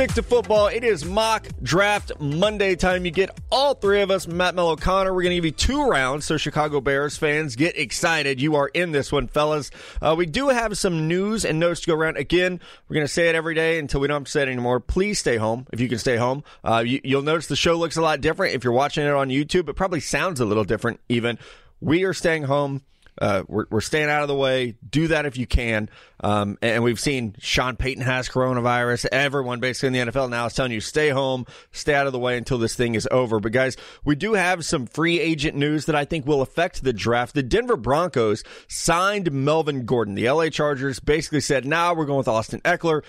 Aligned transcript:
Stick 0.00 0.14
to 0.14 0.22
Football, 0.22 0.68
it 0.68 0.82
is 0.82 1.04
mock 1.04 1.46
draft 1.62 2.12
Monday 2.18 2.74
time. 2.74 3.04
You 3.04 3.10
get 3.10 3.38
all 3.52 3.74
three 3.74 4.00
of 4.00 4.10
us, 4.10 4.26
Matt 4.26 4.54
Mello 4.54 4.74
Connor. 4.74 5.12
We're 5.12 5.24
going 5.24 5.32
to 5.32 5.36
give 5.36 5.44
you 5.44 5.50
two 5.50 5.86
rounds, 5.86 6.24
so 6.24 6.38
Chicago 6.38 6.80
Bears 6.80 7.18
fans 7.18 7.54
get 7.54 7.76
excited. 7.76 8.40
You 8.40 8.56
are 8.56 8.68
in 8.68 8.92
this 8.92 9.12
one, 9.12 9.28
fellas. 9.28 9.70
Uh, 10.00 10.14
we 10.16 10.24
do 10.24 10.48
have 10.48 10.78
some 10.78 11.06
news 11.06 11.44
and 11.44 11.60
notes 11.60 11.80
to 11.82 11.88
go 11.88 11.94
around. 11.94 12.16
Again, 12.16 12.60
we're 12.88 12.94
going 12.94 13.06
to 13.06 13.12
say 13.12 13.28
it 13.28 13.34
every 13.34 13.54
day 13.54 13.78
until 13.78 14.00
we 14.00 14.08
don't 14.08 14.22
have 14.22 14.24
to 14.24 14.30
say 14.30 14.40
it 14.40 14.48
anymore. 14.48 14.80
Please 14.80 15.18
stay 15.18 15.36
home 15.36 15.66
if 15.70 15.80
you 15.80 15.88
can 15.90 15.98
stay 15.98 16.16
home. 16.16 16.44
Uh, 16.64 16.78
you, 16.78 17.02
you'll 17.04 17.20
notice 17.20 17.48
the 17.48 17.54
show 17.54 17.74
looks 17.74 17.98
a 17.98 18.02
lot 18.02 18.22
different 18.22 18.54
if 18.54 18.64
you're 18.64 18.72
watching 18.72 19.04
it 19.04 19.12
on 19.12 19.28
YouTube. 19.28 19.68
It 19.68 19.76
probably 19.76 20.00
sounds 20.00 20.40
a 20.40 20.46
little 20.46 20.64
different, 20.64 21.00
even. 21.10 21.38
We 21.82 22.04
are 22.04 22.14
staying 22.14 22.44
home. 22.44 22.80
Uh, 23.20 23.42
we're, 23.48 23.66
we're 23.70 23.80
staying 23.80 24.08
out 24.08 24.22
of 24.22 24.28
the 24.28 24.34
way. 24.34 24.76
Do 24.88 25.08
that 25.08 25.26
if 25.26 25.36
you 25.36 25.46
can. 25.46 25.90
Um, 26.22 26.58
and 26.62 26.82
we've 26.82 27.00
seen 27.00 27.34
Sean 27.38 27.76
Payton 27.76 28.02
has 28.02 28.28
coronavirus. 28.28 29.06
Everyone 29.12 29.60
basically 29.60 29.98
in 29.98 30.06
the 30.06 30.12
NFL 30.12 30.30
now 30.30 30.46
is 30.46 30.54
telling 30.54 30.72
you 30.72 30.80
stay 30.80 31.10
home, 31.10 31.46
stay 31.72 31.94
out 31.94 32.06
of 32.06 32.12
the 32.12 32.18
way 32.18 32.36
until 32.36 32.58
this 32.58 32.74
thing 32.74 32.94
is 32.94 33.08
over. 33.10 33.40
But 33.40 33.52
guys, 33.52 33.76
we 34.04 34.14
do 34.14 34.34
have 34.34 34.64
some 34.64 34.86
free 34.86 35.20
agent 35.20 35.56
news 35.56 35.86
that 35.86 35.94
I 35.94 36.04
think 36.04 36.26
will 36.26 36.42
affect 36.42 36.82
the 36.82 36.92
draft. 36.92 37.34
The 37.34 37.42
Denver 37.42 37.76
Broncos 37.76 38.42
signed 38.68 39.30
Melvin 39.32 39.84
Gordon. 39.84 40.14
The 40.14 40.30
LA 40.30 40.48
Chargers 40.48 41.00
basically 41.00 41.40
said, 41.40 41.66
now 41.66 41.88
nah, 41.88 41.98
we're 41.98 42.06
going 42.06 42.18
with 42.18 42.28
Austin 42.28 42.60
Ekeler. 42.60 43.02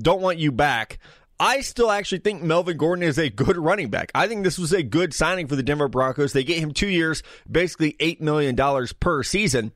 Don't 0.00 0.22
want 0.22 0.38
you 0.38 0.52
back. 0.52 0.98
I 1.42 1.62
still 1.62 1.90
actually 1.90 2.20
think 2.20 2.40
Melvin 2.40 2.76
Gordon 2.76 3.02
is 3.02 3.18
a 3.18 3.28
good 3.28 3.56
running 3.56 3.90
back. 3.90 4.12
I 4.14 4.28
think 4.28 4.44
this 4.44 4.60
was 4.60 4.72
a 4.72 4.84
good 4.84 5.12
signing 5.12 5.48
for 5.48 5.56
the 5.56 5.62
Denver 5.64 5.88
Broncos. 5.88 6.32
They 6.32 6.44
get 6.44 6.60
him 6.60 6.70
two 6.70 6.86
years, 6.86 7.24
basically 7.50 7.94
$8 7.94 8.20
million 8.20 8.56
per 9.00 9.24
season. 9.24 9.72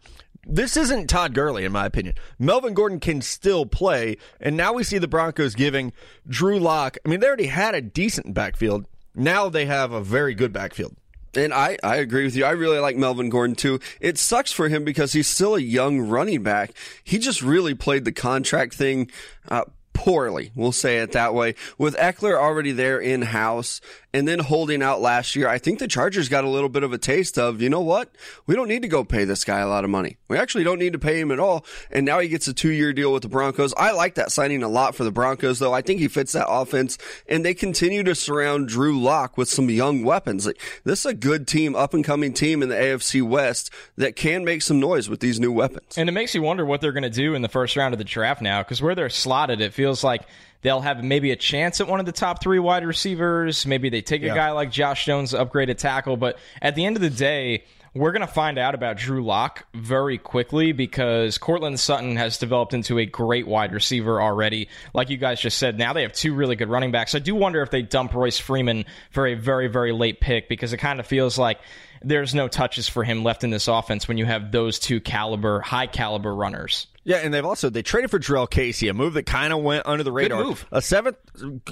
This 0.46 0.76
isn't 0.76 1.08
Todd 1.08 1.34
Gurley, 1.34 1.64
in 1.64 1.72
my 1.72 1.84
opinion. 1.84 2.14
Melvin 2.38 2.72
Gordon 2.72 3.00
can 3.00 3.20
still 3.20 3.66
play, 3.66 4.16
and 4.40 4.56
now 4.56 4.74
we 4.74 4.84
see 4.84 4.98
the 4.98 5.08
Broncos 5.08 5.56
giving 5.56 5.92
Drew 6.28 6.60
Lock. 6.60 6.98
I 7.04 7.08
mean, 7.08 7.18
they 7.18 7.26
already 7.26 7.48
had 7.48 7.74
a 7.74 7.80
decent 7.80 8.32
backfield. 8.32 8.86
Now 9.16 9.48
they 9.48 9.66
have 9.66 9.90
a 9.90 10.00
very 10.00 10.36
good 10.36 10.52
backfield. 10.52 10.94
And 11.34 11.52
I, 11.52 11.78
I 11.82 11.96
agree 11.96 12.22
with 12.22 12.36
you. 12.36 12.44
I 12.44 12.52
really 12.52 12.78
like 12.78 12.96
Melvin 12.96 13.28
Gordon 13.28 13.56
too. 13.56 13.80
It 14.00 14.18
sucks 14.18 14.52
for 14.52 14.68
him 14.68 14.84
because 14.84 15.14
he's 15.14 15.26
still 15.26 15.56
a 15.56 15.60
young 15.60 15.98
running 15.98 16.44
back. 16.44 16.70
He 17.02 17.18
just 17.18 17.42
really 17.42 17.74
played 17.74 18.04
the 18.04 18.12
contract 18.12 18.72
thing 18.74 19.10
uh, 19.48 19.64
poorly. 19.96 20.52
We'll 20.54 20.72
say 20.72 20.98
it 20.98 21.12
that 21.12 21.34
way. 21.34 21.54
With 21.78 21.96
Ekeler 21.96 22.36
already 22.36 22.72
there 22.72 23.00
in 23.00 23.22
house 23.22 23.80
and 24.16 24.26
then 24.26 24.38
holding 24.38 24.82
out 24.82 25.02
last 25.02 25.36
year, 25.36 25.46
I 25.46 25.58
think 25.58 25.78
the 25.78 25.86
Chargers 25.86 26.30
got 26.30 26.42
a 26.42 26.48
little 26.48 26.70
bit 26.70 26.82
of 26.82 26.90
a 26.90 26.96
taste 26.96 27.38
of, 27.38 27.60
you 27.60 27.68
know 27.68 27.82
what? 27.82 28.08
We 28.46 28.54
don't 28.54 28.66
need 28.66 28.80
to 28.80 28.88
go 28.88 29.04
pay 29.04 29.24
this 29.26 29.44
guy 29.44 29.58
a 29.58 29.68
lot 29.68 29.84
of 29.84 29.90
money. 29.90 30.16
We 30.28 30.38
actually 30.38 30.64
don't 30.64 30.78
need 30.78 30.94
to 30.94 30.98
pay 30.98 31.20
him 31.20 31.30
at 31.30 31.38
all. 31.38 31.66
And 31.90 32.06
now 32.06 32.20
he 32.20 32.28
gets 32.28 32.48
a 32.48 32.54
two 32.54 32.70
year 32.70 32.94
deal 32.94 33.12
with 33.12 33.24
the 33.24 33.28
Broncos. 33.28 33.74
I 33.76 33.92
like 33.92 34.14
that 34.14 34.32
signing 34.32 34.62
a 34.62 34.68
lot 34.68 34.94
for 34.94 35.04
the 35.04 35.10
Broncos, 35.10 35.58
though. 35.58 35.74
I 35.74 35.82
think 35.82 36.00
he 36.00 36.08
fits 36.08 36.32
that 36.32 36.48
offense 36.48 36.96
and 37.28 37.44
they 37.44 37.52
continue 37.52 38.02
to 38.04 38.14
surround 38.14 38.68
Drew 38.68 38.98
Lock 38.98 39.36
with 39.36 39.50
some 39.50 39.68
young 39.68 40.02
weapons. 40.02 40.46
Like, 40.46 40.62
this 40.84 41.00
is 41.00 41.06
a 41.06 41.14
good 41.14 41.46
team, 41.46 41.76
up 41.76 41.92
and 41.92 42.02
coming 42.02 42.32
team 42.32 42.62
in 42.62 42.70
the 42.70 42.74
AFC 42.74 43.20
West 43.20 43.70
that 43.96 44.16
can 44.16 44.46
make 44.46 44.62
some 44.62 44.80
noise 44.80 45.10
with 45.10 45.20
these 45.20 45.38
new 45.38 45.52
weapons. 45.52 45.98
And 45.98 46.08
it 46.08 46.12
makes 46.12 46.34
you 46.34 46.40
wonder 46.40 46.64
what 46.64 46.80
they're 46.80 46.92
going 46.92 47.02
to 47.02 47.10
do 47.10 47.34
in 47.34 47.42
the 47.42 47.50
first 47.50 47.76
round 47.76 47.92
of 47.92 47.98
the 47.98 48.04
draft 48.04 48.40
now, 48.40 48.62
because 48.62 48.80
where 48.80 48.94
they're 48.94 49.10
slotted, 49.10 49.60
it 49.60 49.74
feels 49.74 50.02
like 50.02 50.22
they'll 50.66 50.80
have 50.80 51.04
maybe 51.04 51.30
a 51.30 51.36
chance 51.36 51.80
at 51.80 51.86
one 51.86 52.00
of 52.00 52.06
the 52.06 52.12
top 52.12 52.42
three 52.42 52.58
wide 52.58 52.84
receivers. 52.84 53.64
Maybe 53.66 53.88
they 53.88 54.02
take 54.02 54.22
a 54.22 54.26
yeah. 54.26 54.34
guy 54.34 54.50
like 54.50 54.72
Josh 54.72 55.04
Jones, 55.04 55.32
upgraded 55.32 55.76
tackle. 55.76 56.16
But 56.16 56.38
at 56.60 56.74
the 56.74 56.84
end 56.84 56.96
of 56.96 57.02
the 57.02 57.10
day, 57.10 57.62
we're 57.94 58.10
going 58.10 58.26
to 58.26 58.32
find 58.32 58.58
out 58.58 58.74
about 58.74 58.96
Drew 58.96 59.24
Lock 59.24 59.64
very 59.74 60.18
quickly 60.18 60.72
because 60.72 61.38
Courtland 61.38 61.78
Sutton 61.78 62.16
has 62.16 62.38
developed 62.38 62.74
into 62.74 62.98
a 62.98 63.06
great 63.06 63.46
wide 63.46 63.72
receiver 63.72 64.20
already. 64.20 64.68
Like 64.92 65.08
you 65.08 65.18
guys 65.18 65.40
just 65.40 65.56
said, 65.56 65.78
now 65.78 65.92
they 65.92 66.02
have 66.02 66.12
two 66.12 66.34
really 66.34 66.56
good 66.56 66.68
running 66.68 66.90
backs. 66.90 67.14
I 67.14 67.20
do 67.20 67.36
wonder 67.36 67.62
if 67.62 67.70
they 67.70 67.82
dump 67.82 68.12
Royce 68.12 68.40
Freeman 68.40 68.86
for 69.12 69.24
a 69.28 69.34
very, 69.34 69.68
very 69.68 69.92
late 69.92 70.20
pick 70.20 70.48
because 70.48 70.72
it 70.72 70.78
kind 70.78 70.98
of 70.98 71.06
feels 71.06 71.38
like 71.38 71.60
there's 72.02 72.34
no 72.34 72.48
touches 72.48 72.88
for 72.88 73.04
him 73.04 73.22
left 73.22 73.44
in 73.44 73.50
this 73.50 73.68
offense 73.68 74.08
when 74.08 74.18
you 74.18 74.26
have 74.26 74.50
those 74.50 74.80
two 74.80 75.00
caliber, 75.00 75.60
high 75.60 75.86
caliber 75.86 76.34
runners. 76.34 76.88
Yeah, 77.06 77.18
and 77.18 77.32
they've 77.32 77.44
also 77.44 77.70
they 77.70 77.82
traded 77.82 78.10
for 78.10 78.18
Jurrell 78.18 78.50
Casey, 78.50 78.88
a 78.88 78.94
move 78.94 79.14
that 79.14 79.26
kind 79.26 79.52
of 79.52 79.62
went 79.62 79.86
under 79.86 80.02
the 80.02 80.10
radar. 80.10 80.42
Good 80.42 80.48
move. 80.48 80.66
A 80.72 80.82
seventh, 80.82 81.16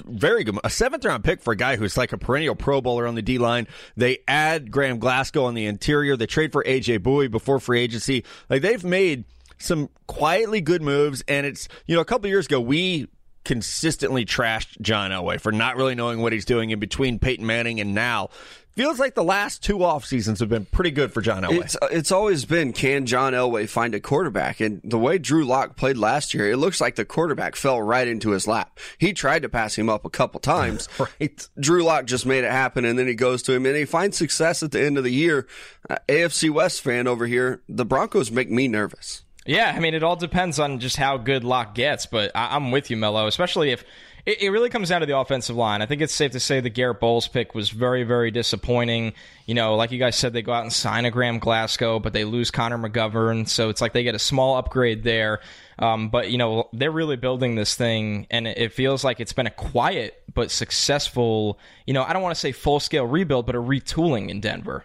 very 0.07 0.45
good, 0.45 0.57
a 0.63 0.71
seventh 0.71 1.05
round 1.05 1.25
pick 1.25 1.43
for 1.43 1.53
a 1.53 1.57
guy 1.57 1.75
who's 1.75 1.97
like 1.97 2.13
a 2.13 2.19
perennial 2.19 2.55
Pro 2.55 2.81
Bowler 2.81 3.05
on 3.05 3.17
the 3.17 3.23
D 3.23 3.39
line. 3.39 3.67
They 3.97 4.19
add 4.29 4.71
Graham 4.71 5.01
Glasgow 5.01 5.47
on 5.47 5.55
the 5.55 5.67
interior. 5.67 6.17
They 6.17 6.27
trade 6.27 6.53
for 6.53 6.63
AJ 6.63 7.01
Bouye 7.01 7.29
before 7.29 7.59
free 7.59 7.81
agency. 7.81 8.25
Like 8.49 8.63
they've 8.63 8.85
made 8.85 9.25
some 9.59 9.91
quietly 10.07 10.61
good 10.61 10.83
moves, 10.83 11.25
and 11.27 11.45
it's 11.45 11.67
you 11.87 11.97
know 11.97 12.01
a 12.01 12.05
couple 12.05 12.31
years 12.31 12.47
ago 12.47 12.61
we 12.61 13.09
consistently 13.45 14.25
trashed 14.25 14.81
John 14.81 15.11
Elway 15.11 15.41
for 15.41 15.51
not 15.51 15.77
really 15.77 15.97
knowing 15.97 16.21
what 16.21 16.33
he's 16.33 16.45
doing 16.45 16.71
in 16.71 16.79
between 16.79 17.19
Peyton 17.19 17.45
Manning 17.45 17.81
and 17.81 17.93
now. 17.93 18.29
Feels 18.77 18.99
like 18.99 19.15
the 19.15 19.23
last 19.23 19.63
two 19.63 19.85
off 19.85 20.05
seasons 20.05 20.41
have 20.41 20.49
been 20.49 20.65
pretty 20.65 20.91
good 20.91 21.13
for 21.13 21.21
John 21.21 21.45
Elway. 21.45 21.61
It's, 21.61 21.77
it's 21.93 22.11
always 22.11 22.45
been 22.45 22.73
can 22.73 23.07
John 23.07 23.33
Elway 23.33 23.69
find 23.69 23.95
a 23.95 24.01
quarterback? 24.01 24.59
And 24.61 24.81
the 24.83 24.99
way 24.99 25.19
Drew 25.19 25.45
Lock 25.45 25.77
played 25.77 25.97
last 25.97 26.35
year, 26.35 26.51
it 26.51 26.57
looks 26.57 26.81
like 26.81 26.97
the 26.97 27.05
quarterback 27.05 27.55
fell 27.55 27.81
right 27.81 28.09
into 28.09 28.31
his 28.31 28.49
lap. 28.49 28.81
He 28.99 29.13
tried 29.13 29.43
to 29.43 29.49
pass 29.49 29.77
him 29.77 29.89
up 29.89 30.05
a 30.05 30.11
couple 30.11 30.41
times. 30.41 30.89
right. 31.21 31.49
Drew 31.61 31.85
Lock 31.85 32.07
just 32.07 32.27
made 32.27 32.43
it 32.43 32.51
happen, 32.51 32.85
and 32.85 32.99
then 32.99 33.07
he 33.07 33.15
goes 33.15 33.45
to 33.45 33.53
him, 33.53 33.65
and 33.65 33.77
he 33.77 33.85
finds 33.85 34.17
success 34.17 34.61
at 34.65 34.73
the 34.73 34.83
end 34.83 34.99
of 34.99 35.05
the 35.05 35.13
year. 35.13 35.47
Uh, 35.89 35.99
AFC 36.09 36.51
West 36.51 36.81
fan 36.83 37.07
over 37.07 37.29
here, 37.29 37.63
the 37.69 37.85
Broncos 37.85 38.33
make 38.33 38.51
me 38.51 38.67
nervous. 38.67 39.23
Yeah, 39.47 39.73
I 39.73 39.79
mean, 39.79 39.95
it 39.95 40.03
all 40.03 40.17
depends 40.17 40.59
on 40.59 40.81
just 40.81 40.97
how 40.97 41.17
good 41.17 41.45
Lock 41.45 41.77
gets, 41.77 42.07
but 42.07 42.33
I- 42.35 42.57
I'm 42.57 42.73
with 42.73 42.91
you, 42.91 42.97
Mello, 42.97 43.29
especially 43.29 43.71
if 43.71 43.85
it, 44.27 44.43
it, 44.43 44.51
really 44.51 44.71
comes 44.71 44.89
down 44.89 45.01
to 45.01 45.07
the 45.07 45.19
offensive 45.19 45.57
line. 45.57 45.83
I 45.83 45.87
think 45.87 46.01
it's 46.01 46.15
safe 46.15 46.33
to 46.33 46.41
say 46.41 46.61
the 46.61 46.71
Garrett 46.71 47.01
Bolles 47.01 47.29
pick 47.29 47.55
was 47.55 47.71
very, 47.71 48.05
very 48.05 48.31
disappointing. 48.31 49.13
You 49.47 49.55
know, 49.55 49.77
like 49.77 49.93
you 49.93 49.99
guys 49.99 50.17
said, 50.17 50.33
they 50.33 50.43
go 50.43 50.53
out 50.53 50.63
and 50.63 50.73
sign 50.73 51.05
a 51.05 51.11
Graham 51.11 51.39
Glasgow, 51.39 51.99
but 51.99 52.13
they 52.13 52.25
lose 52.25 52.51
Connor 52.51 52.79
McGovern. 52.79 53.47
So 53.49 53.69
it's 53.69 53.81
like 53.81 53.93
they 53.93 54.03
get 54.03 54.15
a 54.15 54.21
small 54.21 54.57
upgrade 54.57 55.05
there. 55.05 55.41
Um, 55.79 56.09
but, 56.09 56.31
you 56.31 56.39
know, 56.39 56.69
they're 56.73 56.91
really 56.91 57.17
building 57.17 57.57
this 57.57 57.75
thing, 57.75 58.29
and 58.31 58.47
it 58.47 58.73
feels 58.73 59.03
like 59.03 59.19
it's 59.19 59.33
been 59.33 59.49
a 59.49 59.51
quiet 59.51 60.23
but 60.33 60.51
successful, 60.51 61.59
you 61.85 61.93
know, 61.93 62.05
I 62.05 62.13
don't 62.13 62.23
want 62.23 62.35
to 62.35 62.41
say 62.41 62.53
full 62.53 62.79
scale 62.81 63.07
rebuild, 63.07 63.47
but 63.47 63.57
a 63.57 63.61
retooling 63.61 64.29
in 64.29 64.41
Denver. 64.41 64.85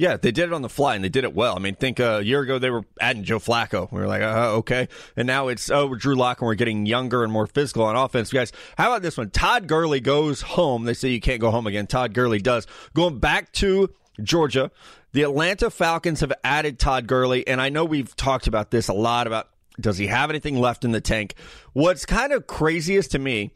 Yeah, 0.00 0.16
they 0.16 0.32
did 0.32 0.44
it 0.44 0.54
on 0.54 0.62
the 0.62 0.70
fly 0.70 0.94
and 0.94 1.04
they 1.04 1.10
did 1.10 1.24
it 1.24 1.34
well. 1.34 1.54
I 1.54 1.58
mean, 1.58 1.74
think 1.74 2.00
uh, 2.00 2.20
a 2.20 2.22
year 2.22 2.40
ago 2.40 2.58
they 2.58 2.70
were 2.70 2.86
adding 3.02 3.22
Joe 3.22 3.38
Flacco. 3.38 3.92
We 3.92 4.00
were 4.00 4.06
like, 4.06 4.22
uh, 4.22 4.52
okay. 4.54 4.88
And 5.14 5.26
now 5.26 5.48
it's, 5.48 5.70
oh, 5.70 5.94
Drew 5.94 6.14
Lock 6.14 6.40
and 6.40 6.46
we're 6.46 6.54
getting 6.54 6.86
younger 6.86 7.22
and 7.22 7.30
more 7.30 7.46
physical 7.46 7.84
on 7.84 7.96
offense. 7.96 8.32
Guys, 8.32 8.50
how 8.78 8.92
about 8.92 9.02
this 9.02 9.18
one? 9.18 9.28
Todd 9.28 9.66
Gurley 9.66 10.00
goes 10.00 10.40
home. 10.40 10.84
They 10.84 10.94
say 10.94 11.10
you 11.10 11.20
can't 11.20 11.38
go 11.38 11.50
home 11.50 11.66
again. 11.66 11.86
Todd 11.86 12.14
Gurley 12.14 12.38
does. 12.38 12.66
Going 12.94 13.18
back 13.18 13.52
to 13.52 13.90
Georgia, 14.22 14.70
the 15.12 15.20
Atlanta 15.20 15.68
Falcons 15.68 16.20
have 16.20 16.32
added 16.42 16.78
Todd 16.78 17.06
Gurley. 17.06 17.46
And 17.46 17.60
I 17.60 17.68
know 17.68 17.84
we've 17.84 18.16
talked 18.16 18.46
about 18.46 18.70
this 18.70 18.88
a 18.88 18.94
lot 18.94 19.26
about 19.26 19.50
does 19.78 19.98
he 19.98 20.06
have 20.06 20.30
anything 20.30 20.58
left 20.58 20.82
in 20.82 20.92
the 20.92 21.02
tank? 21.02 21.34
What's 21.74 22.06
kind 22.06 22.32
of 22.32 22.46
craziest 22.46 23.10
to 23.10 23.18
me 23.18 23.50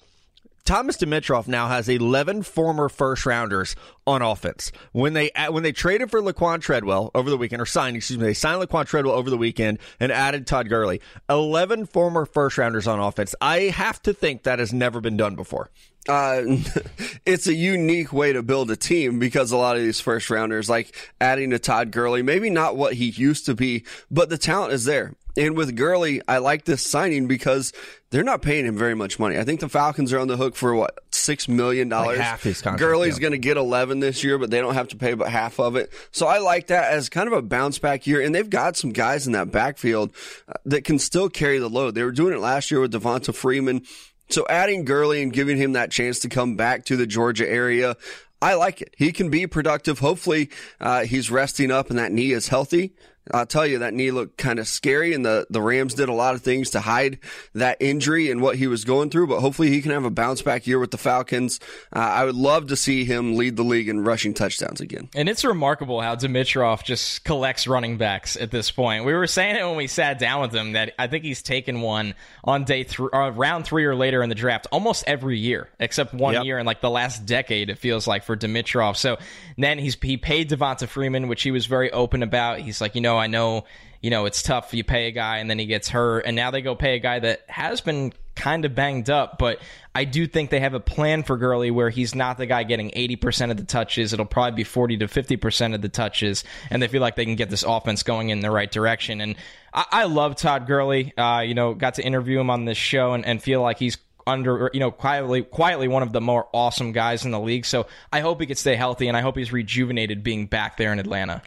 Thomas 0.65 0.97
Dimitroff 0.97 1.47
now 1.47 1.69
has 1.69 1.91
11 1.91 2.43
former 2.43 2.89
first 2.89 3.27
rounders 3.27 3.77
on 4.07 4.23
offense. 4.23 4.73
When 4.93 5.13
they 5.13 5.31
uh, 5.33 5.53
when 5.53 5.63
they 5.63 5.73
traded 5.73 6.11
for 6.11 6.23
Laquan 6.23 6.63
Treadwell 6.63 7.11
over 7.15 7.29
the 7.29 7.37
weekend, 7.37 7.61
or 7.61 7.67
signed, 7.67 7.97
excuse 7.97 8.19
me, 8.19 8.25
they 8.25 8.33
signed 8.33 8.63
Laquan 8.63 8.87
Treadwell 8.87 9.15
over 9.15 9.29
the 9.29 9.37
weekend 9.37 9.79
and 10.01 10.11
added 10.11 10.47
Todd 10.47 10.71
Gurley. 10.71 11.03
11 11.29 11.85
former 11.85 12.25
first 12.25 12.57
rounders 12.57 12.87
on 12.87 12.99
offense. 12.99 13.35
I 13.43 13.65
have 13.65 14.01
to 14.05 14.15
think 14.15 14.45
that 14.45 14.59
has 14.59 14.73
never 14.73 15.03
been 15.03 15.19
done 15.19 15.37
before. 15.37 15.69
Uh, 16.09 16.43
it's 17.27 17.47
a 17.47 17.55
unique 17.55 18.13
way 18.13 18.33
to 18.33 18.43
build 18.43 18.71
a 18.71 18.77
team 18.77 19.19
because 19.19 19.53
a 19.53 19.57
lot 19.57 19.77
of 19.77 19.83
these 19.83 20.01
first 20.01 20.31
rounders, 20.31 20.69
like 20.69 20.95
adding 21.21 21.51
to 21.51 21.59
Todd 21.59 21.91
Gurley, 21.91 22.23
maybe 22.23 22.51
not 22.51 22.77
what 22.77 22.95
he 22.95 23.07
used 23.07 23.47
to 23.47 23.55
be, 23.55 23.85
but 24.11 24.29
the 24.29 24.39
talent 24.39 24.73
is 24.73 24.85
there. 24.85 25.15
And 25.37 25.57
with 25.57 25.75
Gurley, 25.75 26.23
I 26.29 26.39
like 26.39 26.65
this 26.65 26.87
signing 26.87 27.27
because 27.27 27.73
they're 28.11 28.23
not 28.23 28.41
paying 28.41 28.67
him 28.67 28.79
very 28.79 28.95
much 28.95 29.19
money. 29.19 29.37
I 29.37 29.43
think 29.43 29.59
the 29.59 29.69
Falcons 29.69 30.13
are 30.13 30.21
on 30.21 30.29
the 30.29 30.37
hook 30.37 30.55
for 30.55 30.75
what 30.75 31.01
six 31.11 31.49
million 31.49 31.89
dollars. 31.89 32.19
Like 32.19 32.27
half 32.27 32.43
his 32.45 32.63
contract. 32.63 32.79
Gurley's 32.79 33.17
yeah. 33.17 33.23
going 33.23 33.33
to 33.33 33.39
get 33.39 33.57
eleven 33.57 33.99
this 33.99 34.23
year, 34.23 34.39
but 34.39 34.51
they 34.51 34.61
don't 34.61 34.75
have 34.75 34.89
to 34.89 34.97
pay 34.97 35.15
but 35.15 35.29
half 35.29 35.59
of 35.59 35.75
it. 35.75 35.93
So 36.13 36.29
I 36.29 36.39
like 36.39 36.69
that 36.69 36.93
as 36.93 37.09
kind 37.09 37.27
of 37.27 37.33
a 37.33 37.43
bounce 37.43 37.81
back 37.81 38.07
year. 38.07 38.21
And 38.21 38.33
they've 38.33 38.49
got 38.49 38.77
some 38.77 38.93
guys 38.93 39.27
in 39.27 39.33
that 39.33 39.51
backfield 39.51 40.15
uh, 40.49 40.53
that 40.67 40.85
can 40.85 41.01
still 41.01 41.29
carry 41.29 41.59
the 41.59 41.69
load. 41.69 41.97
They 41.97 42.05
were 42.05 42.13
doing 42.13 42.33
it 42.33 42.41
last 42.41 42.71
year 42.71 42.81
with 42.81 42.93
Devonta 42.93 43.35
Freeman. 43.35 43.83
So 44.29 44.47
adding 44.49 44.85
Gurley 44.85 45.23
and 45.23 45.33
giving 45.33 45.57
him 45.57 45.73
that 45.73 45.91
chance 45.91 46.19
to 46.21 46.29
come 46.29 46.57
back 46.57 46.85
to 46.87 46.97
the 46.97 47.07
Georgia 47.07 47.49
area, 47.49 47.97
I 48.41 48.55
like 48.55 48.83
it. 48.83 48.95
He 48.97 49.13
can 49.13 49.31
be 49.31 49.47
productive. 49.47 50.01
Hopefully, 50.01 50.51
uh, 50.81 51.05
he's 51.05 51.31
resting 51.31 51.71
up 51.71 51.91
and 51.91 51.99
that 51.99 52.13
knee 52.13 52.33
is 52.33 52.49
healthy 52.49 52.95
I'll 53.33 53.47
tell 53.47 53.67
you, 53.67 53.79
that 53.79 53.95
knee 53.95 54.11
looked 54.11 54.37
kind 54.37 54.59
of 54.59 54.69
scary, 54.69 55.15
and 55.15 55.25
the, 55.25 55.47
the 55.49 55.63
Rams 55.63 55.95
did 55.95 56.09
a 56.09 56.13
lot 56.13 56.35
of 56.35 56.43
things 56.43 56.71
to 56.71 56.81
hide 56.81 57.19
that 57.55 57.79
injury 57.81 58.31
and 58.31 58.43
what 58.43 58.57
he 58.57 58.67
was 58.67 58.85
going 58.85 59.11
through, 59.11 59.29
but 59.29 59.41
hopefully 59.41 59.71
he 59.71 59.81
can 59.81 59.93
have 59.93 60.05
a 60.05 60.11
bounce 60.11 60.43
back 60.43 60.67
year 60.67 60.79
with 60.79 60.91
the 60.91 60.99
Falcons. 60.99 61.61
Uh, 61.95 62.01
I 62.01 62.25
would 62.25 62.35
love 62.35 62.67
to 62.69 62.77
see 62.77 63.05
him 63.05 63.37
lead 63.37 63.57
the 63.57 63.63
league 63.63 63.89
in 63.89 64.05
rushing 64.05 64.35
touchdowns 64.35 64.81
again. 64.81 65.09
And 65.15 65.29
it's 65.29 65.45
remarkable 65.45 66.01
how 66.01 66.17
Dimitroff 66.17 66.85
just 66.85 67.25
collects 67.25 67.67
running 67.67 67.97
backs 67.97 68.37
at 68.37 68.51
this 68.51 68.71
point. 68.71 69.05
We 69.05 69.15
were 69.15 69.27
saying 69.27 69.57
it 69.57 69.65
when 69.65 69.77
we 69.77 69.87
sat 69.87 70.19
down 70.19 70.43
with 70.43 70.55
him 70.55 70.73
that 70.73 70.93
I 70.99 71.07
think 71.07 71.25
he's 71.25 71.43
taken 71.43 71.81
one 71.81 72.15
on 72.43 72.65
day 72.65 72.85
three, 72.85 73.09
uh, 73.13 73.31
round 73.31 73.65
three 73.65 73.85
or 73.87 73.95
later 73.95 74.23
in 74.23 74.29
the 74.29 74.35
draft 74.35 74.67
almost 74.71 75.05
every 75.07 75.39
year, 75.39 75.69
except 75.81 76.13
one 76.13 76.35
yep. 76.35 76.45
year 76.45 76.59
in 76.59 76.67
like 76.67 76.81
the 76.81 76.91
last 76.91 77.25
decade, 77.25 77.71
it 77.71 77.79
feels 77.79 78.07
like, 78.07 78.25
for 78.25 78.37
Dimitroff. 78.37 78.97
So 78.97 79.17
then 79.57 79.79
he's 79.79 79.97
he 80.03 80.17
paid 80.17 80.51
Devonta 80.51 80.87
Freeman, 80.87 81.29
which 81.29 81.43
he 81.43 81.51
was 81.51 81.67
very 81.67 81.91
open 81.91 82.23
about. 82.23 82.59
He's 82.59 82.81
like, 82.81 82.95
you 82.95 83.01
know, 83.01 83.14
I 83.17 83.27
know, 83.27 83.65
you 84.01 84.11
know, 84.11 84.27
it's 84.27 84.43
tough. 84.43 84.75
You 84.75 84.85
pay 84.85 85.09
a 85.09 85.11
guy 85.13 85.39
and 85.39 85.49
then 85.49 85.59
he 85.59 85.67
gets 85.67 85.89
hurt, 85.89 86.21
and 86.21 86.37
now 86.37 86.51
they 86.51 86.63
go 86.63 86.75
pay 86.75 86.97
a 86.97 86.99
guy 86.99 87.19
that 87.19 87.43
has 87.49 87.81
been 87.81 88.13
kind 88.35 88.65
of 88.65 88.75
banged 88.75 89.11
up. 89.11 89.39
But 89.39 89.61
I 89.95 90.05
do 90.05 90.27
think 90.27 90.51
they 90.51 90.61
have 90.61 90.75
a 90.75 90.81
plan 90.81 91.23
for 91.23 91.37
Gurley 91.37 91.71
where 91.71 91.91
he's 91.91 92.15
not 92.15 92.37
the 92.37 92.47
guy 92.47 92.65
getting 92.65 92.91
80% 92.91 93.51
of 93.51 93.57
the 93.57 93.65
touches. 93.65 94.13
It'll 94.13 94.27
probably 94.27 94.57
be 94.57 94.65
40 94.65 94.99
to 94.99 95.07
50% 95.07 95.75
of 95.75 95.83
the 95.83 95.89
touches, 95.89 96.45
and 96.71 96.83
they 96.83 96.89
feel 96.89 97.01
like 97.01 97.17
they 97.17 97.25
can 97.25 97.37
get 97.37 97.51
this 97.51 97.63
offense 97.63 98.03
going 98.03 98.31
in 98.31 98.41
the 98.41 98.51
right 98.51 98.71
direction. 98.71 99.21
And 99.21 99.37
I, 99.73 99.85
I 99.91 100.05
love 100.05 100.37
Todd 100.37 100.67
Gurley. 100.67 101.17
Uh, 101.17 101.43
you 101.47 101.55
know, 101.55 101.75
got 101.75 101.95
to 101.95 102.03
interview 102.03 102.41
him 102.41 102.51
on 102.51 102.65
this 102.65 102.79
show 102.79 103.13
and, 103.13 103.25
and 103.25 103.43
feel 103.43 103.63
like 103.63 103.79
he's 103.79 103.99
under 104.27 104.71
you 104.73 104.81
know 104.81 104.91
quietly 104.91 105.43
quietly 105.43 105.87
one 105.87 106.03
of 106.03 106.11
the 106.13 106.21
more 106.21 106.49
awesome 106.55 106.93
guys 106.93 107.25
in 107.25 107.31
the 107.31 107.41
league. 107.41 107.67
So 107.67 107.87
I 108.13 108.21
hope 108.21 108.41
he 108.41 108.47
can 108.47 108.57
stay 108.57 108.75
healthy 108.75 109.09
and 109.09 109.17
I 109.17 109.21
hope 109.21 109.37
he's 109.37 109.53
rejuvenated 109.53 110.23
being 110.23 110.47
back 110.47 110.77
there 110.77 110.93
in 110.93 110.99
Atlanta. 110.99 111.43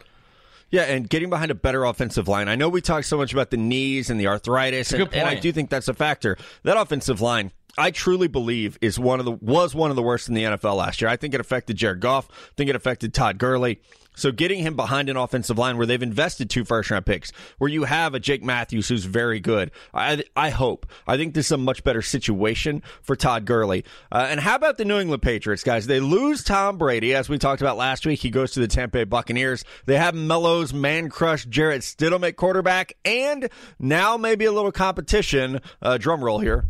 Yeah, 0.70 0.82
and 0.82 1.08
getting 1.08 1.30
behind 1.30 1.50
a 1.50 1.54
better 1.54 1.84
offensive 1.84 2.28
line. 2.28 2.48
I 2.48 2.54
know 2.54 2.68
we 2.68 2.80
talk 2.80 3.04
so 3.04 3.16
much 3.16 3.32
about 3.32 3.50
the 3.50 3.56
knees 3.56 4.10
and 4.10 4.20
the 4.20 4.26
arthritis, 4.26 4.92
and, 4.92 5.12
and, 5.14 5.26
I 5.28 5.34
do 5.34 5.50
think 5.50 5.70
that's 5.70 5.88
a 5.88 5.94
factor. 5.94 6.36
That 6.62 6.76
offensive 6.76 7.22
line, 7.22 7.52
I 7.78 7.90
truly 7.90 8.28
believe, 8.28 8.76
is 8.82 8.98
one 8.98 9.18
of 9.18 9.24
the 9.24 9.32
was 9.32 9.74
one 9.74 9.88
of 9.90 9.96
the 9.96 10.02
worst 10.02 10.28
in 10.28 10.34
the 10.34 10.42
NFL 10.42 10.76
last 10.76 11.00
year. 11.00 11.08
I 11.10 11.16
think 11.16 11.32
it 11.32 11.40
affected 11.40 11.76
Jared 11.76 12.00
Goff. 12.00 12.28
I 12.30 12.54
think 12.56 12.68
it 12.68 12.76
affected 12.76 13.14
Todd 13.14 13.38
Gurley. 13.38 13.80
So 14.18 14.32
getting 14.32 14.58
him 14.58 14.76
behind 14.76 15.08
an 15.08 15.16
offensive 15.16 15.58
line 15.58 15.76
where 15.76 15.86
they've 15.86 16.02
invested 16.02 16.50
two 16.50 16.64
first 16.64 16.90
round 16.90 17.06
picks, 17.06 17.30
where 17.58 17.70
you 17.70 17.84
have 17.84 18.14
a 18.14 18.20
Jake 18.20 18.42
Matthews 18.42 18.88
who's 18.88 19.04
very 19.04 19.40
good, 19.40 19.70
I 19.94 20.24
I 20.36 20.50
hope. 20.50 20.86
I 21.06 21.16
think 21.16 21.34
this 21.34 21.46
is 21.46 21.52
a 21.52 21.56
much 21.58 21.84
better 21.84 22.02
situation 22.02 22.82
for 23.02 23.16
Todd 23.16 23.44
Gurley. 23.44 23.84
Uh, 24.10 24.26
and 24.28 24.40
how 24.40 24.56
about 24.56 24.76
the 24.76 24.84
New 24.84 24.98
England 24.98 25.22
Patriots, 25.22 25.62
guys? 25.62 25.86
They 25.86 26.00
lose 26.00 26.42
Tom 26.42 26.78
Brady, 26.78 27.14
as 27.14 27.28
we 27.28 27.38
talked 27.38 27.62
about 27.62 27.76
last 27.76 28.04
week. 28.06 28.20
He 28.20 28.30
goes 28.30 28.52
to 28.52 28.60
the 28.60 28.68
Tampa 28.68 28.98
Bay 28.98 29.04
Buccaneers. 29.04 29.64
They 29.86 29.96
have 29.96 30.14
Mello's 30.14 30.74
man 30.74 31.08
crush 31.10 31.44
Jarrett 31.44 31.82
Stidham 31.82 32.26
at 32.26 32.36
quarterback, 32.36 32.94
and 33.04 33.48
now 33.78 34.16
maybe 34.16 34.44
a 34.44 34.52
little 34.52 34.72
competition. 34.72 35.60
Uh, 35.80 35.98
drum 35.98 36.24
roll 36.24 36.40
here. 36.40 36.64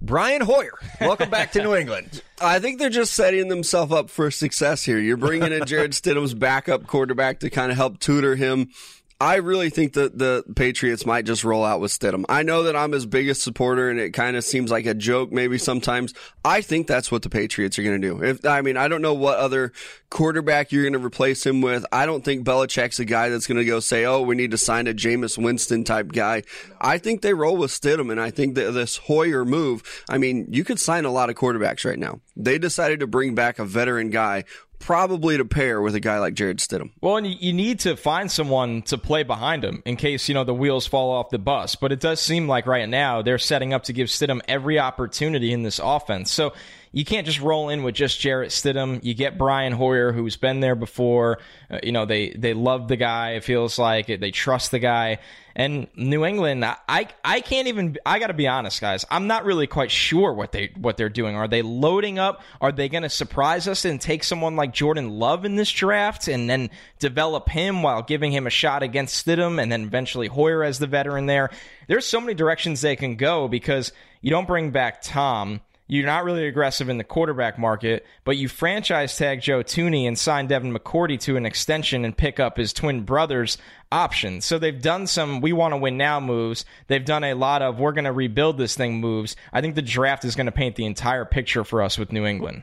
Brian 0.00 0.42
Hoyer, 0.42 0.78
welcome 1.00 1.30
back 1.30 1.52
to 1.52 1.62
New 1.62 1.74
England. 1.74 2.22
I 2.40 2.58
think 2.58 2.78
they're 2.78 2.90
just 2.90 3.14
setting 3.14 3.48
themselves 3.48 3.92
up 3.92 4.10
for 4.10 4.30
success 4.30 4.84
here. 4.84 4.98
You're 4.98 5.16
bringing 5.16 5.52
in 5.52 5.64
Jarrett 5.64 5.90
Stidham's 5.92 6.34
backup 6.34 6.86
quarterback 6.86 7.40
to 7.40 7.50
kind 7.50 7.72
of 7.72 7.78
help 7.78 7.98
tutor 7.98 8.36
him 8.36 8.70
I 9.18 9.36
really 9.36 9.70
think 9.70 9.94
that 9.94 10.18
the 10.18 10.44
Patriots 10.56 11.06
might 11.06 11.24
just 11.24 11.42
roll 11.42 11.64
out 11.64 11.80
with 11.80 11.90
Stidham. 11.90 12.24
I 12.28 12.42
know 12.42 12.64
that 12.64 12.76
I'm 12.76 12.92
his 12.92 13.06
biggest 13.06 13.42
supporter 13.42 13.88
and 13.88 13.98
it 13.98 14.10
kind 14.10 14.36
of 14.36 14.44
seems 14.44 14.70
like 14.70 14.84
a 14.84 14.92
joke 14.92 15.32
maybe 15.32 15.56
sometimes. 15.56 16.12
I 16.44 16.60
think 16.60 16.86
that's 16.86 17.10
what 17.10 17.22
the 17.22 17.30
Patriots 17.30 17.78
are 17.78 17.82
going 17.82 18.00
to 18.00 18.08
do. 18.08 18.22
If, 18.22 18.44
I 18.44 18.60
mean, 18.60 18.76
I 18.76 18.88
don't 18.88 19.00
know 19.00 19.14
what 19.14 19.38
other 19.38 19.72
quarterback 20.10 20.70
you're 20.70 20.82
going 20.82 20.92
to 20.92 20.98
replace 20.98 21.46
him 21.46 21.62
with. 21.62 21.86
I 21.90 22.04
don't 22.04 22.26
think 22.26 22.44
Belichick's 22.44 23.00
a 23.00 23.06
guy 23.06 23.30
that's 23.30 23.46
going 23.46 23.56
to 23.56 23.64
go 23.64 23.80
say, 23.80 24.04
oh, 24.04 24.20
we 24.20 24.34
need 24.34 24.50
to 24.50 24.58
sign 24.58 24.86
a 24.86 24.92
Jameis 24.92 25.42
Winston 25.42 25.82
type 25.82 26.12
guy. 26.12 26.42
I 26.78 26.98
think 26.98 27.22
they 27.22 27.32
roll 27.32 27.56
with 27.56 27.70
Stidham 27.70 28.10
and 28.10 28.20
I 28.20 28.30
think 28.30 28.54
that 28.56 28.72
this 28.72 28.98
Hoyer 28.98 29.46
move, 29.46 30.04
I 30.10 30.18
mean, 30.18 30.46
you 30.50 30.62
could 30.62 30.78
sign 30.78 31.06
a 31.06 31.10
lot 31.10 31.30
of 31.30 31.36
quarterbacks 31.36 31.86
right 31.86 31.98
now. 31.98 32.20
They 32.36 32.58
decided 32.58 33.00
to 33.00 33.06
bring 33.06 33.34
back 33.34 33.58
a 33.58 33.64
veteran 33.64 34.10
guy 34.10 34.44
probably 34.78 35.36
to 35.36 35.44
pair 35.44 35.80
with 35.80 35.94
a 35.94 36.00
guy 36.00 36.18
like 36.18 36.34
Jarrett 36.34 36.58
Stidham. 36.58 36.90
Well, 37.00 37.16
and 37.16 37.26
you 37.26 37.52
need 37.52 37.80
to 37.80 37.96
find 37.96 38.30
someone 38.30 38.82
to 38.82 38.98
play 38.98 39.22
behind 39.22 39.64
him 39.64 39.82
in 39.84 39.96
case, 39.96 40.28
you 40.28 40.34
know, 40.34 40.44
the 40.44 40.54
wheels 40.54 40.86
fall 40.86 41.12
off 41.12 41.30
the 41.30 41.38
bus. 41.38 41.74
But 41.74 41.92
it 41.92 42.00
does 42.00 42.20
seem 42.20 42.48
like 42.48 42.66
right 42.66 42.88
now 42.88 43.22
they're 43.22 43.38
setting 43.38 43.72
up 43.72 43.84
to 43.84 43.92
give 43.92 44.08
Stidham 44.08 44.40
every 44.48 44.78
opportunity 44.78 45.52
in 45.52 45.62
this 45.62 45.80
offense. 45.82 46.30
So 46.30 46.52
you 46.96 47.04
can't 47.04 47.26
just 47.26 47.42
roll 47.42 47.68
in 47.68 47.82
with 47.82 47.94
just 47.94 48.18
Jarrett 48.18 48.48
Stidham. 48.48 49.04
You 49.04 49.12
get 49.12 49.36
Brian 49.36 49.74
Hoyer, 49.74 50.12
who's 50.12 50.36
been 50.36 50.60
there 50.60 50.74
before. 50.74 51.40
Uh, 51.70 51.78
you 51.82 51.92
know, 51.92 52.06
they, 52.06 52.30
they 52.30 52.54
love 52.54 52.88
the 52.88 52.96
guy. 52.96 53.32
It 53.32 53.44
feels 53.44 53.78
like. 53.78 54.06
They 54.06 54.30
trust 54.30 54.70
the 54.70 54.78
guy. 54.78 55.18
And 55.54 55.88
New 55.94 56.24
England, 56.24 56.64
I 56.64 57.08
I 57.24 57.40
can't 57.40 57.68
even. 57.68 57.96
I 58.04 58.18
got 58.18 58.26
to 58.26 58.34
be 58.34 58.46
honest, 58.46 58.80
guys. 58.80 59.06
I'm 59.10 59.26
not 59.26 59.46
really 59.46 59.66
quite 59.66 59.90
sure 59.90 60.32
what 60.32 60.52
they 60.52 60.70
what 60.76 60.98
they're 60.98 61.08
doing. 61.08 61.34
Are 61.34 61.48
they 61.48 61.62
loading 61.62 62.18
up? 62.18 62.42
Are 62.60 62.72
they 62.72 62.90
going 62.90 63.04
to 63.04 63.10
surprise 63.10 63.66
us 63.66 63.86
and 63.86 63.98
take 63.98 64.22
someone 64.22 64.56
like 64.56 64.74
Jordan 64.74 65.18
Love 65.18 65.46
in 65.46 65.56
this 65.56 65.70
draft 65.70 66.28
and 66.28 66.48
then 66.48 66.68
develop 66.98 67.48
him 67.48 67.82
while 67.82 68.02
giving 68.02 68.32
him 68.32 68.46
a 68.46 68.50
shot 68.50 68.82
against 68.82 69.26
Stidham 69.26 69.60
and 69.60 69.72
then 69.72 69.84
eventually 69.84 70.28
Hoyer 70.28 70.62
as 70.62 70.78
the 70.78 70.86
veteran 70.86 71.24
there? 71.24 71.50
There's 71.88 72.06
so 72.06 72.20
many 72.20 72.34
directions 72.34 72.80
they 72.82 72.96
can 72.96 73.16
go 73.16 73.48
because 73.48 73.92
you 74.20 74.30
don't 74.30 74.46
bring 74.46 74.72
back 74.72 75.00
Tom. 75.02 75.60
You're 75.88 76.06
not 76.06 76.24
really 76.24 76.46
aggressive 76.46 76.88
in 76.88 76.98
the 76.98 77.04
quarterback 77.04 77.58
market, 77.58 78.04
but 78.24 78.36
you 78.36 78.48
franchise 78.48 79.16
tag 79.16 79.40
Joe 79.40 79.62
Thuney 79.62 80.08
and 80.08 80.18
sign 80.18 80.48
Devin 80.48 80.74
McCourty 80.74 81.18
to 81.20 81.36
an 81.36 81.46
extension 81.46 82.04
and 82.04 82.16
pick 82.16 82.40
up 82.40 82.56
his 82.56 82.72
twin 82.72 83.02
brother's 83.02 83.56
option. 83.92 84.40
So 84.40 84.58
they've 84.58 84.82
done 84.82 85.06
some 85.06 85.40
we 85.40 85.52
want 85.52 85.72
to 85.72 85.78
win 85.78 85.96
now 85.96 86.18
moves. 86.18 86.64
They've 86.88 87.04
done 87.04 87.22
a 87.22 87.34
lot 87.34 87.62
of 87.62 87.78
we're 87.78 87.92
going 87.92 88.04
to 88.04 88.12
rebuild 88.12 88.58
this 88.58 88.74
thing 88.74 89.00
moves. 89.00 89.36
I 89.52 89.60
think 89.60 89.76
the 89.76 89.82
draft 89.82 90.24
is 90.24 90.34
going 90.34 90.46
to 90.46 90.52
paint 90.52 90.74
the 90.74 90.86
entire 90.86 91.24
picture 91.24 91.62
for 91.62 91.82
us 91.82 91.96
with 91.98 92.12
New 92.12 92.26
England. 92.26 92.62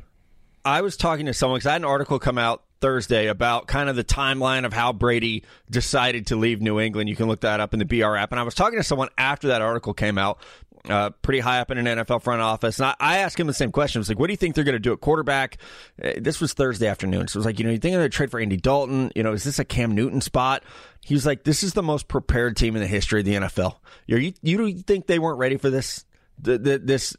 I 0.65 0.81
was 0.81 0.97
talking 0.97 1.25
to 1.25 1.33
someone 1.33 1.57
because 1.57 1.67
I 1.67 1.73
had 1.73 1.81
an 1.81 1.85
article 1.85 2.19
come 2.19 2.37
out 2.37 2.63
Thursday 2.83 3.27
about 3.27 3.67
kind 3.67 3.89
of 3.89 3.95
the 3.95 4.03
timeline 4.03 4.65
of 4.65 4.73
how 4.73 4.91
Brady 4.91 5.43
decided 5.69 6.27
to 6.27 6.35
leave 6.35 6.61
New 6.61 6.81
England. 6.81 7.07
You 7.07 7.15
can 7.15 7.27
look 7.27 7.39
that 7.41 7.61
up 7.61 7.73
in 7.73 7.79
the 7.79 7.85
BR 7.85 8.17
app. 8.17 8.31
And 8.31 8.39
I 8.41 8.43
was 8.43 8.55
talking 8.55 8.77
to 8.77 8.83
someone 8.83 9.07
after 9.17 9.47
that 9.47 9.61
article 9.61 9.93
came 9.93 10.17
out 10.17 10.39
uh, 10.89 11.11
pretty 11.21 11.39
high 11.39 11.59
up 11.59 11.71
in 11.71 11.77
an 11.77 11.85
NFL 11.85 12.21
front 12.21 12.41
office. 12.41 12.79
And 12.79 12.87
I, 12.87 12.95
I 12.99 13.17
asked 13.19 13.39
him 13.39 13.47
the 13.47 13.53
same 13.53 13.71
question. 13.71 13.99
I 13.99 14.01
was 14.01 14.09
like, 14.09 14.19
what 14.19 14.27
do 14.27 14.33
you 14.33 14.37
think 14.37 14.55
they're 14.55 14.63
going 14.63 14.73
to 14.73 14.79
do 14.79 14.93
at 14.93 15.01
quarterback? 15.01 15.57
Uh, 16.03 16.11
this 16.17 16.41
was 16.41 16.53
Thursday 16.53 16.87
afternoon. 16.87 17.27
So 17.27 17.37
it 17.37 17.39
was 17.39 17.45
like, 17.45 17.59
you 17.59 17.65
know, 17.65 17.71
you 17.71 17.77
think 17.77 17.93
they're 17.93 18.01
going 18.01 18.11
to 18.11 18.15
trade 18.15 18.31
for 18.31 18.39
Andy 18.39 18.57
Dalton? 18.57 19.11
You 19.15 19.23
know, 19.23 19.33
is 19.33 19.43
this 19.43 19.59
a 19.59 19.65
Cam 19.65 19.95
Newton 19.95 20.21
spot? 20.21 20.63
He 21.01 21.13
was 21.13 21.25
like, 21.25 21.43
this 21.43 21.63
is 21.63 21.73
the 21.73 21.83
most 21.83 22.07
prepared 22.07 22.57
team 22.57 22.75
in 22.75 22.81
the 22.81 22.87
history 22.87 23.21
of 23.21 23.25
the 23.25 23.35
NFL. 23.35 23.77
You, 24.07 24.17
you, 24.17 24.33
you 24.65 24.81
think 24.81 25.07
they 25.07 25.19
weren't 25.19 25.39
ready 25.39 25.57
for 25.57 25.69
this? 25.69 26.05
The, 26.39 26.57
the, 26.57 26.79
this 26.79 27.15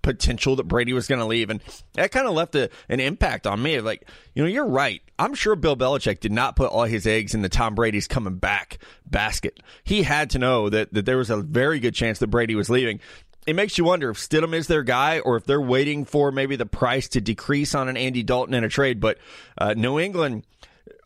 potential 0.00 0.56
that 0.56 0.64
Brady 0.68 0.92
was 0.92 1.08
going 1.08 1.18
to 1.18 1.26
leave. 1.26 1.50
And 1.50 1.60
that 1.94 2.12
kind 2.12 2.26
of 2.26 2.34
left 2.34 2.54
a, 2.54 2.70
an 2.88 3.00
impact 3.00 3.46
on 3.46 3.62
me. 3.62 3.80
Like, 3.80 4.08
you 4.34 4.42
know, 4.42 4.48
you're 4.48 4.66
right. 4.66 5.02
I'm 5.18 5.34
sure 5.34 5.56
Bill 5.56 5.76
Belichick 5.76 6.20
did 6.20 6.32
not 6.32 6.56
put 6.56 6.70
all 6.70 6.84
his 6.84 7.06
eggs 7.06 7.34
in 7.34 7.42
the 7.42 7.48
Tom 7.48 7.74
Brady's 7.74 8.08
coming 8.08 8.36
back 8.36 8.78
basket. 9.06 9.60
He 9.84 10.02
had 10.02 10.30
to 10.30 10.38
know 10.38 10.68
that, 10.70 10.92
that 10.94 11.06
there 11.06 11.18
was 11.18 11.30
a 11.30 11.36
very 11.36 11.80
good 11.80 11.94
chance 11.94 12.18
that 12.20 12.28
Brady 12.28 12.54
was 12.54 12.70
leaving. 12.70 13.00
It 13.46 13.56
makes 13.56 13.76
you 13.76 13.84
wonder 13.84 14.08
if 14.10 14.18
Stidham 14.18 14.54
is 14.54 14.68
their 14.68 14.84
guy 14.84 15.18
or 15.18 15.36
if 15.36 15.44
they're 15.44 15.60
waiting 15.60 16.04
for 16.04 16.30
maybe 16.30 16.54
the 16.54 16.66
price 16.66 17.08
to 17.08 17.20
decrease 17.20 17.74
on 17.74 17.88
an 17.88 17.96
Andy 17.96 18.22
Dalton 18.22 18.54
in 18.54 18.62
a 18.62 18.68
trade. 18.68 19.00
But 19.00 19.18
uh, 19.58 19.74
New 19.74 19.98
England 19.98 20.44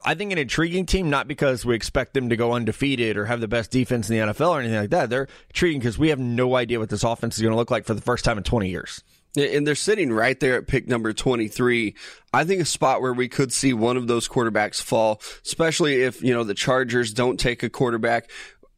I 0.05 0.15
think 0.15 0.33
an 0.33 0.39
intriguing 0.39 0.87
team, 0.87 1.11
not 1.11 1.29
because 1.29 1.65
we 1.65 1.75
expect 1.75 2.15
them 2.15 2.29
to 2.29 2.37
go 2.37 2.53
undefeated 2.53 3.17
or 3.17 3.27
have 3.27 3.41
the 3.41 3.49
best 3.49 3.71
defense 3.71 4.09
in 4.09 4.17
the 4.17 4.33
NFL 4.33 4.51
or 4.51 4.61
anything 4.61 4.79
like 4.79 4.91
that. 4.91 5.11
They're 5.11 5.29
intriguing 5.49 5.81
because 5.81 5.99
we 5.99 6.09
have 6.09 6.19
no 6.19 6.55
idea 6.57 6.79
what 6.79 6.89
this 6.89 7.05
offense 7.05 7.37
is 7.37 7.43
going 7.43 7.53
to 7.53 7.57
look 7.57 7.71
like 7.71 7.85
for 7.85 7.95
the 7.95 8.01
first 8.01 8.25
time 8.25 8.39
in 8.39 8.45
20 8.45 8.69
years. 8.69 9.03
And 9.37 9.67
they're 9.67 9.75
sitting 9.75 10.13
right 10.13 10.39
there 10.41 10.57
at 10.57 10.67
pick 10.67 10.89
number 10.89 11.13
23. 11.13 11.95
I 12.33 12.45
think 12.45 12.63
a 12.63 12.65
spot 12.65 13.03
where 13.03 13.13
we 13.13 13.29
could 13.29 13.53
see 13.53 13.75
one 13.75 13.99
of 13.99 14.07
those 14.07 14.29
quarterbacks 14.29 14.81
fall, 14.81 15.21
especially 15.45 16.03
if, 16.03 16.23
you 16.23 16.33
know, 16.33 16.45
the 16.45 16.55
Chargers 16.55 17.13
don't 17.13 17.39
take 17.39 17.63
a 17.63 17.69
quarterback. 17.69 18.31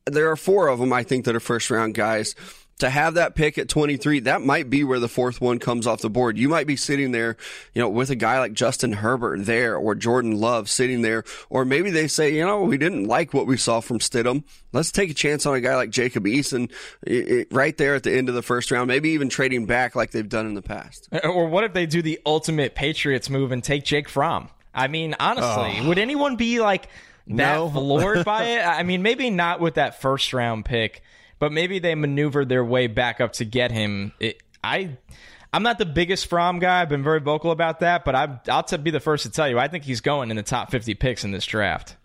There 0.06 0.30
are 0.30 0.36
four 0.36 0.68
of 0.68 0.80
them, 0.80 0.92
I 0.92 1.04
think, 1.04 1.26
that 1.26 1.36
are 1.36 1.40
first 1.40 1.70
round 1.70 1.94
guys 1.94 2.34
to 2.78 2.90
have 2.90 3.14
that 3.14 3.34
pick 3.34 3.58
at 3.58 3.68
23, 3.68 4.20
that 4.20 4.42
might 4.42 4.70
be 4.70 4.84
where 4.84 5.00
the 5.00 5.08
fourth 5.08 5.40
one 5.40 5.58
comes 5.58 5.86
off 5.86 6.00
the 6.00 6.10
board. 6.10 6.38
You 6.38 6.48
might 6.48 6.66
be 6.66 6.76
sitting 6.76 7.12
there, 7.12 7.36
you 7.74 7.82
know, 7.82 7.88
with 7.88 8.10
a 8.10 8.14
guy 8.16 8.38
like 8.38 8.52
Justin 8.52 8.92
Herbert 8.92 9.46
there 9.46 9.76
or 9.76 9.94
Jordan 9.94 10.38
Love 10.38 10.70
sitting 10.70 11.02
there, 11.02 11.24
or 11.50 11.64
maybe 11.64 11.90
they 11.90 12.06
say, 12.06 12.34
you 12.34 12.46
know, 12.46 12.62
we 12.62 12.78
didn't 12.78 13.04
like 13.04 13.34
what 13.34 13.46
we 13.46 13.56
saw 13.56 13.80
from 13.80 13.98
Stidham. 13.98 14.44
Let's 14.72 14.92
take 14.92 15.10
a 15.10 15.14
chance 15.14 15.44
on 15.44 15.54
a 15.54 15.60
guy 15.60 15.74
like 15.74 15.90
Jacob 15.90 16.24
Eason 16.24 16.70
right 17.50 17.76
there 17.76 17.94
at 17.94 18.04
the 18.04 18.16
end 18.16 18.28
of 18.28 18.34
the 18.34 18.42
first 18.42 18.70
round, 18.70 18.86
maybe 18.86 19.10
even 19.10 19.28
trading 19.28 19.66
back 19.66 19.96
like 19.96 20.12
they've 20.12 20.28
done 20.28 20.46
in 20.46 20.54
the 20.54 20.62
past. 20.62 21.08
Uh, 21.12 21.26
or 21.28 21.48
what 21.48 21.64
if 21.64 21.72
they 21.72 21.86
do 21.86 22.00
the 22.00 22.20
ultimate 22.24 22.74
Patriots 22.74 23.28
move 23.28 23.50
and 23.50 23.62
take 23.64 23.84
Jake 23.84 24.08
Fromm? 24.08 24.50
I 24.72 24.86
mean, 24.86 25.16
honestly, 25.18 25.78
oh. 25.80 25.88
would 25.88 25.98
anyone 25.98 26.36
be 26.36 26.60
like 26.60 26.84
that 27.26 27.34
no. 27.56 27.68
floored 27.70 28.24
by 28.24 28.44
it? 28.44 28.60
I 28.60 28.84
mean, 28.84 29.02
maybe 29.02 29.30
not 29.30 29.58
with 29.58 29.74
that 29.74 30.00
first 30.00 30.32
round 30.32 30.64
pick 30.64 31.02
but 31.38 31.52
maybe 31.52 31.78
they 31.78 31.94
maneuvered 31.94 32.48
their 32.48 32.64
way 32.64 32.86
back 32.86 33.20
up 33.20 33.32
to 33.34 33.44
get 33.44 33.70
him. 33.70 34.12
It, 34.20 34.42
I. 34.62 34.96
I'm 35.50 35.62
not 35.62 35.78
the 35.78 35.86
biggest 35.86 36.26
Fromm 36.26 36.58
guy. 36.58 36.82
I've 36.82 36.90
been 36.90 37.02
very 37.02 37.20
vocal 37.20 37.52
about 37.52 37.80
that, 37.80 38.04
but 38.04 38.14
I, 38.14 38.62
will 38.70 38.78
be 38.78 38.90
the 38.90 39.00
first 39.00 39.22
to 39.22 39.30
tell 39.30 39.48
you 39.48 39.58
I 39.58 39.68
think 39.68 39.84
he's 39.84 40.02
going 40.02 40.30
in 40.30 40.36
the 40.36 40.42
top 40.42 40.70
50 40.70 40.92
picks 40.94 41.24
in 41.24 41.30
this 41.30 41.46
draft. 41.46 41.96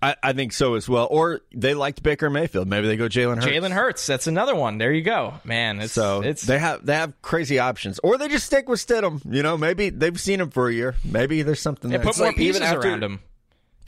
I, 0.00 0.14
I, 0.22 0.32
think 0.32 0.52
so 0.52 0.74
as 0.74 0.88
well. 0.88 1.08
Or 1.10 1.40
they 1.52 1.74
liked 1.74 2.02
Baker 2.02 2.30
Mayfield. 2.30 2.68
Maybe 2.68 2.86
they 2.86 2.96
go 2.96 3.08
Jalen 3.08 3.36
Hurts. 3.36 3.46
Jalen 3.46 3.72
Hurts. 3.72 4.06
That's 4.06 4.26
another 4.28 4.54
one. 4.54 4.78
There 4.78 4.92
you 4.92 5.02
go, 5.02 5.34
man. 5.44 5.80
It's, 5.80 5.92
so 5.92 6.22
it's 6.22 6.42
they 6.42 6.58
have 6.58 6.86
they 6.86 6.94
have 6.94 7.20
crazy 7.20 7.58
options, 7.58 7.98
or 8.00 8.16
they 8.16 8.28
just 8.28 8.46
stick 8.46 8.68
with 8.68 8.84
Stidham. 8.84 9.20
You 9.28 9.42
know, 9.42 9.56
maybe 9.56 9.90
they've 9.90 10.18
seen 10.20 10.40
him 10.40 10.50
for 10.50 10.68
a 10.68 10.72
year. 10.72 10.94
Maybe 11.04 11.42
there's 11.42 11.60
something. 11.60 11.90
They 11.90 11.96
there. 11.96 12.04
put 12.04 12.10
It's 12.10 12.18
more 12.18 12.28
like, 12.28 12.36
pieces 12.36 12.62
after- 12.62 12.88
around 12.88 13.02
him. 13.02 13.20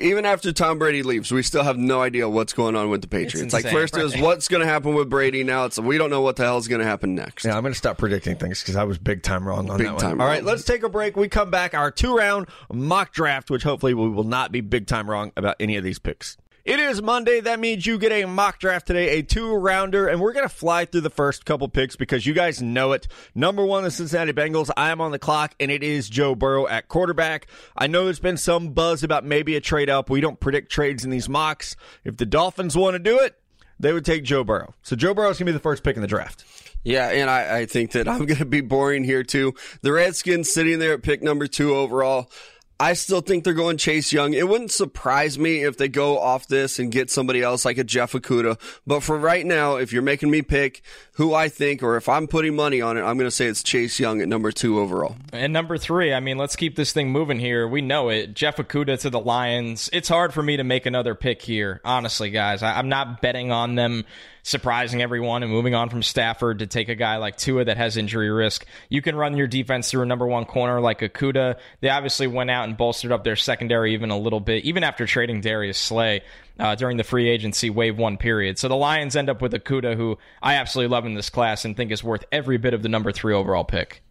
Even 0.00 0.24
after 0.24 0.52
Tom 0.52 0.78
Brady 0.78 1.02
leaves, 1.02 1.30
we 1.30 1.42
still 1.42 1.62
have 1.62 1.76
no 1.76 2.00
idea 2.02 2.28
what's 2.28 2.52
going 2.52 2.74
on 2.76 2.90
with 2.90 3.02
the 3.02 3.08
Patriots. 3.08 3.52
Like 3.52 3.66
first 3.66 3.96
it 3.96 4.02
was 4.02 4.16
what's 4.16 4.48
going 4.48 4.60
to 4.62 4.66
happen 4.66 4.94
with 4.94 5.08
Brady. 5.10 5.44
Now 5.44 5.66
it's 5.66 5.78
we 5.78 5.98
don't 5.98 6.10
know 6.10 6.20
what 6.22 6.36
the 6.36 6.44
hell 6.44 6.58
is 6.58 6.68
going 6.68 6.80
to 6.80 6.86
happen 6.86 7.14
next. 7.14 7.44
Yeah, 7.44 7.56
I'm 7.56 7.62
going 7.62 7.72
to 7.72 7.78
stop 7.78 7.98
predicting 7.98 8.36
things 8.36 8.60
because 8.60 8.76
I 8.76 8.84
was 8.84 8.98
big 8.98 9.22
time 9.22 9.46
wrong 9.46 9.70
on 9.70 9.78
Big 9.78 9.86
that 9.86 9.92
one. 9.94 10.00
time 10.02 10.20
All 10.20 10.26
right, 10.26 10.38
wrong. 10.38 10.46
let's 10.46 10.64
take 10.64 10.82
a 10.82 10.88
break. 10.88 11.16
We 11.16 11.28
come 11.28 11.50
back. 11.50 11.74
Our 11.74 11.90
two 11.90 12.16
round 12.16 12.48
mock 12.72 13.12
draft, 13.12 13.50
which 13.50 13.62
hopefully 13.62 13.94
we 13.94 14.08
will 14.08 14.24
not 14.24 14.52
be 14.52 14.60
big 14.60 14.86
time 14.86 15.08
wrong 15.08 15.32
about 15.36 15.56
any 15.60 15.76
of 15.76 15.84
these 15.84 15.98
picks. 15.98 16.36
It 16.70 16.78
is 16.78 17.02
Monday. 17.02 17.40
That 17.40 17.58
means 17.58 17.84
you 17.84 17.98
get 17.98 18.12
a 18.12 18.26
mock 18.26 18.60
draft 18.60 18.86
today, 18.86 19.18
a 19.18 19.22
two 19.22 19.56
rounder, 19.56 20.06
and 20.06 20.20
we're 20.20 20.32
going 20.32 20.48
to 20.48 20.54
fly 20.54 20.84
through 20.84 21.00
the 21.00 21.10
first 21.10 21.44
couple 21.44 21.68
picks 21.68 21.96
because 21.96 22.26
you 22.26 22.32
guys 22.32 22.62
know 22.62 22.92
it. 22.92 23.08
Number 23.34 23.66
one, 23.66 23.82
the 23.82 23.90
Cincinnati 23.90 24.32
Bengals. 24.32 24.70
I 24.76 24.90
am 24.90 25.00
on 25.00 25.10
the 25.10 25.18
clock, 25.18 25.52
and 25.58 25.68
it 25.68 25.82
is 25.82 26.08
Joe 26.08 26.36
Burrow 26.36 26.68
at 26.68 26.86
quarterback. 26.86 27.48
I 27.76 27.88
know 27.88 28.04
there's 28.04 28.20
been 28.20 28.36
some 28.36 28.68
buzz 28.68 29.02
about 29.02 29.24
maybe 29.24 29.56
a 29.56 29.60
trade 29.60 29.90
up. 29.90 30.08
We 30.10 30.20
don't 30.20 30.38
predict 30.38 30.70
trades 30.70 31.04
in 31.04 31.10
these 31.10 31.28
mocks. 31.28 31.74
If 32.04 32.18
the 32.18 32.24
Dolphins 32.24 32.76
want 32.76 32.94
to 32.94 33.00
do 33.00 33.18
it, 33.18 33.36
they 33.80 33.92
would 33.92 34.04
take 34.04 34.22
Joe 34.22 34.44
Burrow. 34.44 34.72
So 34.82 34.94
Joe 34.94 35.12
Burrow 35.12 35.30
is 35.30 35.38
going 35.38 35.46
to 35.46 35.52
be 35.52 35.56
the 35.56 35.58
first 35.58 35.82
pick 35.82 35.96
in 35.96 36.02
the 36.02 36.06
draft. 36.06 36.44
Yeah, 36.84 37.08
and 37.08 37.28
I, 37.28 37.58
I 37.58 37.66
think 37.66 37.90
that 37.92 38.06
I'm 38.06 38.26
going 38.26 38.38
to 38.38 38.44
be 38.44 38.60
boring 38.60 39.02
here 39.02 39.24
too. 39.24 39.54
The 39.82 39.90
Redskins 39.90 40.52
sitting 40.52 40.78
there 40.78 40.92
at 40.92 41.02
pick 41.02 41.20
number 41.20 41.48
two 41.48 41.74
overall. 41.74 42.30
I 42.80 42.94
still 42.94 43.20
think 43.20 43.44
they're 43.44 43.52
going 43.52 43.76
Chase 43.76 44.10
Young. 44.10 44.32
It 44.32 44.48
wouldn't 44.48 44.72
surprise 44.72 45.38
me 45.38 45.64
if 45.64 45.76
they 45.76 45.88
go 45.88 46.18
off 46.18 46.48
this 46.48 46.78
and 46.78 46.90
get 46.90 47.10
somebody 47.10 47.42
else 47.42 47.66
like 47.66 47.76
a 47.76 47.84
Jeff 47.84 48.12
Okudah. 48.12 48.58
But 48.86 49.02
for 49.02 49.18
right 49.18 49.44
now, 49.44 49.76
if 49.76 49.92
you're 49.92 50.00
making 50.00 50.30
me 50.30 50.40
pick 50.40 50.80
who 51.12 51.34
I 51.34 51.50
think, 51.50 51.82
or 51.82 51.98
if 51.98 52.08
I'm 52.08 52.26
putting 52.26 52.56
money 52.56 52.80
on 52.80 52.96
it, 52.96 53.02
I'm 53.02 53.18
going 53.18 53.26
to 53.26 53.30
say 53.30 53.44
it's 53.44 53.62
Chase 53.62 54.00
Young 54.00 54.22
at 54.22 54.28
number 54.28 54.50
two 54.50 54.80
overall. 54.80 55.16
And 55.30 55.52
number 55.52 55.76
three, 55.76 56.14
I 56.14 56.20
mean, 56.20 56.38
let's 56.38 56.56
keep 56.56 56.74
this 56.74 56.94
thing 56.94 57.10
moving 57.10 57.38
here. 57.38 57.68
We 57.68 57.82
know 57.82 58.08
it. 58.08 58.32
Jeff 58.32 58.56
Okudah 58.56 58.98
to 59.00 59.10
the 59.10 59.20
Lions. 59.20 59.90
It's 59.92 60.08
hard 60.08 60.32
for 60.32 60.42
me 60.42 60.56
to 60.56 60.64
make 60.64 60.86
another 60.86 61.14
pick 61.14 61.42
here, 61.42 61.82
honestly, 61.84 62.30
guys. 62.30 62.62
I, 62.62 62.78
I'm 62.78 62.88
not 62.88 63.20
betting 63.20 63.52
on 63.52 63.74
them 63.74 64.06
surprising 64.42 65.02
everyone 65.02 65.42
and 65.42 65.52
moving 65.52 65.74
on 65.74 65.88
from 65.88 66.02
Stafford 66.02 66.60
to 66.60 66.66
take 66.66 66.88
a 66.88 66.94
guy 66.94 67.16
like 67.16 67.36
Tua 67.36 67.64
that 67.64 67.76
has 67.76 67.96
injury 67.96 68.30
risk. 68.30 68.66
You 68.88 69.02
can 69.02 69.16
run 69.16 69.36
your 69.36 69.46
defense 69.46 69.90
through 69.90 70.02
a 70.02 70.06
number 70.06 70.26
one 70.26 70.44
corner 70.44 70.80
like 70.80 71.00
Okudah. 71.00 71.56
They 71.80 71.88
obviously 71.88 72.26
went 72.26 72.50
out 72.50 72.68
and 72.68 72.76
bolstered 72.76 73.12
up 73.12 73.24
their 73.24 73.36
secondary 73.36 73.94
even 73.94 74.10
a 74.10 74.18
little 74.18 74.40
bit, 74.40 74.64
even 74.64 74.84
after 74.84 75.06
trading 75.06 75.40
Darius 75.40 75.78
Slay. 75.78 76.22
Uh, 76.58 76.74
during 76.74 76.98
the 76.98 77.04
free 77.04 77.26
agency 77.26 77.70
wave 77.70 77.96
one 77.96 78.18
period. 78.18 78.58
So 78.58 78.68
the 78.68 78.76
Lions 78.76 79.16
end 79.16 79.30
up 79.30 79.40
with 79.40 79.52
Okudah, 79.52 79.96
who 79.96 80.18
I 80.42 80.56
absolutely 80.56 80.92
love 80.92 81.06
in 81.06 81.14
this 81.14 81.30
class 81.30 81.64
and 81.64 81.74
think 81.74 81.90
is 81.90 82.04
worth 82.04 82.26
every 82.30 82.58
bit 82.58 82.74
of 82.74 82.82
the 82.82 82.88
number 82.90 83.12
three 83.12 83.32
overall 83.32 83.64
pick. 83.64 84.02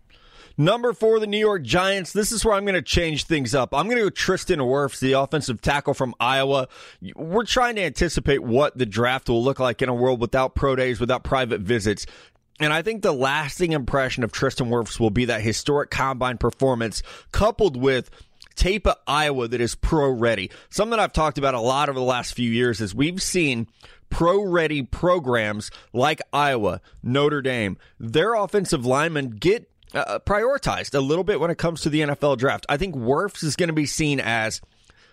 Number 0.59 0.91
four, 0.91 1.21
the 1.21 1.25
New 1.25 1.37
York 1.39 1.63
Giants. 1.63 2.11
This 2.11 2.33
is 2.33 2.43
where 2.43 2.53
I'm 2.53 2.65
going 2.65 2.75
to 2.75 2.81
change 2.81 3.23
things 3.23 3.55
up. 3.55 3.73
I'm 3.73 3.85
going 3.85 3.95
to 3.95 4.03
go 4.03 4.09
Tristan 4.09 4.59
Wirfs, 4.59 4.99
the 4.99 5.13
offensive 5.13 5.61
tackle 5.61 5.93
from 5.93 6.13
Iowa. 6.19 6.67
We're 7.15 7.45
trying 7.45 7.75
to 7.75 7.81
anticipate 7.81 8.43
what 8.43 8.77
the 8.77 8.85
draft 8.85 9.29
will 9.29 9.41
look 9.41 9.59
like 9.61 9.81
in 9.81 9.87
a 9.87 9.93
world 9.93 10.19
without 10.19 10.55
pro 10.55 10.75
days, 10.75 10.99
without 10.99 11.23
private 11.23 11.61
visits. 11.61 12.05
And 12.59 12.73
I 12.73 12.81
think 12.81 13.03
the 13.03 13.13
lasting 13.13 13.71
impression 13.71 14.21
of 14.25 14.33
Tristan 14.33 14.67
Wirfs 14.67 14.99
will 14.99 15.11
be 15.11 15.23
that 15.23 15.41
historic 15.41 15.91
combine 15.91 16.37
performance 16.37 17.03
coupled 17.31 17.77
with 17.77 18.09
tape 18.57 18.85
at 18.85 18.97
Iowa 19.07 19.47
that 19.47 19.61
is 19.61 19.75
pro 19.75 20.09
ready. 20.09 20.51
Something 20.69 20.99
I've 20.99 21.13
talked 21.13 21.37
about 21.37 21.53
a 21.53 21.61
lot 21.61 21.87
over 21.87 21.97
the 21.97 22.03
last 22.03 22.33
few 22.33 22.51
years 22.51 22.81
is 22.81 22.93
we've 22.93 23.21
seen 23.21 23.67
pro 24.09 24.43
ready 24.43 24.83
programs 24.83 25.71
like 25.93 26.19
Iowa, 26.33 26.81
Notre 27.01 27.41
Dame, 27.41 27.77
their 27.97 28.33
offensive 28.33 28.85
linemen 28.85 29.29
get 29.29 29.68
uh, 29.93 30.19
prioritized 30.19 30.95
a 30.95 30.99
little 31.01 31.23
bit 31.23 31.39
when 31.39 31.51
it 31.51 31.57
comes 31.57 31.81
to 31.81 31.89
the 31.89 32.01
NFL 32.01 32.37
draft. 32.37 32.65
I 32.69 32.77
think 32.77 32.95
Wirfs 32.95 33.43
is 33.43 33.55
going 33.55 33.67
to 33.67 33.73
be 33.73 33.85
seen 33.85 34.19
as 34.19 34.61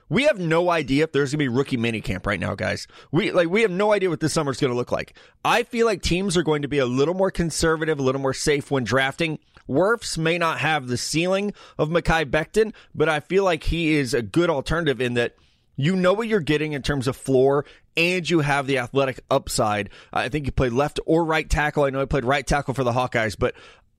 we 0.09 0.25
have 0.25 0.39
no 0.39 0.71
idea 0.71 1.05
if 1.05 1.13
there's 1.13 1.33
going 1.33 1.45
to 1.45 1.45
be 1.45 1.49
rookie 1.49 1.77
minicamp 1.77 2.27
right 2.27 2.39
now, 2.39 2.55
guys. 2.55 2.87
We 3.11 3.33
like 3.33 3.49
we 3.49 3.63
have 3.63 3.71
no 3.71 3.93
idea 3.93 4.11
what 4.11 4.21
this 4.21 4.33
summer 4.33 4.53
is 4.53 4.59
going 4.59 4.71
to 4.71 4.77
look 4.77 4.93
like. 4.93 5.17
I 5.45 5.65
feel 5.65 5.87
like 5.87 6.03
teams 6.03 6.37
are 6.37 6.43
going 6.43 6.63
to 6.63 6.69
be 6.69 6.79
a 6.79 6.87
little 6.87 7.15
more 7.15 7.31
conservative, 7.31 7.99
a 7.99 8.03
little 8.03 8.21
more 8.21 8.35
safe 8.35 8.71
when 8.71 8.85
drafting. 8.85 9.39
Wirfs 9.69 10.17
may 10.17 10.39
not 10.39 10.61
have 10.61 10.87
the 10.87 10.97
ceiling 10.97 11.53
of 11.77 11.89
Mekhi 11.89 12.25
Becton, 12.25 12.73
but 12.95 13.09
I 13.09 13.19
feel 13.19 13.43
like 13.43 13.65
he 13.65 13.95
is 13.95 14.15
a 14.15 14.23
good 14.23 14.49
alternative 14.49 15.01
in 15.01 15.15
that 15.15 15.35
you 15.75 15.97
know 15.97 16.13
what 16.13 16.29
you're 16.29 16.41
getting 16.41 16.73
in 16.73 16.83
terms 16.83 17.09
of 17.09 17.17
floor 17.17 17.65
and 17.97 18.29
you 18.29 18.41
have 18.41 18.67
the 18.67 18.79
athletic 18.79 19.21
upside. 19.31 19.91
I 20.13 20.29
think 20.29 20.47
he 20.47 20.51
played 20.51 20.73
left 20.73 21.01
or 21.05 21.25
right 21.25 21.49
tackle. 21.49 21.85
I 21.85 21.91
know 21.91 22.01
he 22.01 22.07
played 22.07 22.25
right 22.25 22.47
tackle 22.47 22.75
for 22.75 22.85
the 22.85 22.93
Hawkeyes, 22.93 23.37
but 23.39 23.55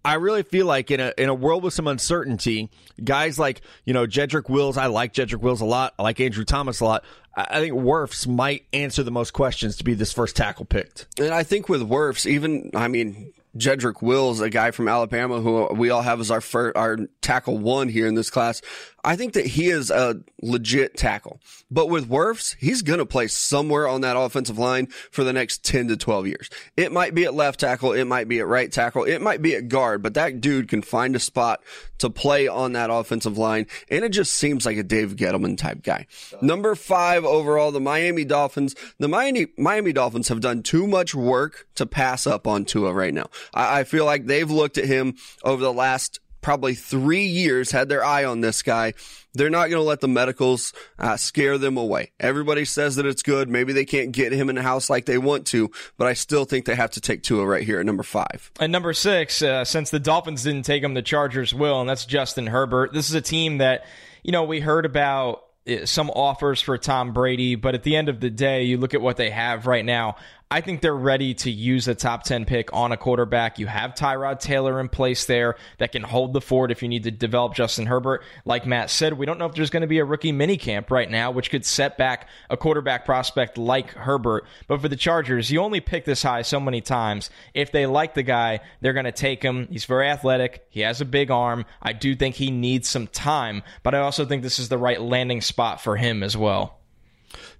I 0.05 0.13
really 0.15 0.43
feel 0.43 0.65
like 0.65 0.89
in 0.91 0.99
a 0.99 1.13
in 1.17 1.29
a 1.29 1.33
world 1.33 1.63
with 1.63 1.73
some 1.73 1.87
uncertainty, 1.87 2.69
guys 3.03 3.37
like 3.37 3.61
you 3.85 3.93
know 3.93 4.05
Jedrick 4.05 4.49
Wills, 4.49 4.77
I 4.77 4.87
like 4.87 5.13
Jedrick 5.13 5.41
Wills 5.41 5.61
a 5.61 5.65
lot. 5.65 5.93
I 5.99 6.03
like 6.03 6.19
Andrew 6.19 6.45
Thomas 6.45 6.79
a 6.79 6.85
lot. 6.85 7.03
I 7.35 7.47
I 7.49 7.59
think 7.59 7.75
Wirfs 7.75 8.27
might 8.27 8.65
answer 8.73 9.03
the 9.03 9.11
most 9.11 9.31
questions 9.31 9.75
to 9.77 9.83
be 9.83 9.93
this 9.93 10.11
first 10.13 10.35
tackle 10.35 10.65
picked. 10.65 11.07
And 11.19 11.33
I 11.33 11.43
think 11.43 11.69
with 11.69 11.81
Wirfs, 11.81 12.25
even 12.25 12.71
I 12.73 12.87
mean 12.87 13.33
Jedrick 13.57 14.01
Wills, 14.01 14.41
a 14.41 14.49
guy 14.49 14.71
from 14.71 14.87
Alabama 14.87 15.41
who 15.41 15.65
we 15.73 15.89
all 15.89 16.01
have 16.01 16.19
as 16.19 16.31
our 16.31 16.41
first, 16.41 16.75
our 16.75 16.97
tackle 17.21 17.57
one 17.57 17.89
here 17.89 18.07
in 18.07 18.15
this 18.15 18.29
class. 18.29 18.61
I 19.03 19.15
think 19.15 19.33
that 19.33 19.45
he 19.45 19.69
is 19.69 19.89
a 19.89 20.21
legit 20.41 20.97
tackle. 20.97 21.39
But 21.71 21.87
with 21.87 22.09
Wirfs, 22.09 22.57
he's 22.59 22.81
going 22.81 22.99
to 22.99 23.05
play 23.05 23.27
somewhere 23.27 23.87
on 23.87 24.01
that 24.01 24.17
offensive 24.17 24.57
line 24.57 24.87
for 25.11 25.23
the 25.23 25.31
next 25.31 25.63
10 25.63 25.87
to 25.87 25.97
12 25.97 26.27
years. 26.27 26.49
It 26.75 26.91
might 26.91 27.15
be 27.15 27.23
at 27.23 27.33
left 27.33 27.61
tackle. 27.61 27.93
It 27.93 28.03
might 28.03 28.27
be 28.27 28.39
at 28.39 28.47
right 28.47 28.69
tackle. 28.69 29.05
It 29.05 29.21
might 29.21 29.41
be 29.41 29.55
at 29.55 29.69
guard, 29.69 30.01
but 30.03 30.13
that 30.15 30.41
dude 30.41 30.67
can 30.67 30.81
find 30.81 31.15
a 31.15 31.19
spot 31.19 31.63
to 31.99 32.09
play 32.09 32.49
on 32.49 32.73
that 32.73 32.89
offensive 32.89 33.37
line. 33.37 33.67
And 33.89 34.03
it 34.03 34.09
just 34.09 34.33
seems 34.33 34.65
like 34.65 34.77
a 34.77 34.83
Dave 34.83 35.15
Gettleman 35.15 35.57
type 35.57 35.83
guy. 35.83 36.05
Number 36.41 36.75
five 36.75 37.23
overall, 37.23 37.71
the 37.71 37.79
Miami 37.79 38.25
Dolphins. 38.25 38.75
The 38.99 39.07
Miami, 39.07 39.47
Miami 39.57 39.93
Dolphins 39.93 40.27
have 40.27 40.41
done 40.41 40.63
too 40.63 40.85
much 40.85 41.15
work 41.15 41.67
to 41.75 41.85
pass 41.85 42.27
up 42.27 42.45
on 42.45 42.65
Tua 42.65 42.93
right 42.93 43.13
now. 43.13 43.27
I, 43.53 43.79
I 43.79 43.83
feel 43.83 44.05
like 44.05 44.25
they've 44.25 44.49
looked 44.49 44.77
at 44.77 44.85
him 44.85 45.15
over 45.43 45.61
the 45.61 45.73
last 45.73 46.19
probably 46.41 46.75
three 46.75 47.25
years, 47.25 47.71
had 47.71 47.89
their 47.89 48.05
eye 48.05 48.23
on 48.23 48.39
this 48.39 48.61
guy. 48.61 48.93
They're 49.33 49.49
not 49.49 49.69
going 49.69 49.81
to 49.81 49.87
let 49.87 49.99
the 49.99 50.07
medicals 50.07 50.71
uh, 50.97 51.17
scare 51.17 51.57
them 51.57 51.77
away. 51.77 52.11
Everybody 52.19 52.63
says 52.63 52.95
that 52.95 53.05
it's 53.05 53.21
good. 53.21 53.49
Maybe 53.49 53.73
they 53.73 53.85
can't 53.85 54.11
get 54.11 54.31
him 54.31 54.49
in 54.49 54.55
the 54.55 54.61
house 54.61 54.89
like 54.89 55.05
they 55.05 55.17
want 55.17 55.45
to, 55.47 55.69
but 55.97 56.07
I 56.07 56.13
still 56.13 56.45
think 56.45 56.65
they 56.65 56.75
have 56.75 56.91
to 56.91 57.01
take 57.01 57.21
Tua 57.21 57.45
right 57.45 57.63
here 57.63 57.79
at 57.79 57.85
number 57.85 58.03
five. 58.03 58.49
And 58.59 58.71
number 58.71 58.93
six, 58.93 59.41
uh, 59.41 59.65
since 59.65 59.89
the 59.89 59.99
Dolphins 59.99 60.43
didn't 60.43 60.63
take 60.63 60.83
him, 60.83 60.93
the 60.93 61.01
Chargers 61.01 61.53
will, 61.53 61.81
and 61.81 61.89
that's 61.89 62.05
Justin 62.05 62.47
Herbert. 62.47 62.93
This 62.93 63.09
is 63.09 63.15
a 63.15 63.21
team 63.21 63.57
that, 63.57 63.85
you 64.23 64.31
know, 64.31 64.43
we 64.43 64.59
heard 64.59 64.85
about 64.85 65.43
uh, 65.67 65.85
some 65.85 66.09
offers 66.09 66.61
for 66.61 66.77
Tom 66.77 67.13
Brady, 67.13 67.55
but 67.55 67.75
at 67.75 67.83
the 67.83 67.95
end 67.95 68.09
of 68.09 68.21
the 68.21 68.29
day, 68.29 68.63
you 68.63 68.77
look 68.77 68.93
at 68.93 69.01
what 69.01 69.17
they 69.17 69.29
have 69.29 69.67
right 69.67 69.85
now. 69.85 70.15
I 70.49 70.61
think 70.61 70.79
they're 70.79 70.95
ready 70.95 71.33
to 71.33 71.51
use 71.51 71.89
a 71.89 71.95
top 71.95 72.23
10 72.23 72.45
pick 72.45 72.71
on 72.71 72.93
a 72.93 72.97
quarterback. 72.97 73.59
You 73.59 73.67
have 73.67 73.95
Tyrod 73.95 74.39
Taylor 74.39 74.79
in 74.79 74.87
place 74.87 75.25
there 75.25 75.57
that 75.77 75.91
can 75.91 76.03
hold 76.03 76.31
the 76.31 76.39
fort 76.39 76.71
if 76.71 76.81
you 76.81 76.87
need 76.87 77.03
to 77.03 77.11
develop 77.11 77.53
Justin 77.53 77.85
Herbert. 77.85 78.23
Like 78.45 78.65
Matt 78.65 78.89
said, 78.89 79.17
we 79.17 79.25
don't 79.25 79.39
know 79.39 79.47
if 79.47 79.55
there's 79.55 79.69
going 79.69 79.81
to 79.81 79.87
be 79.87 79.99
a 79.99 80.05
rookie 80.05 80.31
minicamp 80.31 80.89
right 80.89 81.11
now, 81.11 81.31
which 81.31 81.49
could 81.49 81.65
set 81.65 81.97
back 81.97 82.29
a 82.49 82.55
quarterback 82.55 83.03
prospect 83.03 83.57
like 83.57 83.91
Herbert. 83.91 84.45
But 84.69 84.79
for 84.79 84.87
the 84.87 84.95
Chargers, 84.95 85.51
you 85.51 85.59
only 85.59 85.81
pick 85.81 86.05
this 86.05 86.23
high 86.23 86.43
so 86.43 86.61
many 86.61 86.79
times. 86.79 87.29
If 87.53 87.73
they 87.73 87.85
like 87.85 88.13
the 88.13 88.23
guy, 88.23 88.61
they're 88.79 88.93
going 88.93 89.03
to 89.03 89.11
take 89.11 89.43
him. 89.43 89.67
He's 89.69 89.83
very 89.83 90.07
athletic. 90.07 90.65
He 90.69 90.79
has 90.79 91.01
a 91.01 91.05
big 91.05 91.29
arm. 91.29 91.65
I 91.81 91.91
do 91.91 92.15
think 92.15 92.35
he 92.35 92.51
needs 92.51 92.87
some 92.87 93.07
time, 93.07 93.63
but 93.83 93.93
I 93.93 93.99
also 93.99 94.23
think 94.23 94.43
this 94.43 94.59
is 94.59 94.69
the 94.69 94.77
right 94.77 95.01
landing 95.01 95.41
spot 95.41 95.81
for 95.81 95.97
him 95.97 96.23
as 96.23 96.37
well. 96.37 96.76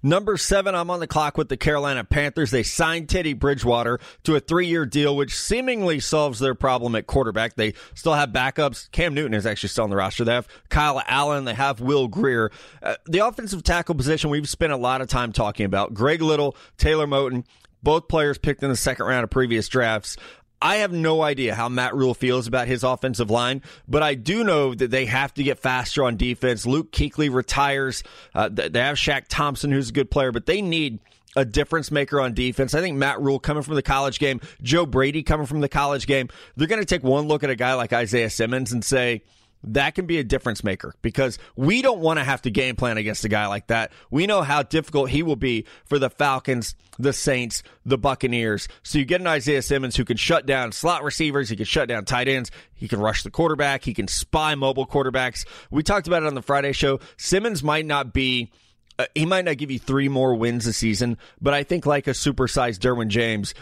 Number 0.02 0.36
seven, 0.36 0.74
I'm 0.74 0.90
on 0.90 1.00
the 1.00 1.06
clock 1.06 1.36
with 1.36 1.48
the 1.48 1.56
Carolina 1.56 2.04
Panthers. 2.04 2.50
They 2.50 2.62
signed 2.62 3.08
Teddy 3.08 3.32
Bridgewater 3.32 4.00
to 4.24 4.36
a 4.36 4.40
three 4.40 4.66
year 4.66 4.86
deal, 4.86 5.16
which 5.16 5.36
seemingly 5.36 6.00
solves 6.00 6.38
their 6.38 6.54
problem 6.54 6.94
at 6.94 7.06
quarterback. 7.06 7.54
They 7.54 7.74
still 7.94 8.14
have 8.14 8.30
backups. 8.30 8.90
Cam 8.90 9.14
Newton 9.14 9.34
is 9.34 9.46
actually 9.46 9.70
still 9.70 9.84
on 9.84 9.90
the 9.90 9.96
roster. 9.96 10.24
They 10.24 10.34
have 10.34 10.48
Kyle 10.68 11.02
Allen. 11.06 11.44
They 11.44 11.54
have 11.54 11.80
Will 11.80 12.08
Grier. 12.08 12.50
Uh, 12.82 12.96
the 13.06 13.20
offensive 13.20 13.62
tackle 13.62 13.94
position, 13.94 14.30
we've 14.30 14.48
spent 14.48 14.72
a 14.72 14.76
lot 14.76 15.00
of 15.00 15.08
time 15.08 15.32
talking 15.32 15.66
about. 15.66 15.94
Greg 15.94 16.22
Little, 16.22 16.56
Taylor 16.76 17.06
Moton, 17.06 17.44
both 17.82 18.08
players 18.08 18.38
picked 18.38 18.62
in 18.62 18.70
the 18.70 18.76
second 18.76 19.06
round 19.06 19.24
of 19.24 19.30
previous 19.30 19.68
drafts. 19.68 20.16
I 20.60 20.76
have 20.76 20.92
no 20.92 21.22
idea 21.22 21.54
how 21.54 21.68
Matt 21.68 21.94
Rhule 21.94 22.14
feels 22.14 22.46
about 22.46 22.66
his 22.66 22.82
offensive 22.82 23.30
line, 23.30 23.62
but 23.86 24.02
I 24.02 24.14
do 24.14 24.42
know 24.42 24.74
that 24.74 24.90
they 24.90 25.06
have 25.06 25.32
to 25.34 25.42
get 25.42 25.58
faster 25.58 26.02
on 26.04 26.16
defense. 26.16 26.66
Luke 26.66 26.90
Kuechly 26.90 27.32
retires. 27.32 28.02
Uh, 28.34 28.48
they 28.48 28.80
have 28.80 28.96
Shaq 28.96 29.26
Thompson, 29.28 29.70
who's 29.70 29.90
a 29.90 29.92
good 29.92 30.10
player, 30.10 30.32
but 30.32 30.46
they 30.46 30.60
need 30.60 30.98
a 31.36 31.44
difference 31.44 31.90
maker 31.90 32.20
on 32.20 32.34
defense. 32.34 32.74
I 32.74 32.80
think 32.80 32.96
Matt 32.96 33.20
Rhule 33.20 33.38
coming 33.38 33.62
from 33.62 33.76
the 33.76 33.82
college 33.82 34.18
game, 34.18 34.40
Joe 34.62 34.86
Brady 34.86 35.22
coming 35.22 35.46
from 35.46 35.60
the 35.60 35.68
college 35.68 36.06
game, 36.06 36.28
they're 36.56 36.66
going 36.66 36.80
to 36.82 36.86
take 36.86 37.04
one 37.04 37.28
look 37.28 37.44
at 37.44 37.50
a 37.50 37.56
guy 37.56 37.74
like 37.74 37.92
Isaiah 37.92 38.30
Simmons 38.30 38.72
and 38.72 38.84
say, 38.84 39.22
that 39.64 39.94
can 39.94 40.06
be 40.06 40.18
a 40.18 40.24
difference 40.24 40.62
maker 40.62 40.94
because 41.02 41.38
we 41.56 41.82
don't 41.82 42.00
want 42.00 42.18
to 42.18 42.24
have 42.24 42.42
to 42.42 42.50
game 42.50 42.76
plan 42.76 42.96
against 42.96 43.24
a 43.24 43.28
guy 43.28 43.46
like 43.46 43.66
that. 43.68 43.92
We 44.10 44.26
know 44.26 44.42
how 44.42 44.62
difficult 44.62 45.10
he 45.10 45.22
will 45.22 45.36
be 45.36 45.66
for 45.84 45.98
the 45.98 46.10
Falcons, 46.10 46.74
the 46.98 47.12
Saints, 47.12 47.62
the 47.84 47.98
Buccaneers. 47.98 48.68
So 48.82 48.98
you 48.98 49.04
get 49.04 49.20
an 49.20 49.26
Isaiah 49.26 49.62
Simmons 49.62 49.96
who 49.96 50.04
can 50.04 50.16
shut 50.16 50.46
down 50.46 50.72
slot 50.72 51.02
receivers, 51.02 51.48
he 51.48 51.56
can 51.56 51.64
shut 51.64 51.88
down 51.88 52.04
tight 52.04 52.28
ends, 52.28 52.50
he 52.74 52.88
can 52.88 53.00
rush 53.00 53.22
the 53.22 53.30
quarterback, 53.30 53.84
he 53.84 53.94
can 53.94 54.08
spy 54.08 54.54
mobile 54.54 54.86
quarterbacks. 54.86 55.44
We 55.70 55.82
talked 55.82 56.06
about 56.06 56.22
it 56.22 56.26
on 56.26 56.34
the 56.34 56.42
Friday 56.42 56.72
show. 56.72 57.00
Simmons 57.16 57.62
might 57.62 57.86
not 57.86 58.12
be 58.12 58.50
uh, 58.98 59.06
he 59.14 59.26
might 59.26 59.44
not 59.44 59.56
give 59.58 59.70
you 59.70 59.78
three 59.78 60.08
more 60.08 60.34
wins 60.34 60.66
a 60.66 60.72
season, 60.72 61.18
but 61.40 61.54
I 61.54 61.62
think 61.62 61.86
like 61.86 62.08
a 62.08 62.10
supersized 62.10 62.80
Derwin 62.80 63.08
James, 63.08 63.54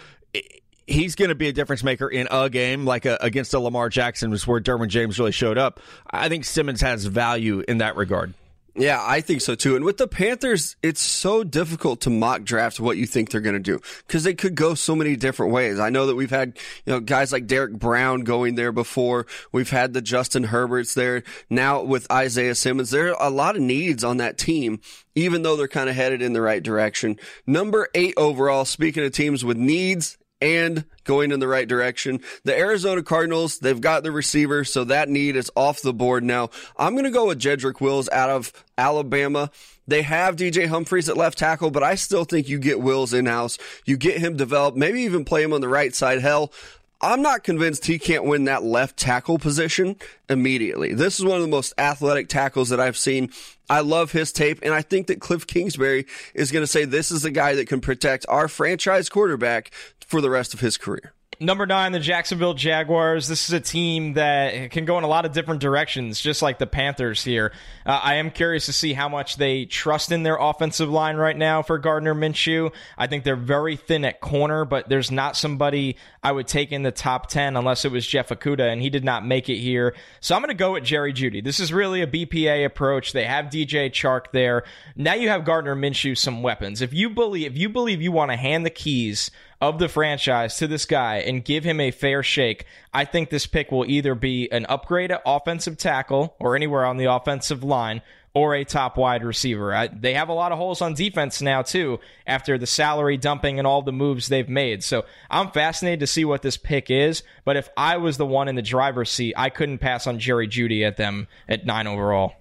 he's 0.87 1.15
going 1.15 1.29
to 1.29 1.35
be 1.35 1.49
a 1.49 1.53
difference 1.53 1.83
maker 1.83 2.09
in 2.09 2.29
a 2.31 2.49
game 2.51 2.85
like 2.85 3.05
a, 3.05 3.19
against 3.21 3.55
a 3.55 3.61
Lamar 3.61 3.89
Jackson, 3.89 4.31
was 4.31 4.47
where 4.47 4.61
Derwin 4.61 4.89
James 4.89 5.19
really 5.19 5.33
showed 5.33 5.59
up. 5.59 5.81
I 6.11 6.29
think 6.29 6.45
Simmons 6.45 6.81
has 6.81 7.05
value 7.05 7.63
in 7.67 7.79
that 7.79 7.97
regard. 7.97 8.35
Yeah, 8.79 9.03
I 9.03 9.23
think 9.23 9.41
so 9.41 9.55
too. 9.55 9.75
And 9.75 9.87
with 9.87 9.97
the 9.97 10.07
Panthers, 10.07 10.77
it's 10.83 11.01
so 11.01 11.43
difficult 11.43 12.03
to 12.03 12.11
mock 12.11 12.43
draft 12.43 12.79
what 12.79 12.99
you 12.99 13.07
think 13.07 13.31
they're 13.31 13.41
going 13.41 13.55
to 13.55 13.59
do 13.59 13.81
because 14.07 14.23
they 14.23 14.35
could 14.35 14.55
go 14.55 14.75
so 14.75 14.95
many 14.95 15.17
different 15.17 15.55
ways. 15.55 15.79
I 15.79 15.89
know 15.89 16.07
that 16.07 16.15
we've 16.15 16.29
had, 16.29 16.59
you 16.85 16.93
know, 16.93 17.01
guys 17.01 17.33
like 17.33 17.47
Derrick 17.47 17.73
Brown 17.73 18.21
going 18.25 18.55
there 18.55 18.73
before. 18.73 19.27
We've 19.51 19.71
had 19.71 19.95
the 19.95 20.03
Justin 20.03 20.45
Herberts 20.45 20.93
there. 20.93 21.23
Now 21.49 21.83
with 21.85 22.11
Isaiah 22.13 22.55
Simmons, 22.55 22.91
there 22.91 23.17
are 23.17 23.27
a 23.27 23.31
lot 23.31 23.57
of 23.57 23.63
needs 23.63 24.05
on 24.05 24.19
that 24.19 24.37
team, 24.37 24.81
even 25.15 25.41
though 25.41 25.57
they're 25.57 25.69
kind 25.69 25.89
of 25.89 25.97
headed 25.97 26.21
in 26.21 26.35
the 26.35 26.43
right 26.43 26.63
direction. 26.63 27.19
Number 27.47 27.89
eight 27.95 28.13
overall, 28.19 28.67
speaking 28.67 29.07
of 29.07 29.13
teams 29.13 29.43
with 29.43 29.57
needs 29.57 30.19
and 30.41 30.85
going 31.05 31.33
in 31.33 31.41
the 31.41 31.49
right 31.49 31.67
direction. 31.67 32.21
The 32.45 32.57
Arizona 32.57 33.03
Cardinals, 33.03 33.59
they've 33.59 33.81
got 33.81 34.03
the 34.03 34.13
receiver, 34.13 34.65
so 34.65 34.85
that 34.85 35.09
need 35.09 35.37
is 35.37 35.51
off 35.57 35.83
the 35.83 35.95
board 35.95 36.25
now. 36.25 36.51
I'm 36.77 36.95
going 36.95 37.05
to 37.05 37.11
go 37.11 37.27
with 37.27 37.41
Jedrick 37.41 37.81
Wills 37.81 38.09
out 38.11 38.31
of 38.31 38.53
Alabama. 38.77 39.51
They 39.89 40.03
have 40.03 40.37
DJ 40.37 40.67
Humphries 40.67 41.09
at 41.09 41.17
left 41.17 41.39
tackle, 41.39 41.71
but 41.71 41.83
I 41.83 41.95
still 41.95 42.25
think 42.25 42.49
you 42.49 42.59
get 42.59 42.81
Wills 42.81 43.13
in 43.13 43.27
house. 43.27 43.57
You 43.85 43.97
get 43.97 44.19
him 44.19 44.37
developed, 44.37 44.77
maybe 44.77 45.03
even 45.03 45.25
play 45.25 45.43
him 45.43 45.53
on 45.53 45.61
the 45.61 45.69
right 45.69 45.95
side. 45.95 46.21
Hell, 46.21 46.53
I'm 47.01 47.21
not 47.21 47.45
convinced 47.45 47.85
he 47.85 47.99
can't 47.99 48.25
win 48.25 48.45
that 48.45 48.63
left 48.63 48.97
tackle 48.97 49.39
position 49.39 49.97
immediately. 50.31 50.95
This 50.95 51.19
is 51.19 51.27
one 51.27 51.37
of 51.37 51.43
the 51.43 51.49
most 51.49 51.75
athletic 51.77 52.29
tackles 52.29 52.71
that 52.71 52.81
I've 52.81 52.97
seen. 52.97 53.31
I 53.69 53.81
love 53.81 54.13
his 54.13 54.33
tape, 54.33 54.61
and 54.63 54.73
I 54.73 54.81
think 54.81 55.09
that 55.09 55.21
Cliff 55.21 55.47
Kingsbury 55.47 56.07
is 56.35 56.51
going 56.51 56.63
to 56.63 56.67
say 56.67 56.85
this 56.85 57.11
is 57.11 57.23
the 57.23 57.31
guy 57.31 57.55
that 57.55 57.69
can 57.69 57.81
protect 57.81 58.25
our 58.29 58.49
franchise 58.49 59.09
quarterback 59.11 59.73
for 60.07 60.21
the 60.21 60.31
rest 60.31 60.55
of 60.55 60.61
his 60.61 60.79
career. 60.79 61.13
Number 61.39 61.67
nine, 61.67 61.93
the 61.93 62.01
Jacksonville 62.01 62.55
Jaguars. 62.55 63.29
This 63.29 63.51
is 63.51 63.53
a 63.53 63.61
team 63.61 64.15
that 64.15 64.71
can 64.71 64.87
go 64.87 64.97
in 64.97 65.05
a 65.05 65.07
lot 65.07 65.27
of 65.27 65.33
different 65.33 65.61
directions, 65.61 66.19
just 66.19 66.41
like 66.41 66.59
the 66.59 66.67
Panthers 66.67 67.23
here. 67.23 67.53
Uh, 67.85 68.01
I 68.03 68.15
am 68.15 68.31
curious 68.31 68.65
to 68.67 68.73
see 68.73 68.95
how 68.95 69.11
much 69.11 69.37
they 69.37 69.67
trust 69.67 70.13
in 70.13 70.23
their 70.23 70.37
offensive 70.37 70.89
line 70.89 71.17
right 71.17 71.37
now 71.37 71.61
for 71.61 71.77
Gardner 71.77 72.15
Minshew. 72.15 72.73
I 72.97 73.07
think 73.07 73.25
they're 73.25 73.37
very 73.37 73.77
thin 73.77 74.07
at 74.07 74.23
corner, 74.23 74.65
but 74.65 74.89
there's 74.89 75.11
not 75.11 75.37
somebody 75.37 75.97
I 76.23 76.33
would 76.33 76.47
take 76.47 76.73
in 76.73 76.83
the 76.83 76.91
top 76.91 77.29
10 77.29 77.55
unless 77.55 77.85
it 77.85 77.93
was 77.93 78.07
Jeff 78.07 78.31
Okudah, 78.31 78.73
and 78.73 78.81
he 78.81 78.89
did 78.89 79.05
not 79.05 79.27
make 79.27 79.51
it 79.51 79.59
here. 79.59 79.95
So 80.21 80.35
I'm 80.35 80.41
going 80.41 80.49
to 80.49 80.55
go 80.55 80.73
with 80.73 80.85
Jerry 80.85 81.13
Jeudy. 81.13 81.45
This 81.45 81.61
is 81.61 81.71
really 81.71 82.01
a 82.01 82.07
BPA 82.07 82.65
approach. 82.65 83.13
They 83.13 83.25
have 83.25 83.47
DJ 83.47 83.91
Chark 83.91 84.33
there. 84.33 84.63
Now 84.97 85.13
you 85.13 85.29
have 85.29 85.45
Gardner 85.45 85.77
Minshew 85.77 86.17
some 86.17 86.43
weapons. 86.43 86.81
If 86.81 86.95
you 86.95 87.11
believe, 87.11 87.53
if 87.53 87.59
you 87.59 87.69
believe 87.69 88.01
you 88.01 88.11
want 88.11 88.31
to 88.31 88.39
hand 88.39 88.65
the 88.65 88.71
keys 88.71 89.31
of 89.61 89.79
the 89.79 89.89
franchise 89.89 90.57
to 90.59 90.67
this 90.67 90.85
guy 90.85 91.17
and 91.17 91.45
give 91.45 91.65
him 91.65 91.81
a 91.81 91.91
fair 91.91 92.23
shake, 92.23 92.67
I 92.93 93.05
think 93.05 93.31
this 93.31 93.47
pick 93.47 93.73
will 93.73 93.87
either 93.87 94.15
be 94.15 94.51
an 94.51 94.67
upgrade 94.69 95.11
at 95.11 95.23
offensive 95.25 95.79
tackle 95.79 96.35
or 96.39 96.57
anywhere 96.57 96.85
on 96.85 96.97
the 96.97 97.13
offensive 97.13 97.65
line 97.65 98.03
or 98.35 98.55
a 98.55 98.65
top 98.65 98.99
wide 98.99 99.25
receiver. 99.25 99.75
I, 99.75 99.87
they 99.87 100.13
have 100.13 100.29
a 100.29 100.35
lot 100.35 100.53
of 100.53 100.59
holes 100.59 100.83
on 100.83 100.93
defense 100.93 101.41
now, 101.41 101.63
too, 101.63 102.01
after 102.27 102.59
the 102.59 102.67
salary 102.67 103.17
dumping 103.17 103.59
and 103.59 103.67
all 103.67 103.81
the 103.81 103.93
moves 103.93 104.29
they've 104.29 104.47
made. 104.47 104.85
So 104.85 105.07
I'm 105.31 105.51
fascinated 105.53 106.01
to 106.01 106.07
see 106.07 106.27
what 106.27 106.43
this 106.43 106.59
pick 106.59 106.91
is. 106.91 107.23
But 107.47 107.57
if 107.57 107.71
I 107.79 107.97
was 107.97 108.19
the 108.19 108.27
one 108.27 108.49
in 108.49 108.55
the 108.55 108.61
driver's 108.61 109.11
seat, 109.11 109.33
I 109.39 109.49
couldn't 109.49 109.79
pass 109.79 110.07
on 110.07 110.19
Jerry 110.19 110.49
Jeudy 110.49 110.87
at 110.87 110.99
them 110.99 111.29
at 111.49 111.65
nine 111.65 111.87
overall. 111.87 112.35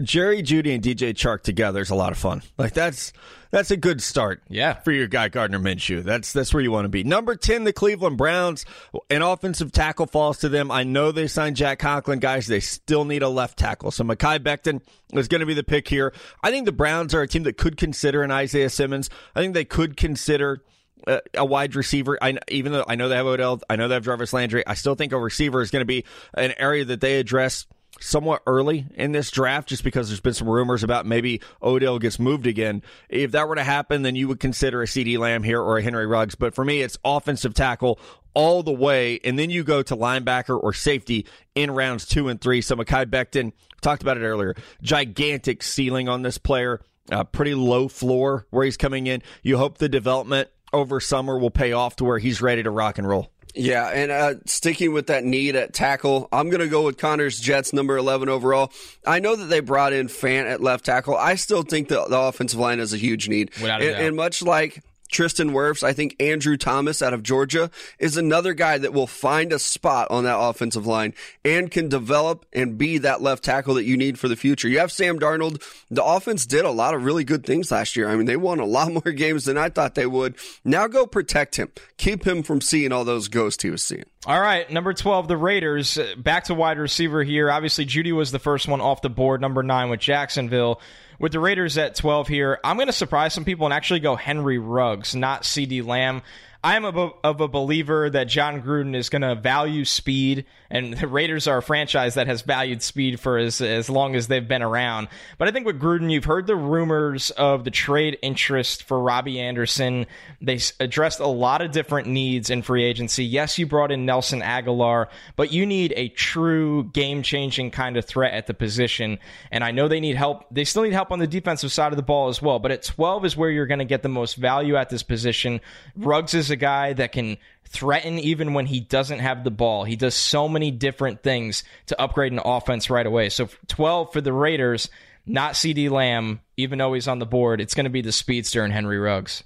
Jerry 0.00 0.42
Jeudy, 0.42 0.74
and 0.74 0.82
DJ 0.82 1.12
Chark 1.12 1.42
together 1.42 1.80
is 1.80 1.90
a 1.90 1.94
lot 1.94 2.12
of 2.12 2.18
fun. 2.18 2.42
Like 2.56 2.72
that's 2.72 3.12
that's 3.50 3.70
a 3.70 3.76
good 3.76 4.02
start. 4.02 4.42
Yeah. 4.48 4.74
For 4.74 4.92
your 4.92 5.06
guy 5.08 5.28
Gardner 5.28 5.58
Minshew. 5.58 6.04
That's 6.04 6.32
that's 6.32 6.54
where 6.54 6.62
you 6.62 6.70
want 6.70 6.84
to 6.84 6.88
be. 6.88 7.02
Number 7.02 7.34
10 7.34 7.64
the 7.64 7.72
Cleveland 7.72 8.16
Browns. 8.16 8.64
An 9.10 9.22
offensive 9.22 9.72
tackle 9.72 10.06
falls 10.06 10.38
to 10.38 10.48
them. 10.48 10.70
I 10.70 10.84
know 10.84 11.10
they 11.10 11.26
signed 11.26 11.56
Jack 11.56 11.80
Conklin 11.80 12.20
guys. 12.20 12.46
They 12.46 12.60
still 12.60 13.04
need 13.04 13.22
a 13.22 13.28
left 13.28 13.58
tackle. 13.58 13.90
So 13.90 14.04
Mekhi 14.04 14.38
Becton 14.38 14.82
is 15.12 15.28
going 15.28 15.40
to 15.40 15.46
be 15.46 15.54
the 15.54 15.64
pick 15.64 15.88
here. 15.88 16.12
I 16.42 16.50
think 16.50 16.66
the 16.66 16.72
Browns 16.72 17.14
are 17.14 17.22
a 17.22 17.28
team 17.28 17.42
that 17.44 17.56
could 17.56 17.76
consider 17.76 18.22
an 18.22 18.30
Isaiah 18.30 18.70
Simmons. 18.70 19.10
I 19.34 19.40
think 19.40 19.54
they 19.54 19.64
could 19.64 19.96
consider 19.96 20.62
a, 21.06 21.20
a 21.34 21.44
wide 21.44 21.74
receiver. 21.74 22.18
I, 22.20 22.38
even 22.48 22.72
though 22.72 22.84
I 22.86 22.94
know 22.94 23.08
they 23.08 23.16
have 23.16 23.26
Odell, 23.26 23.60
I 23.68 23.76
know 23.76 23.88
they 23.88 23.94
have 23.94 24.04
Jarvis 24.04 24.32
Landry. 24.32 24.64
I 24.66 24.74
still 24.74 24.94
think 24.94 25.12
a 25.12 25.18
receiver 25.18 25.60
is 25.60 25.70
going 25.70 25.80
to 25.80 25.86
be 25.86 26.04
an 26.34 26.54
area 26.58 26.84
that 26.84 27.00
they 27.00 27.18
address 27.18 27.66
somewhat 28.00 28.42
early 28.46 28.86
in 28.94 29.12
this 29.12 29.30
draft 29.30 29.68
just 29.68 29.84
because 29.84 30.08
there's 30.08 30.20
been 30.20 30.34
some 30.34 30.48
rumors 30.48 30.82
about 30.82 31.06
maybe 31.06 31.40
Odell 31.62 31.98
gets 31.98 32.18
moved 32.18 32.46
again. 32.46 32.82
If 33.08 33.32
that 33.32 33.48
were 33.48 33.54
to 33.54 33.64
happen, 33.64 34.02
then 34.02 34.16
you 34.16 34.28
would 34.28 34.40
consider 34.40 34.82
a 34.82 34.86
CeeDee 34.86 35.18
Lamb 35.18 35.42
here 35.42 35.60
or 35.60 35.78
a 35.78 35.82
Henry 35.82 36.06
Ruggs. 36.06 36.34
But 36.34 36.54
for 36.54 36.64
me, 36.64 36.82
it's 36.82 36.98
offensive 37.04 37.54
tackle 37.54 37.98
all 38.34 38.62
the 38.62 38.72
way. 38.72 39.20
And 39.24 39.38
then 39.38 39.50
you 39.50 39.64
go 39.64 39.82
to 39.82 39.96
linebacker 39.96 40.62
or 40.62 40.72
safety 40.72 41.26
in 41.54 41.70
rounds 41.70 42.06
two 42.06 42.28
and 42.28 42.40
three. 42.40 42.60
So 42.60 42.76
Mekhi 42.76 43.06
Becton, 43.06 43.52
talked 43.80 44.02
about 44.02 44.16
it 44.16 44.22
earlier, 44.22 44.54
gigantic 44.82 45.62
ceiling 45.62 46.08
on 46.08 46.22
this 46.22 46.38
player, 46.38 46.80
uh, 47.10 47.24
pretty 47.24 47.54
low 47.54 47.88
floor 47.88 48.46
where 48.50 48.64
he's 48.64 48.76
coming 48.76 49.06
in. 49.06 49.22
You 49.42 49.58
hope 49.58 49.78
the 49.78 49.88
development 49.88 50.48
over 50.72 51.00
summer 51.00 51.38
will 51.38 51.50
pay 51.50 51.72
off 51.72 51.96
to 51.96 52.04
where 52.04 52.18
he's 52.18 52.42
ready 52.42 52.62
to 52.62 52.70
rock 52.70 52.98
and 52.98 53.08
roll. 53.08 53.30
Yeah, 53.58 53.88
and 53.88 54.10
uh, 54.10 54.34
sticking 54.46 54.92
with 54.92 55.08
that 55.08 55.24
need 55.24 55.56
at 55.56 55.74
tackle, 55.74 56.28
I'm 56.32 56.48
going 56.48 56.60
to 56.60 56.68
go 56.68 56.82
with 56.82 56.96
Connor's 56.96 57.40
Jets, 57.40 57.72
number 57.72 57.96
11 57.96 58.28
overall. 58.28 58.72
I 59.06 59.18
know 59.18 59.34
that 59.34 59.46
they 59.46 59.60
brought 59.60 59.92
in 59.92 60.06
Fant 60.06 60.46
at 60.46 60.60
left 60.62 60.84
tackle. 60.84 61.16
I 61.16 61.34
still 61.34 61.62
think 61.62 61.88
the, 61.88 62.04
the 62.04 62.18
offensive 62.18 62.58
line 62.58 62.78
is 62.78 62.92
a 62.92 62.96
huge 62.96 63.28
need. 63.28 63.50
Without 63.60 63.82
and, 63.82 63.96
and 63.96 64.16
much 64.16 64.42
like 64.42 64.82
Tristan 65.08 65.50
Wirfs, 65.50 65.82
I 65.82 65.92
think 65.92 66.16
Andrew 66.20 66.56
Thomas 66.56 67.02
out 67.02 67.12
of 67.12 67.22
Georgia 67.22 67.70
is 67.98 68.16
another 68.16 68.54
guy 68.54 68.78
that 68.78 68.92
will 68.92 69.06
find 69.06 69.52
a 69.52 69.58
spot 69.58 70.08
on 70.10 70.24
that 70.24 70.38
offensive 70.38 70.86
line 70.86 71.14
and 71.44 71.70
can 71.70 71.88
develop 71.88 72.46
and 72.52 72.78
be 72.78 72.98
that 72.98 73.22
left 73.22 73.44
tackle 73.44 73.74
that 73.74 73.84
you 73.84 73.96
need 73.96 74.18
for 74.18 74.28
the 74.28 74.36
future. 74.36 74.68
You 74.68 74.78
have 74.80 74.92
Sam 74.92 75.18
Darnold. 75.18 75.62
The 75.90 76.04
offense 76.04 76.46
did 76.46 76.64
a 76.64 76.70
lot 76.70 76.94
of 76.94 77.04
really 77.04 77.24
good 77.24 77.44
things 77.44 77.70
last 77.70 77.96
year. 77.96 78.08
I 78.08 78.16
mean, 78.16 78.26
they 78.26 78.36
won 78.36 78.60
a 78.60 78.66
lot 78.66 78.92
more 79.04 79.12
games 79.12 79.44
than 79.44 79.58
I 79.58 79.68
thought 79.68 79.94
they 79.94 80.06
would. 80.06 80.36
Now 80.64 80.86
go 80.86 81.06
protect 81.06 81.56
him. 81.56 81.70
Keep 81.96 82.26
him 82.26 82.42
from 82.42 82.60
seeing 82.60 82.92
all 82.92 83.04
those 83.04 83.28
ghosts 83.28 83.62
he 83.62 83.70
was 83.70 83.82
seeing. 83.82 84.04
All 84.26 84.40
right, 84.40 84.70
number 84.70 84.92
12, 84.92 85.28
the 85.28 85.36
Raiders. 85.36 85.98
Back 86.16 86.44
to 86.44 86.54
wide 86.54 86.78
receiver 86.78 87.22
here. 87.22 87.50
Obviously, 87.50 87.86
Jeudy 87.86 88.12
was 88.12 88.30
the 88.30 88.38
first 88.38 88.68
one 88.68 88.80
off 88.80 89.00
the 89.00 89.08
board, 89.08 89.40
number 89.40 89.62
nine 89.62 89.88
with 89.90 90.00
Jacksonville 90.00 90.80
with 91.18 91.32
the 91.32 91.40
Raiders 91.40 91.78
at 91.78 91.94
12 91.94 92.28
here, 92.28 92.58
I'm 92.62 92.76
going 92.76 92.86
to 92.86 92.92
surprise 92.92 93.34
some 93.34 93.44
people 93.44 93.66
and 93.66 93.74
actually 93.74 94.00
go 94.00 94.16
Henry 94.16 94.58
Ruggs, 94.58 95.14
not 95.14 95.42
CeeDee 95.42 95.84
Lamb. 95.84 96.22
I'm 96.62 96.84
of 96.84 97.40
a 97.40 97.46
believer 97.46 98.10
that 98.10 98.24
Jon 98.24 98.62
Gruden 98.62 98.96
is 98.96 99.10
going 99.10 99.22
to 99.22 99.36
value 99.36 99.84
speed, 99.84 100.44
and 100.68 100.92
the 100.92 101.06
Raiders 101.06 101.46
are 101.46 101.58
a 101.58 101.62
franchise 101.62 102.14
that 102.14 102.26
has 102.26 102.42
valued 102.42 102.82
speed 102.82 103.20
for 103.20 103.38
as, 103.38 103.60
as 103.60 103.88
long 103.88 104.16
as 104.16 104.26
they've 104.26 104.46
been 104.46 104.62
around. 104.62 105.06
But 105.38 105.46
I 105.46 105.52
think 105.52 105.66
with 105.66 105.80
Gruden, 105.80 106.10
you've 106.10 106.24
heard 106.24 106.48
the 106.48 106.56
rumors 106.56 107.30
of 107.30 107.62
the 107.62 107.70
trade 107.70 108.18
interest 108.22 108.82
for 108.82 109.00
Robby 109.00 109.38
Anderson. 109.38 110.06
They 110.40 110.58
addressed 110.80 111.20
a 111.20 111.28
lot 111.28 111.62
of 111.62 111.70
different 111.70 112.08
needs 112.08 112.50
in 112.50 112.62
free 112.62 112.82
agency. 112.82 113.24
Yes, 113.24 113.56
you 113.56 113.66
brought 113.66 113.92
in 113.92 114.04
Nelson 114.04 114.40
Agholor, 114.40 115.06
but 115.36 115.52
you 115.52 115.64
need 115.64 115.92
a 115.94 116.08
true 116.08 116.90
game 116.92 117.22
changing 117.22 117.70
kind 117.70 117.96
of 117.96 118.04
threat 118.04 118.34
at 118.34 118.48
the 118.48 118.54
position. 118.54 119.20
And 119.52 119.62
I 119.62 119.70
know 119.70 119.86
they 119.86 120.00
need 120.00 120.16
help. 120.16 120.44
They 120.50 120.64
still 120.64 120.82
need 120.82 120.92
help 120.92 121.12
on 121.12 121.20
the 121.20 121.28
defensive 121.28 121.70
side 121.70 121.92
of 121.92 121.96
the 121.96 122.02
ball 122.02 122.28
as 122.28 122.42
well. 122.42 122.58
But 122.58 122.72
at 122.72 122.82
12 122.82 123.26
is 123.26 123.36
where 123.36 123.48
you're 123.48 123.66
going 123.66 123.78
to 123.78 123.84
get 123.84 124.02
the 124.02 124.08
most 124.08 124.34
value 124.34 124.74
at 124.74 124.88
this 124.88 125.04
position. 125.04 125.60
Ruggs 125.96 126.34
is 126.34 126.47
a 126.50 126.56
guy 126.56 126.92
that 126.92 127.12
can 127.12 127.38
threaten 127.64 128.18
even 128.18 128.54
when 128.54 128.66
he 128.66 128.80
doesn't 128.80 129.18
have 129.18 129.44
the 129.44 129.50
ball. 129.50 129.84
He 129.84 129.96
does 129.96 130.14
so 130.14 130.48
many 130.48 130.70
different 130.70 131.22
things 131.22 131.64
to 131.86 132.00
upgrade 132.00 132.32
an 132.32 132.40
offense 132.42 132.90
right 132.90 133.06
away. 133.06 133.28
So 133.28 133.48
12 133.68 134.12
for 134.12 134.20
the 134.20 134.32
Raiders, 134.32 134.88
not 135.26 135.54
CeeDee 135.54 135.90
Lamb, 135.90 136.40
even 136.56 136.78
though 136.78 136.94
he's 136.94 137.08
on 137.08 137.18
the 137.18 137.26
board. 137.26 137.60
It's 137.60 137.74
going 137.74 137.84
to 137.84 137.90
be 137.90 138.02
the 138.02 138.12
speedster 138.12 138.64
and 138.64 138.72
Henry 138.72 138.98
Ruggs. 138.98 139.44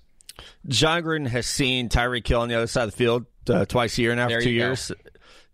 Jon 0.67 1.03
Gruden 1.03 1.27
has 1.27 1.47
seen 1.47 1.89
Tyreek 1.89 2.27
Hill 2.27 2.41
on 2.41 2.49
the 2.49 2.55
other 2.55 2.67
side 2.67 2.85
of 2.85 2.93
the 2.93 2.97
field 2.97 3.27
uh, 3.49 3.65
twice 3.65 3.99
a 3.99 4.03
year 4.03 4.15
now 4.15 4.29
for 4.29 4.41
two 4.41 4.51
years. 4.51 4.93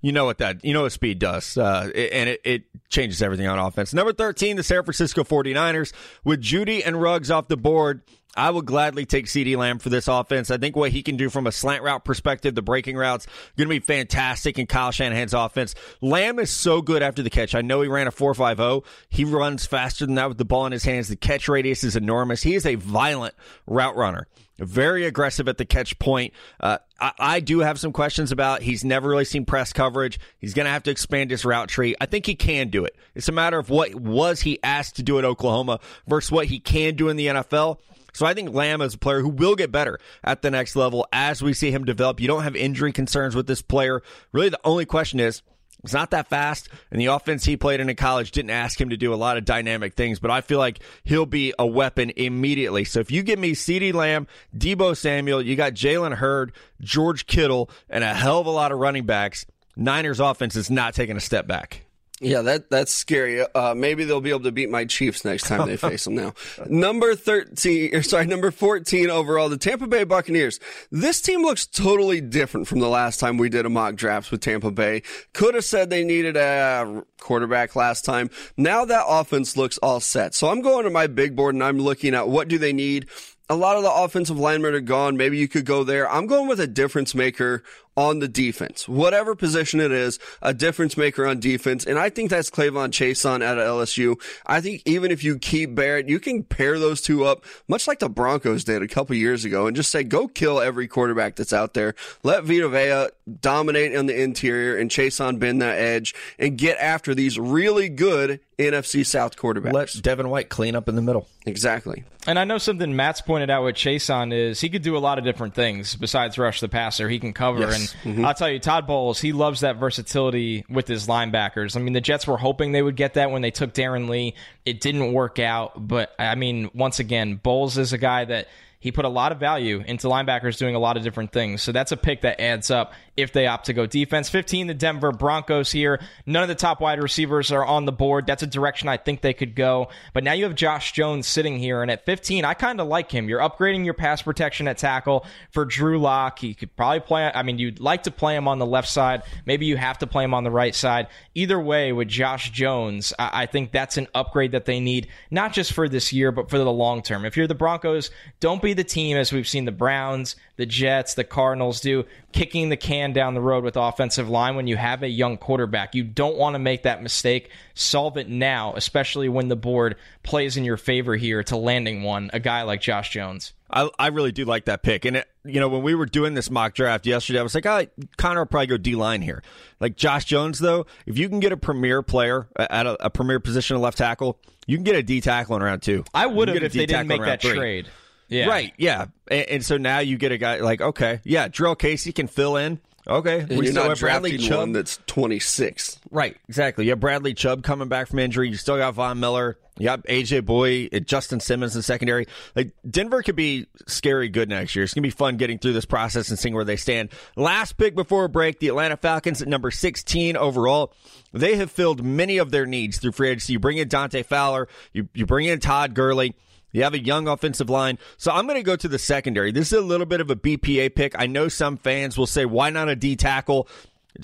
You 0.00 0.12
know 0.12 0.26
what 0.26 0.38
that 0.38 0.64
you 0.64 0.72
know 0.74 0.82
what 0.82 0.92
speed 0.92 1.18
does, 1.18 1.58
uh, 1.58 1.90
and 1.92 2.28
it, 2.28 2.40
it 2.44 2.62
changes 2.88 3.22
everything 3.22 3.46
on 3.46 3.58
offense. 3.58 3.92
Number 3.92 4.12
thirteen, 4.12 4.56
the 4.56 4.62
San 4.62 4.82
Francisco 4.82 5.24
49ers 5.24 5.92
with 6.24 6.40
Jeudy 6.40 6.82
and 6.84 7.00
Ruggs 7.00 7.30
off 7.30 7.48
the 7.48 7.56
board. 7.56 8.02
I 8.36 8.50
would 8.50 8.66
gladly 8.66 9.04
take 9.04 9.26
CeeDee 9.26 9.56
Lamb 9.56 9.80
for 9.80 9.88
this 9.88 10.06
offense. 10.06 10.50
I 10.50 10.58
think 10.58 10.76
what 10.76 10.92
he 10.92 11.02
can 11.02 11.16
do 11.16 11.28
from 11.28 11.48
a 11.48 11.52
slant 11.52 11.82
route 11.82 12.04
perspective, 12.04 12.54
the 12.54 12.62
breaking 12.62 12.96
routes, 12.96 13.26
going 13.56 13.68
to 13.68 13.74
be 13.74 13.80
fantastic 13.80 14.60
in 14.60 14.66
Kyle 14.66 14.92
Shanahan's 14.92 15.34
offense. 15.34 15.74
Lamb 16.00 16.38
is 16.38 16.50
so 16.50 16.80
good 16.80 17.02
after 17.02 17.22
the 17.22 17.30
catch. 17.30 17.56
I 17.56 17.62
know 17.62 17.80
he 17.80 17.88
ran 17.88 18.06
a 18.06 18.12
4.50. 18.12 18.84
He 19.08 19.24
runs 19.24 19.66
faster 19.66 20.06
than 20.06 20.14
that 20.16 20.28
with 20.28 20.38
the 20.38 20.44
ball 20.44 20.66
in 20.66 20.72
his 20.72 20.84
hands. 20.84 21.08
The 21.08 21.16
catch 21.16 21.48
radius 21.48 21.82
is 21.82 21.96
enormous. 21.96 22.42
He 22.42 22.54
is 22.54 22.64
a 22.64 22.76
violent 22.76 23.34
route 23.66 23.96
runner 23.96 24.28
very 24.58 25.06
aggressive 25.06 25.48
at 25.48 25.58
the 25.58 25.64
catch 25.64 25.98
point. 25.98 26.32
Uh, 26.60 26.78
I, 27.00 27.12
I, 27.18 27.40
do 27.40 27.60
have 27.60 27.78
some 27.78 27.92
questions 27.92 28.32
about. 28.32 28.62
He's 28.62 28.84
never 28.84 29.08
really 29.08 29.24
seen 29.24 29.44
press 29.44 29.72
coverage. 29.72 30.18
He's 30.38 30.54
going 30.54 30.66
to 30.66 30.70
have 30.70 30.82
to 30.84 30.90
expand 30.90 31.30
his 31.30 31.44
route 31.44 31.68
tree. 31.68 31.94
I 32.00 32.06
think 32.06 32.26
he 32.26 32.34
can 32.34 32.68
do 32.68 32.84
it. 32.84 32.96
It's 33.14 33.28
a 33.28 33.32
matter 33.32 33.58
of 33.58 33.70
what 33.70 33.94
was 33.94 34.40
he 34.40 34.58
asked 34.62 34.96
to 34.96 35.02
do 35.02 35.18
at 35.18 35.24
Oklahoma 35.24 35.80
versus 36.06 36.32
what 36.32 36.46
he 36.46 36.58
can 36.60 36.96
do 36.96 37.08
in 37.08 37.16
the 37.16 37.28
NFL. 37.28 37.78
So 38.12 38.26
I 38.26 38.34
think 38.34 38.52
Lamb 38.52 38.80
is 38.80 38.94
a 38.94 38.98
player 38.98 39.20
who 39.20 39.28
will 39.28 39.54
get 39.54 39.70
better 39.70 40.00
at 40.24 40.42
the 40.42 40.50
next 40.50 40.74
level 40.74 41.06
as 41.12 41.40
we 41.42 41.52
see 41.52 41.70
him 41.70 41.84
develop. 41.84 42.20
You 42.20 42.26
don't 42.26 42.42
have 42.42 42.56
injury 42.56 42.92
concerns 42.92 43.36
with 43.36 43.46
this 43.46 43.62
player. 43.62 44.02
Really, 44.32 44.48
the 44.48 44.60
only 44.64 44.86
question 44.86 45.20
is 45.20 45.42
it's 45.84 45.92
not 45.92 46.10
that 46.10 46.28
fast, 46.28 46.68
and 46.90 47.00
the 47.00 47.06
offense 47.06 47.44
he 47.44 47.56
played 47.56 47.80
in 47.80 47.88
in 47.88 47.96
college 47.96 48.32
didn't 48.32 48.50
ask 48.50 48.80
him 48.80 48.90
to 48.90 48.96
do 48.96 49.14
a 49.14 49.16
lot 49.16 49.36
of 49.36 49.44
dynamic 49.44 49.94
things, 49.94 50.18
but 50.18 50.30
I 50.30 50.40
feel 50.40 50.58
like 50.58 50.80
he'll 51.04 51.26
be 51.26 51.54
a 51.58 51.66
weapon 51.66 52.10
immediately. 52.16 52.84
So 52.84 53.00
if 53.00 53.10
you 53.10 53.22
give 53.22 53.38
me 53.38 53.52
CeeDee 53.52 53.94
Lamb, 53.94 54.26
Deebo 54.56 54.96
Samuel, 54.96 55.40
you 55.40 55.54
got 55.56 55.74
Jalen 55.74 56.14
Hurd, 56.14 56.52
George 56.80 57.26
Kittle, 57.26 57.70
and 57.88 58.02
a 58.02 58.12
hell 58.12 58.40
of 58.40 58.46
a 58.46 58.50
lot 58.50 58.72
of 58.72 58.78
running 58.78 59.06
backs, 59.06 59.46
Niners 59.76 60.18
offense 60.18 60.56
is 60.56 60.70
not 60.70 60.94
taking 60.94 61.16
a 61.16 61.20
step 61.20 61.46
back. 61.46 61.84
Yeah, 62.20 62.42
that 62.42 62.68
that's 62.68 62.92
scary. 62.92 63.40
Uh, 63.40 63.74
maybe 63.74 64.04
they'll 64.04 64.20
be 64.20 64.30
able 64.30 64.40
to 64.40 64.52
beat 64.52 64.70
my 64.70 64.84
Chiefs 64.84 65.24
next 65.24 65.46
time 65.46 65.68
they 65.68 65.76
face 65.76 66.04
them. 66.04 66.16
Now, 66.16 66.34
number 66.66 67.14
thirteen, 67.14 67.94
or 67.94 68.02
sorry, 68.02 68.26
number 68.26 68.50
fourteen 68.50 69.08
overall, 69.08 69.48
the 69.48 69.56
Tampa 69.56 69.86
Bay 69.86 70.02
Buccaneers. 70.02 70.58
This 70.90 71.20
team 71.20 71.42
looks 71.42 71.64
totally 71.64 72.20
different 72.20 72.66
from 72.66 72.80
the 72.80 72.88
last 72.88 73.20
time 73.20 73.38
we 73.38 73.48
did 73.48 73.66
a 73.66 73.70
mock 73.70 73.94
draft 73.94 74.32
with 74.32 74.40
Tampa 74.40 74.72
Bay. 74.72 75.02
Could 75.32 75.54
have 75.54 75.64
said 75.64 75.90
they 75.90 76.02
needed 76.02 76.36
a 76.36 77.04
quarterback 77.20 77.76
last 77.76 78.04
time. 78.04 78.30
Now 78.56 78.84
that 78.84 79.04
offense 79.06 79.56
looks 79.56 79.78
all 79.78 80.00
set. 80.00 80.34
So 80.34 80.48
I'm 80.48 80.60
going 80.60 80.84
to 80.84 80.90
my 80.90 81.06
big 81.06 81.36
board 81.36 81.54
and 81.54 81.62
I'm 81.62 81.78
looking 81.78 82.14
at 82.14 82.28
what 82.28 82.48
do 82.48 82.58
they 82.58 82.72
need 82.72 83.08
a 83.50 83.56
lot 83.56 83.76
of 83.76 83.82
the 83.82 83.90
offensive 83.90 84.38
linemen 84.38 84.74
are 84.74 84.80
gone. 84.80 85.16
Maybe 85.16 85.38
you 85.38 85.48
could 85.48 85.64
go 85.64 85.82
there. 85.82 86.10
I'm 86.10 86.26
going 86.26 86.48
with 86.48 86.60
a 86.60 86.66
difference 86.66 87.14
maker 87.14 87.62
on 87.98 88.20
the 88.20 88.28
defense, 88.28 88.88
whatever 88.88 89.34
position 89.34 89.80
it 89.80 89.92
is, 89.92 90.18
a 90.40 90.54
difference 90.54 90.96
maker 90.96 91.26
on 91.26 91.40
defense. 91.40 91.84
And 91.84 91.98
I 91.98 92.08
think 92.08 92.30
that's 92.30 92.48
Clavon 92.48 92.78
K'Lavon 92.78 92.90
Chaisson 92.90 93.42
at 93.44 93.58
LSU. 93.58 94.20
I 94.46 94.60
think 94.60 94.82
even 94.84 95.10
if 95.10 95.24
you 95.24 95.38
keep 95.38 95.74
Barrett, 95.74 96.08
you 96.08 96.20
can 96.20 96.42
pair 96.42 96.78
those 96.78 97.00
two 97.00 97.24
up, 97.24 97.44
much 97.66 97.86
like 97.88 97.98
the 97.98 98.08
Broncos 98.08 98.64
did 98.64 98.82
a 98.82 98.88
couple 98.88 99.16
years 99.16 99.44
ago, 99.44 99.66
and 99.66 99.76
just 99.76 99.90
say, 99.90 100.04
go 100.04 100.28
kill 100.28 100.60
every 100.60 100.88
quarterback 100.88 101.36
that's 101.36 101.52
out 101.52 101.74
there. 101.74 101.94
Let 102.22 102.44
Vita 102.44 102.68
Vea 102.68 103.08
dominate 103.40 103.96
on 103.96 104.06
the 104.06 104.20
interior 104.20 104.76
and 104.76 104.90
Chaisson 104.90 105.38
bend 105.38 105.62
that 105.62 105.78
edge 105.78 106.14
and 106.38 106.56
get 106.56 106.78
after 106.78 107.14
these 107.14 107.38
really 107.38 107.88
good 107.88 108.40
NFC 108.58 109.06
South 109.06 109.36
quarterbacks. 109.36 109.72
Let 109.72 110.02
Devin 110.02 110.28
White 110.28 110.48
clean 110.48 110.74
up 110.74 110.88
in 110.88 110.96
the 110.96 111.02
middle. 111.02 111.28
Exactly. 111.46 112.04
And 112.26 112.38
I 112.38 112.44
know 112.44 112.58
something 112.58 112.94
Matt's 112.94 113.20
pointed 113.20 113.48
out 113.48 113.64
with 113.64 113.76
Chaisson 113.76 114.34
is 114.34 114.60
he 114.60 114.68
could 114.68 114.82
do 114.82 114.96
a 114.96 114.98
lot 114.98 115.18
of 115.18 115.24
different 115.24 115.54
things 115.54 115.96
besides 115.96 116.36
rush 116.36 116.60
the 116.60 116.68
passer. 116.68 117.08
He 117.08 117.18
can 117.18 117.32
cover 117.32 117.60
yes. 117.60 117.80
and 117.80 117.87
Mm-hmm. 118.04 118.24
I'll 118.24 118.34
tell 118.34 118.50
you, 118.50 118.58
Todd 118.58 118.86
Bowles, 118.86 119.20
he 119.20 119.32
loves 119.32 119.60
that 119.60 119.76
versatility 119.76 120.64
with 120.68 120.88
his 120.88 121.06
linebackers. 121.06 121.76
I 121.76 121.80
mean, 121.80 121.92
the 121.92 122.00
Jets 122.00 122.26
were 122.26 122.36
hoping 122.36 122.72
they 122.72 122.82
would 122.82 122.96
get 122.96 123.14
that 123.14 123.30
when 123.30 123.42
they 123.42 123.50
took 123.50 123.72
Darron 123.72 124.08
Lee. 124.08 124.34
It 124.64 124.80
didn't 124.80 125.12
work 125.12 125.38
out, 125.38 125.72
but 125.76 126.12
I 126.18 126.34
mean, 126.34 126.70
once 126.74 126.98
again, 126.98 127.36
Bowles 127.36 127.78
is 127.78 127.92
a 127.92 127.98
guy 127.98 128.24
that 128.24 128.48
he 128.80 128.92
put 128.92 129.04
a 129.04 129.08
lot 129.08 129.32
of 129.32 129.40
value 129.40 129.82
into 129.84 130.06
linebackers 130.06 130.56
doing 130.56 130.74
a 130.74 130.78
lot 130.78 130.96
of 130.96 131.02
different 131.02 131.32
things. 131.32 131.62
So 131.62 131.72
that's 131.72 131.90
a 131.90 131.96
pick 131.96 132.20
that 132.22 132.40
adds 132.40 132.70
up 132.70 132.92
if 133.18 133.32
they 133.32 133.46
opt 133.46 133.66
to 133.66 133.72
go 133.72 133.84
defense. 133.84 134.28
15, 134.28 134.68
the 134.68 134.74
Denver 134.74 135.10
Broncos 135.10 135.72
here. 135.72 136.00
None 136.24 136.42
of 136.42 136.48
the 136.48 136.54
top 136.54 136.80
wide 136.80 137.02
receivers 137.02 137.50
are 137.50 137.64
on 137.64 137.84
the 137.84 137.92
board. 137.92 138.26
That's 138.26 138.44
a 138.44 138.46
direction 138.46 138.88
I 138.88 138.96
think 138.96 139.20
they 139.20 139.34
could 139.34 139.56
go. 139.56 139.88
But 140.12 140.22
now 140.22 140.32
you 140.32 140.44
have 140.44 140.54
Josh 140.54 140.92
Jones 140.92 141.26
sitting 141.26 141.58
here, 141.58 141.82
and 141.82 141.90
at 141.90 142.06
15, 142.06 142.44
I 142.44 142.54
kind 142.54 142.80
of 142.80 142.86
like 142.86 143.10
him. 143.10 143.28
You're 143.28 143.40
upgrading 143.40 143.84
your 143.84 143.94
pass 143.94 144.22
protection 144.22 144.68
at 144.68 144.78
tackle 144.78 145.26
for 145.50 145.64
Drew 145.64 145.98
Lock. 145.98 146.38
He 146.38 146.54
could 146.54 146.74
probably 146.76 147.00
play, 147.00 147.30
I 147.34 147.42
mean, 147.42 147.58
you'd 147.58 147.80
like 147.80 148.04
to 148.04 148.12
play 148.12 148.36
him 148.36 148.46
on 148.46 148.60
the 148.60 148.66
left 148.66 148.88
side. 148.88 149.22
Maybe 149.44 149.66
you 149.66 149.76
have 149.76 149.98
to 149.98 150.06
play 150.06 150.22
him 150.22 150.34
on 150.34 150.44
the 150.44 150.50
right 150.50 150.74
side. 150.74 151.08
Either 151.34 151.58
way, 151.58 151.92
with 151.92 152.06
Josh 152.08 152.50
Jones, 152.50 153.12
I, 153.18 153.42
I 153.42 153.46
think 153.46 153.72
that's 153.72 153.96
an 153.96 154.06
upgrade 154.14 154.52
that 154.52 154.64
they 154.64 154.78
need, 154.78 155.08
not 155.30 155.52
just 155.52 155.72
for 155.72 155.88
this 155.88 156.12
year, 156.12 156.30
but 156.30 156.50
for 156.50 156.58
the 156.58 156.70
long 156.70 157.02
term. 157.02 157.24
If 157.24 157.36
you're 157.36 157.48
the 157.48 157.54
Broncos, 157.54 158.10
don't 158.38 158.62
be 158.62 158.74
the 158.74 158.84
team 158.84 159.16
as 159.16 159.32
we've 159.32 159.48
seen 159.48 159.64
the 159.64 159.72
Browns, 159.72 160.36
the 160.58 160.66
Jets, 160.66 161.14
the 161.14 161.24
Cardinals 161.24 161.80
do, 161.80 162.04
kicking 162.32 162.68
the 162.68 162.76
can 162.76 163.12
down 163.12 163.34
the 163.34 163.40
road 163.40 163.62
with 163.62 163.76
offensive 163.76 164.28
line 164.28 164.56
when 164.56 164.66
you 164.66 164.76
have 164.76 165.04
a 165.04 165.08
young 165.08 165.38
quarterback. 165.38 165.94
You 165.94 166.02
don't 166.02 166.36
want 166.36 166.54
to 166.54 166.58
make 166.58 166.82
that 166.82 167.00
mistake. 167.00 167.50
Solve 167.74 168.18
it 168.18 168.28
now, 168.28 168.74
especially 168.74 169.28
when 169.28 169.48
the 169.48 169.56
board 169.56 169.96
plays 170.24 170.56
in 170.56 170.64
your 170.64 170.76
favor 170.76 171.14
here 171.14 171.44
to 171.44 171.56
landing 171.56 172.02
one, 172.02 172.28
a 172.32 172.40
guy 172.40 172.62
like 172.62 172.80
Josh 172.80 173.10
Jones. 173.10 173.54
I, 173.70 173.88
I 174.00 174.08
really 174.08 174.32
do 174.32 174.44
like 174.46 174.64
that 174.64 174.82
pick. 174.82 175.04
And, 175.04 175.18
it, 175.18 175.28
you 175.44 175.60
know, 175.60 175.68
when 175.68 175.82
we 175.82 175.94
were 175.94 176.06
doing 176.06 176.34
this 176.34 176.50
mock 176.50 176.74
draft 176.74 177.06
yesterday, 177.06 177.38
I 177.38 177.42
was 177.42 177.54
like, 177.54 177.66
oh, 177.66 177.86
Connor 178.16 178.40
will 178.40 178.46
probably 178.46 178.66
go 178.66 178.78
D 178.78 178.96
line 178.96 179.22
here. 179.22 179.44
Like 179.78 179.94
Josh 179.94 180.24
Jones, 180.24 180.58
though, 180.58 180.86
if 181.06 181.18
you 181.18 181.28
can 181.28 181.38
get 181.38 181.52
a 181.52 181.56
premier 181.56 182.02
player 182.02 182.48
at 182.58 182.86
a, 182.86 183.06
a 183.06 183.10
premier 183.10 183.38
position 183.38 183.76
of 183.76 183.82
left 183.82 183.98
tackle, 183.98 184.40
you 184.66 184.76
can 184.76 184.84
get 184.84 184.96
a 184.96 185.04
D 185.04 185.20
tackle 185.20 185.54
in 185.54 185.62
round 185.62 185.82
two. 185.82 186.04
I 186.12 186.26
would 186.26 186.48
have 186.48 186.56
if 186.56 186.72
they 186.72 186.86
didn't 186.86 187.06
make 187.06 187.20
that 187.20 187.42
three. 187.42 187.54
trade. 187.54 187.88
Yeah. 188.28 188.46
Right. 188.46 188.72
Yeah. 188.76 189.06
And, 189.28 189.48
and, 189.48 189.64
so 189.64 189.76
now 189.76 190.00
you 190.00 190.18
get 190.18 190.32
a 190.32 190.38
guy 190.38 190.60
like, 190.60 190.80
okay, 190.80 191.20
yeah, 191.24 191.48
Jurrell 191.48 191.78
Casey 191.78 192.12
can 192.12 192.26
fill 192.26 192.56
in. 192.56 192.80
Okay. 193.06 193.40
And 193.40 193.48
we 193.48 193.56
you're 193.56 193.72
still 193.72 193.88
not 193.88 193.98
Bradley 193.98 194.36
Chubb. 194.36 194.58
one 194.58 194.72
that's 194.72 194.98
26. 195.06 195.98
Right. 196.10 196.36
Exactly. 196.48 196.84
You 196.84 196.90
have 196.90 197.00
Bradley 197.00 197.32
Chubb 197.32 197.62
coming 197.62 197.88
back 197.88 198.08
from 198.08 198.18
injury. 198.18 198.50
You 198.50 198.56
still 198.56 198.76
got 198.76 198.94
Von 198.94 199.18
Miller. 199.18 199.56
You 199.78 199.84
got 199.84 200.04
AJ 200.04 200.42
Bouye, 200.42 201.06
Justin 201.06 201.40
Simmons 201.40 201.74
in 201.76 201.82
secondary. 201.82 202.26
Like 202.56 202.72
Denver 202.88 203.22
could 203.22 203.36
be 203.36 203.66
scary 203.86 204.28
good 204.28 204.48
next 204.48 204.74
year. 204.74 204.82
It's 204.82 204.92
gonna 204.92 205.02
be 205.02 205.10
fun 205.10 205.36
getting 205.36 205.58
through 205.58 205.72
this 205.72 205.84
process 205.84 206.30
and 206.30 206.38
seeing 206.38 206.54
where 206.54 206.64
they 206.64 206.76
stand. 206.76 207.10
Last 207.36 207.76
pick 207.76 207.94
before 207.94 208.26
break, 208.28 208.58
the 208.58 208.68
Atlanta 208.68 208.96
Falcons 208.96 209.40
at 209.40 209.48
number 209.48 209.70
16 209.70 210.36
overall. 210.36 210.92
They 211.32 211.56
have 211.56 211.70
filled 211.70 212.04
many 212.04 212.38
of 212.38 212.50
their 212.50 212.66
needs 212.66 212.98
through 212.98 213.12
free 213.12 213.28
agency. 213.28 213.52
You 213.52 213.60
bring 213.60 213.78
in 213.78 213.88
Dante 213.88 214.22
Fowler. 214.22 214.68
You 214.92 215.08
you 215.14 215.26
bring 215.26 215.46
in 215.46 215.60
Todd 215.60 215.94
Gurley. 215.94 216.34
You 216.72 216.82
have 216.82 216.94
a 216.94 217.02
young 217.02 217.28
offensive 217.28 217.70
line. 217.70 217.98
So 218.16 218.30
I'm 218.30 218.46
going 218.46 218.58
to 218.58 218.62
go 218.62 218.76
to 218.76 218.88
the 218.88 218.98
secondary. 218.98 219.52
This 219.52 219.72
is 219.72 219.78
a 219.78 219.82
little 219.82 220.06
bit 220.06 220.20
of 220.20 220.30
a 220.30 220.36
BPA 220.36 220.94
pick. 220.94 221.14
I 221.18 221.26
know 221.26 221.48
some 221.48 221.76
fans 221.76 222.18
will 222.18 222.26
say, 222.26 222.44
why 222.44 222.70
not 222.70 222.88
a 222.88 222.96
D 222.96 223.16
tackle? 223.16 223.68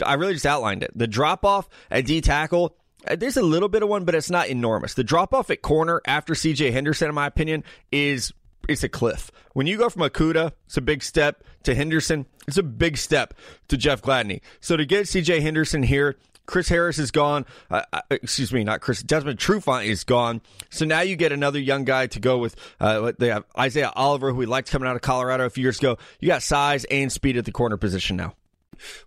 I 0.05 0.15
really 0.15 0.35
just 0.35 0.47
outlined 0.47 0.83
it. 0.83 0.91
The 0.95 1.07
drop 1.07 1.45
off 1.45 1.69
at 1.91 2.05
D 2.07 2.21
tackle, 2.21 2.77
uh, 3.07 3.17
there's 3.17 3.37
a 3.37 3.43
little 3.43 3.69
bit 3.69 3.83
of 3.83 3.89
one, 3.89 4.05
but 4.05 4.15
it's 4.15 4.31
not 4.31 4.49
enormous. 4.49 4.95
The 4.95 5.05
drop 5.05 5.33
off 5.33 5.51
at 5.51 5.63
corner 5.63 6.01
after 6.07 6.35
CJ 6.35 6.73
Henderson, 6.73 7.09
in 7.09 7.15
my 7.15 7.27
opinion, 7.27 7.65
is 7.93 8.33
it's 8.69 8.83
a 8.83 8.89
cliff. 8.89 9.31
When 9.53 9.67
you 9.67 9.77
go 9.77 9.89
from 9.89 10.03
Okudah, 10.03 10.53
it's 10.67 10.77
a 10.77 10.81
big 10.81 11.03
step 11.03 11.45
to 11.65 11.75
Henderson. 11.75 12.27
It's 12.49 12.57
a 12.57 12.63
big 12.63 12.97
step 12.97 13.35
to 13.69 13.77
Jeff 13.77 14.03
Gladney. 14.03 14.41
So 14.61 14.77
to 14.77 14.85
get 14.85 15.07
CJ 15.07 15.43
Henderson 15.43 15.83
here, 15.83 16.17
Chris 16.47 16.69
Harris 16.69 16.99
is 16.99 17.11
gone. 17.11 17.47
Uh, 17.71 17.83
uh, 17.93 18.01
excuse 18.11 18.53
me, 18.53 18.65
not 18.65 18.81
Chris. 18.81 19.03
Desmond 19.03 19.39
Trufant 19.39 19.87
is 19.87 20.05
gone. 20.05 20.41
So 20.71 20.85
now 20.85 21.01
you 21.01 21.17
get 21.17 21.33
another 21.33 21.59
young 21.59 21.85
guy 21.85 22.07
to 22.09 22.21
go 22.21 22.39
with. 22.39 22.57
Uh, 22.81 23.13
they 23.19 23.29
have 23.29 23.45
Isaiah 23.59 23.93
Oliver, 23.95 24.31
who 24.31 24.37
we 24.37 24.47
liked 24.47 24.71
coming 24.71 24.89
out 24.89 24.97
of 24.97 25.03
Colorado 25.03 25.47
a 25.47 25.51
few 25.51 25.63
years 25.63 25.79
ago. 25.79 25.99
You 26.21 26.29
got 26.29 26.43
size 26.43 26.85
and 26.85 27.11
speed 27.11 27.37
at 27.37 27.45
the 27.45 27.53
corner 27.53 27.77
position 27.77 28.17
now. 28.17 28.35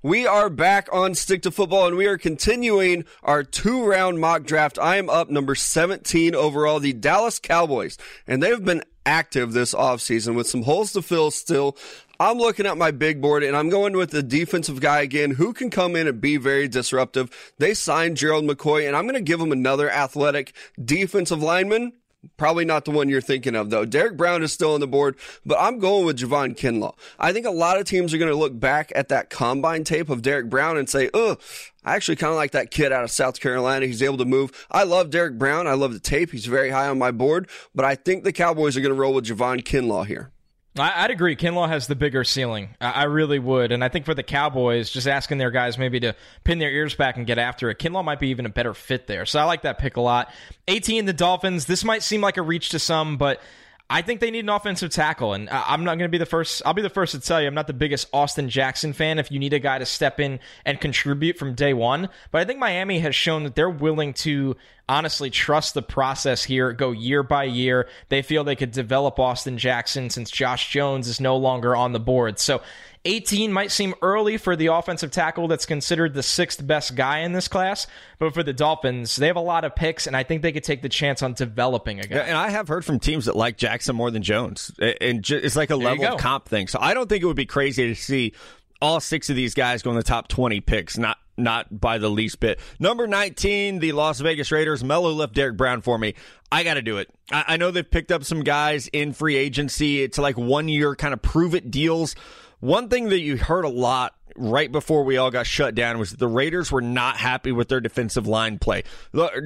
We 0.01 0.25
are 0.25 0.49
back 0.49 0.87
on 0.91 1.13
Stick 1.15 1.41
to 1.43 1.51
Football 1.51 1.87
and 1.87 1.97
we 1.97 2.07
are 2.07 2.17
continuing 2.17 3.05
our 3.23 3.43
two 3.43 3.85
round 3.85 4.19
mock 4.19 4.43
draft. 4.43 4.79
I 4.79 4.97
am 4.97 5.09
up 5.09 5.29
number 5.29 5.55
17 5.55 6.33
overall, 6.35 6.79
the 6.79 6.93
Dallas 6.93 7.39
Cowboys. 7.39 7.97
And 8.25 8.41
they've 8.41 8.63
been 8.63 8.83
active 9.05 9.53
this 9.53 9.73
offseason 9.73 10.35
with 10.35 10.47
some 10.47 10.63
holes 10.63 10.93
to 10.93 11.01
fill 11.01 11.31
still. 11.31 11.77
I'm 12.19 12.37
looking 12.37 12.65
at 12.65 12.77
my 12.77 12.89
big 12.89 13.21
board 13.21 13.43
and 13.43 13.55
I'm 13.55 13.69
going 13.69 13.95
with 13.95 14.09
the 14.09 14.23
defensive 14.23 14.79
guy 14.79 15.01
again 15.01 15.31
who 15.31 15.53
can 15.53 15.69
come 15.69 15.95
in 15.95 16.07
and 16.07 16.19
be 16.19 16.37
very 16.37 16.67
disruptive. 16.67 17.53
They 17.59 17.75
signed 17.75 18.17
Gerald 18.17 18.45
McCoy 18.45 18.87
and 18.87 18.95
I'm 18.95 19.05
going 19.05 19.13
to 19.13 19.21
give 19.21 19.39
him 19.39 19.51
another 19.51 19.89
athletic 19.91 20.55
defensive 20.83 21.43
lineman. 21.43 21.93
Probably 22.35 22.65
not 22.65 22.85
the 22.85 22.91
one 22.91 23.07
you're 23.07 23.21
thinking 23.21 23.55
of 23.55 23.69
though. 23.69 23.85
Derrick 23.85 24.17
Brown 24.17 24.41
is 24.41 24.51
still 24.51 24.73
on 24.73 24.79
the 24.79 24.87
board, 24.87 25.15
but 25.45 25.59
I'm 25.59 25.77
going 25.77 26.05
with 26.05 26.17
Javon 26.17 26.57
Kinlaw. 26.57 26.95
I 27.19 27.31
think 27.31 27.45
a 27.45 27.51
lot 27.51 27.77
of 27.77 27.85
teams 27.85 28.13
are 28.13 28.17
going 28.17 28.31
to 28.31 28.37
look 28.37 28.59
back 28.59 28.91
at 28.95 29.09
that 29.09 29.29
combine 29.29 29.83
tape 29.83 30.09
of 30.09 30.23
Derrick 30.23 30.49
Brown 30.49 30.77
and 30.77 30.89
say, 30.89 31.11
"Ugh, 31.13 31.39
I 31.85 31.95
actually 31.95 32.15
kind 32.15 32.31
of 32.31 32.35
like 32.37 32.51
that 32.51 32.71
kid 32.71 32.91
out 32.91 33.03
of 33.03 33.11
South 33.11 33.39
Carolina. 33.39 33.85
He's 33.85 34.01
able 34.01 34.17
to 34.17 34.25
move. 34.25 34.67
I 34.71 34.83
love 34.83 35.11
Derrick 35.11 35.37
Brown. 35.37 35.67
I 35.67 35.73
love 35.73 35.93
the 35.93 35.99
tape. 35.99 36.31
He's 36.31 36.47
very 36.47 36.71
high 36.71 36.87
on 36.87 36.97
my 36.97 37.11
board, 37.11 37.47
but 37.75 37.85
I 37.85 37.93
think 37.93 38.23
the 38.23 38.33
Cowboys 38.33 38.75
are 38.75 38.81
going 38.81 38.93
to 38.93 38.99
roll 38.99 39.13
with 39.13 39.27
Javon 39.27 39.63
Kinlaw 39.63 40.07
here." 40.07 40.31
I'd 40.79 41.11
agree. 41.11 41.35
Kinlaw 41.35 41.67
has 41.67 41.87
the 41.87 41.95
bigger 41.95 42.23
ceiling. 42.23 42.69
I 42.79 43.03
really 43.03 43.39
would. 43.39 43.71
And 43.71 43.83
I 43.83 43.89
think 43.89 44.05
for 44.05 44.13
the 44.13 44.23
Cowboys, 44.23 44.89
just 44.89 45.07
asking 45.07 45.37
their 45.37 45.51
guys 45.51 45.77
maybe 45.77 45.99
to 46.01 46.15
pin 46.43 46.59
their 46.59 46.71
ears 46.71 46.95
back 46.95 47.17
and 47.17 47.25
get 47.25 47.37
after 47.37 47.69
it, 47.69 47.79
Kinlaw 47.79 48.03
might 48.03 48.19
be 48.19 48.29
even 48.29 48.45
a 48.45 48.49
better 48.49 48.73
fit 48.73 49.07
there. 49.07 49.25
So 49.25 49.39
I 49.39 49.43
like 49.45 49.63
that 49.63 49.77
pick 49.77 49.97
a 49.97 50.01
lot. 50.01 50.31
18, 50.67 51.05
the 51.05 51.13
Dolphins. 51.13 51.65
This 51.65 51.83
might 51.83 52.03
seem 52.03 52.21
like 52.21 52.37
a 52.37 52.41
reach 52.41 52.69
to 52.69 52.79
some, 52.79 53.17
but 53.17 53.41
I 53.89 54.01
think 54.01 54.19
they 54.19 54.31
need 54.31 54.43
an 54.43 54.49
offensive 54.49 54.91
tackle, 54.91 55.33
and 55.33 55.49
I'm 55.49 55.85
not 55.85 55.97
going 55.97 56.09
to 56.09 56.11
be 56.11 56.17
the 56.17 56.25
first. 56.25 56.61
I'll 56.65 56.73
be 56.73 56.81
the 56.81 56.89
first 56.89 57.13
to 57.13 57.21
tell 57.21 57.41
you 57.41 57.47
I'm 57.47 57.53
not 57.53 57.67
the 57.67 57.73
biggest 57.73 58.09
Austin 58.11 58.49
Jackson 58.49 58.91
fan. 58.91 59.17
If 59.17 59.31
you 59.31 59.39
need 59.39 59.53
a 59.53 59.59
guy 59.59 59.79
to 59.79 59.85
step 59.85 60.19
in 60.19 60.39
and 60.65 60.81
contribute 60.81 61.37
from 61.37 61.53
day 61.53 61.73
one, 61.73 62.09
but 62.31 62.41
I 62.41 62.45
think 62.45 62.59
Miami 62.59 62.99
has 62.99 63.15
shown 63.15 63.43
that 63.43 63.55
they're 63.55 63.69
willing 63.69 64.13
to 64.15 64.57
honestly 64.89 65.29
trust 65.29 65.73
the 65.73 65.81
process 65.81 66.43
here, 66.43 66.73
go 66.73 66.91
year 66.91 67.23
by 67.23 67.45
year. 67.45 67.87
They 68.09 68.21
feel 68.21 68.43
they 68.43 68.57
could 68.57 68.71
develop 68.71 69.19
Austin 69.19 69.57
Jackson 69.57 70.09
since 70.09 70.31
Josh 70.31 70.69
Jones 70.69 71.07
is 71.07 71.21
no 71.21 71.37
longer 71.37 71.73
on 71.73 71.93
the 71.93 71.99
board. 71.99 72.39
So 72.39 72.61
18 73.07 73.51
might 73.53 73.71
seem 73.71 73.95
early 74.01 74.37
for 74.37 74.55
the 74.55 74.67
offensive 74.67 75.11
tackle 75.11 75.47
that's 75.47 75.65
considered 75.65 76.13
the 76.13 76.21
sixth 76.21 76.65
best 76.65 76.95
guy 76.95 77.19
in 77.19 77.31
this 77.31 77.47
class, 77.47 77.87
but 78.19 78.33
for 78.33 78.43
the 78.43 78.53
Dolphins, 78.53 79.15
they 79.15 79.27
have 79.27 79.37
a 79.37 79.41
lot 79.41 79.63
of 79.63 79.75
picks, 79.75 80.07
and 80.07 80.15
I 80.15 80.23
think 80.23 80.41
they 80.41 80.51
could 80.51 80.63
take 80.63 80.81
the 80.81 80.89
chance 80.89 81.23
on 81.23 81.33
developing 81.33 81.99
a 82.01 82.03
guy. 82.03 82.17
And 82.19 82.37
I 82.37 82.49
have 82.49 82.67
heard 82.67 82.83
from 82.83 82.99
teams 82.99 83.25
that 83.25 83.35
like 83.35 83.57
Jackson 83.57 83.95
more 83.95 84.11
than 84.11 84.23
Jones, 84.23 84.71
and 84.79 85.27
it's 85.29 85.55
like 85.55 85.69
a 85.69 85.75
level 85.77 86.05
of 86.05 86.19
comp 86.19 86.49
thing. 86.49 86.67
So 86.67 86.79
I 86.81 86.93
don't 86.93 87.07
think 87.07 87.23
it 87.23 87.25
would 87.25 87.35
be 87.35 87.45
crazy 87.45 87.87
to 87.87 87.95
see 87.95 88.33
all 88.81 88.99
six 88.99 89.29
of 89.29 89.35
these 89.35 89.53
guys 89.53 89.81
go 89.81 89.89
in 89.89 89.95
the 89.95 90.03
top 90.03 90.27
20 90.27 90.61
picks, 90.61 90.97
not 90.97 91.17
not 91.37 91.79
by 91.79 91.99
the 91.99 92.09
least 92.09 92.39
bit. 92.39 92.59
Number 92.79 93.05
19, 93.05 93.79
the 93.79 93.91
Las 93.91 94.19
Vegas 94.19 94.51
Raiders. 94.51 94.83
Mello 94.83 95.11
left 95.11 95.33
Derrick 95.33 95.55
Brown 95.55 95.81
for 95.81 95.97
me. 95.97 96.15
I 96.51 96.63
got 96.63 96.73
to 96.75 96.81
do 96.81 96.97
it. 96.97 97.09
I, 97.31 97.45
I 97.49 97.57
know 97.57 97.69
they've 97.69 97.89
picked 97.89 98.11
up 98.11 98.23
some 98.23 98.43
guys 98.43 98.87
in 98.87 99.13
free 99.13 99.35
agency. 99.35 100.01
It's 100.01 100.17
like 100.17 100.37
one 100.37 100.67
year 100.67 100.95
kind 100.95 101.13
of 101.13 101.21
prove 101.21 101.53
it 101.53 101.69
deals. 101.69 102.15
One 102.59 102.89
thing 102.89 103.09
that 103.09 103.19
you 103.19 103.37
heard 103.37 103.65
a 103.65 103.69
lot 103.69 104.15
right 104.35 104.71
before 104.71 105.03
we 105.03 105.17
all 105.17 105.31
got 105.31 105.45
shut 105.45 105.75
down 105.75 105.99
was 105.99 106.11
the 106.11 106.27
Raiders 106.27 106.71
were 106.71 106.81
not 106.81 107.17
happy 107.17 107.51
with 107.51 107.69
their 107.69 107.79
defensive 107.79 108.25
line 108.27 108.57
play, 108.57 108.83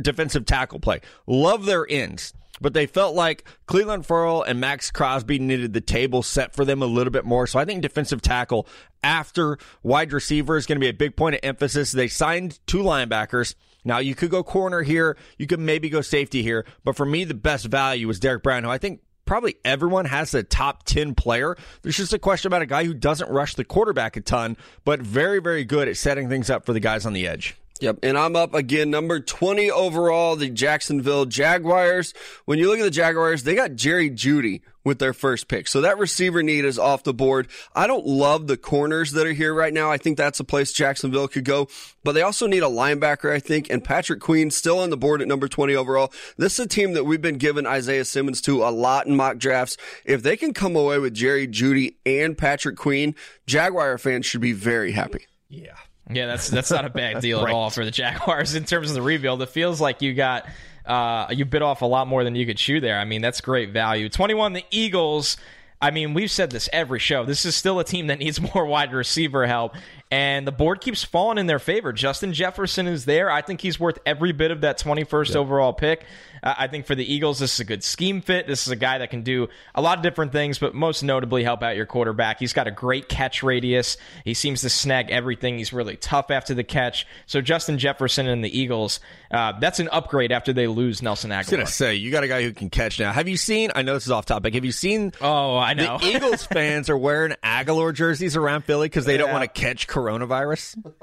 defensive 0.01 0.45
tackle 0.45 0.79
play. 0.79 1.01
Love 1.27 1.65
their 1.65 1.85
ends, 1.89 2.33
but 2.61 2.73
they 2.73 2.85
felt 2.85 3.13
like 3.13 3.43
Clelin 3.67 4.05
Ferrell 4.05 4.43
and 4.43 4.59
Maxx 4.61 4.91
Crosby 4.91 5.39
needed 5.39 5.73
the 5.73 5.81
table 5.81 6.23
set 6.23 6.53
for 6.53 6.63
them 6.63 6.81
a 6.81 6.85
little 6.85 7.11
bit 7.11 7.25
more. 7.25 7.47
So 7.47 7.59
I 7.59 7.65
think 7.65 7.81
defensive 7.81 8.21
tackle 8.21 8.65
after 9.03 9.57
wide 9.83 10.13
receiver 10.13 10.55
is 10.55 10.65
going 10.65 10.77
to 10.77 10.83
be 10.83 10.89
a 10.89 10.93
big 10.93 11.17
point 11.17 11.35
of 11.35 11.41
emphasis. 11.43 11.91
They 11.91 12.07
signed 12.07 12.59
two 12.65 12.79
linebackers. 12.79 13.55
Now 13.83 13.97
you 13.97 14.15
could 14.15 14.29
go 14.29 14.43
corner 14.43 14.83
here, 14.83 15.17
you 15.37 15.47
could 15.47 15.59
maybe 15.59 15.89
go 15.89 16.01
safety 16.01 16.43
here, 16.43 16.65
but 16.83 16.95
for 16.95 17.05
me 17.05 17.23
the 17.23 17.33
best 17.33 17.65
value 17.65 18.09
is 18.09 18.19
Derrick 18.19 18.43
Brown, 18.43 18.63
who 18.63 18.69
I 18.69 18.77
think 18.77 19.01
probably 19.31 19.55
everyone 19.63 20.03
has 20.03 20.33
a 20.33 20.43
top 20.43 20.83
10 20.83 21.15
player. 21.15 21.55
There's 21.83 21.95
just 21.95 22.11
a 22.11 22.19
question 22.19 22.47
about 22.47 22.63
a 22.63 22.65
guy 22.65 22.83
who 22.83 22.93
doesn't 22.93 23.29
rush 23.29 23.55
the 23.55 23.63
quarterback 23.63 24.17
a 24.17 24.19
ton, 24.19 24.57
but 24.83 24.99
very, 24.99 25.39
very 25.39 25.63
good 25.63 25.87
at 25.87 25.95
setting 25.95 26.27
things 26.27 26.49
up 26.49 26.65
for 26.65 26.73
the 26.73 26.81
guys 26.81 27.05
on 27.05 27.13
the 27.13 27.25
edge. 27.25 27.55
Yep, 27.81 27.97
and 28.03 28.15
I'm 28.15 28.35
up 28.35 28.53
again, 28.53 28.91
number 28.91 29.19
20 29.19 29.71
overall, 29.71 30.35
the 30.35 30.49
Jacksonville 30.49 31.25
Jaguars. 31.25 32.13
When 32.45 32.59
you 32.59 32.69
look 32.69 32.77
at 32.77 32.83
the 32.83 32.91
Jaguars, 32.91 33.41
they 33.41 33.55
got 33.55 33.73
Jerry 33.73 34.11
Jeudy 34.11 34.61
with 34.83 34.99
their 34.99 35.13
first 35.13 35.47
pick. 35.47 35.67
So 35.67 35.81
that 35.81 35.97
receiver 35.97 36.43
need 36.43 36.63
is 36.63 36.77
off 36.77 37.01
the 37.01 37.13
board. 37.13 37.47
I 37.73 37.87
don't 37.87 38.05
love 38.05 38.45
the 38.45 38.55
corners 38.55 39.13
that 39.13 39.25
are 39.25 39.33
here 39.33 39.51
right 39.51 39.73
now. 39.73 39.89
I 39.91 39.97
think 39.97 40.15
that's 40.15 40.39
a 40.39 40.43
place 40.43 40.71
Jacksonville 40.71 41.27
could 41.27 41.43
go, 41.43 41.69
but 42.03 42.11
they 42.11 42.21
also 42.21 42.45
need 42.45 42.61
a 42.61 42.67
linebacker, 42.67 43.33
I 43.33 43.39
think, 43.39 43.71
and 43.71 43.83
Patrick 43.83 44.19
Queen 44.19 44.51
still 44.51 44.77
on 44.77 44.91
the 44.91 44.97
board 44.97 45.23
at 45.23 45.27
number 45.27 45.47
20 45.47 45.73
overall. 45.75 46.13
This 46.37 46.59
is 46.59 46.65
a 46.67 46.69
team 46.69 46.93
that 46.93 47.05
we've 47.05 47.21
been 47.21 47.39
giving 47.39 47.65
Isaiah 47.65 48.05
Simmons 48.05 48.41
to 48.41 48.63
a 48.63 48.69
lot 48.69 49.07
in 49.07 49.15
mock 49.15 49.39
drafts. 49.39 49.77
If 50.05 50.21
they 50.21 50.37
can 50.37 50.53
come 50.53 50.75
away 50.75 50.99
with 50.99 51.15
Jerry 51.15 51.47
Jeudy 51.47 51.95
and 52.05 52.37
Patrick 52.37 52.77
Queen, 52.77 53.15
Jaguar 53.47 53.97
fans 53.97 54.27
should 54.27 54.41
be 54.41 54.53
very 54.53 54.91
happy. 54.91 55.25
Yeah. 55.49 55.73
Yeah, 56.13 56.27
that's 56.27 56.49
that's 56.49 56.71
not 56.71 56.85
a 56.85 56.89
bad 56.89 57.21
deal 57.21 57.41
right. 57.41 57.49
at 57.49 57.55
all 57.55 57.69
for 57.69 57.85
the 57.85 57.91
Jaguars 57.91 58.55
in 58.55 58.65
terms 58.65 58.89
of 58.89 58.95
the 58.95 59.01
rebuild. 59.01 59.41
It 59.41 59.49
feels 59.49 59.79
like 59.81 60.01
you 60.01 60.13
got 60.13 60.47
uh, 60.85 61.27
you 61.31 61.45
bit 61.45 61.61
off 61.61 61.81
a 61.81 61.85
lot 61.85 62.07
more 62.07 62.23
than 62.23 62.35
you 62.35 62.45
could 62.45 62.57
chew 62.57 62.79
there. 62.79 62.97
I 62.97 63.05
mean, 63.05 63.21
that's 63.21 63.41
great 63.41 63.71
value. 63.71 64.09
Twenty 64.09 64.33
one, 64.33 64.53
the 64.53 64.65
Eagles. 64.71 65.37
I 65.83 65.89
mean, 65.89 66.13
we've 66.13 66.29
said 66.29 66.51
this 66.51 66.69
every 66.71 66.99
show. 66.99 67.25
This 67.25 67.43
is 67.43 67.55
still 67.55 67.79
a 67.79 67.83
team 67.83 68.07
that 68.07 68.19
needs 68.19 68.39
more 68.55 68.65
wide 68.65 68.93
receiver 68.93 69.47
help, 69.47 69.75
and 70.11 70.45
the 70.45 70.51
board 70.51 70.81
keeps 70.81 71.03
falling 71.03 71.37
in 71.37 71.47
their 71.47 71.59
favor. 71.59 71.91
Justin 71.91 72.33
Jefferson 72.33 72.87
is 72.87 73.05
there. 73.05 73.31
I 73.31 73.41
think 73.41 73.61
he's 73.61 73.79
worth 73.79 73.97
every 74.05 74.31
bit 74.31 74.51
of 74.51 74.61
that 74.61 74.79
21st 74.79 75.31
yeah. 75.31 75.37
overall 75.37 75.73
pick. 75.73 76.05
Uh, 76.43 76.53
I 76.57 76.67
think 76.67 76.85
for 76.85 76.95
the 76.95 77.13
Eagles, 77.13 77.39
this 77.39 77.53
is 77.55 77.59
a 77.59 77.65
good 77.65 77.83
scheme 77.83 78.21
fit. 78.21 78.47
This 78.47 78.65
is 78.65 78.71
a 78.71 78.75
guy 78.75 78.97
that 78.99 79.09
can 79.09 79.21
do 79.23 79.49
a 79.75 79.81
lot 79.81 79.97
of 79.97 80.03
different 80.03 80.31
things, 80.31 80.59
but 80.59 80.73
most 80.73 81.03
notably 81.03 81.43
help 81.43 81.63
out 81.63 81.75
your 81.75 81.85
quarterback. 81.85 82.39
He's 82.39 82.53
got 82.53 82.67
a 82.67 82.71
great 82.71 83.09
catch 83.09 83.43
radius. 83.43 83.97
He 84.25 84.33
seems 84.33 84.61
to 84.61 84.69
snag 84.69 85.11
everything. 85.11 85.57
He's 85.57 85.73
really 85.73 85.97
tough 85.97 86.31
after 86.31 86.53
the 86.53 86.63
catch. 86.63 87.05
So 87.25 87.41
Justin 87.41 87.77
Jefferson 87.77 88.27
and 88.27 88.43
the 88.43 88.57
Eagles, 88.57 88.99
uh, 89.31 89.53
that's 89.59 89.79
an 89.79 89.89
upgrade 89.91 90.31
after 90.31 90.53
they 90.53 90.67
lose 90.67 91.01
Nelson 91.01 91.31
Agholor. 91.31 91.35
I 91.35 91.39
was 91.39 91.49
going 91.49 91.65
to 91.65 91.71
say, 91.71 91.95
you 91.95 92.11
got 92.11 92.23
a 92.23 92.27
guy 92.27 92.43
who 92.43 92.53
can 92.53 92.69
catch 92.69 92.99
now. 92.99 93.11
Have 93.11 93.27
you 93.27 93.37
seen, 93.37 93.71
I 93.75 93.81
know 93.81 93.93
this 93.93 94.05
is 94.05 94.11
off 94.11 94.25
topic, 94.25 94.53
have 94.53 94.65
you 94.65 94.71
seen? 94.71 95.13
Oh, 95.21 95.57
I 95.57 95.73
know. 95.73 95.97
The 95.97 96.05
Eagles 96.15 96.45
fans 96.45 96.89
are 96.89 96.97
wearing 96.97 97.35
Agholor 97.43 97.93
jerseys 97.93 98.35
around 98.35 98.63
Philly 98.65 98.87
because 98.87 99.05
they 99.05 99.13
yeah. 99.13 99.19
don't 99.19 99.31
want 99.31 99.43
to 99.43 99.61
catch 99.61 99.87
coronavirus. 99.87 100.93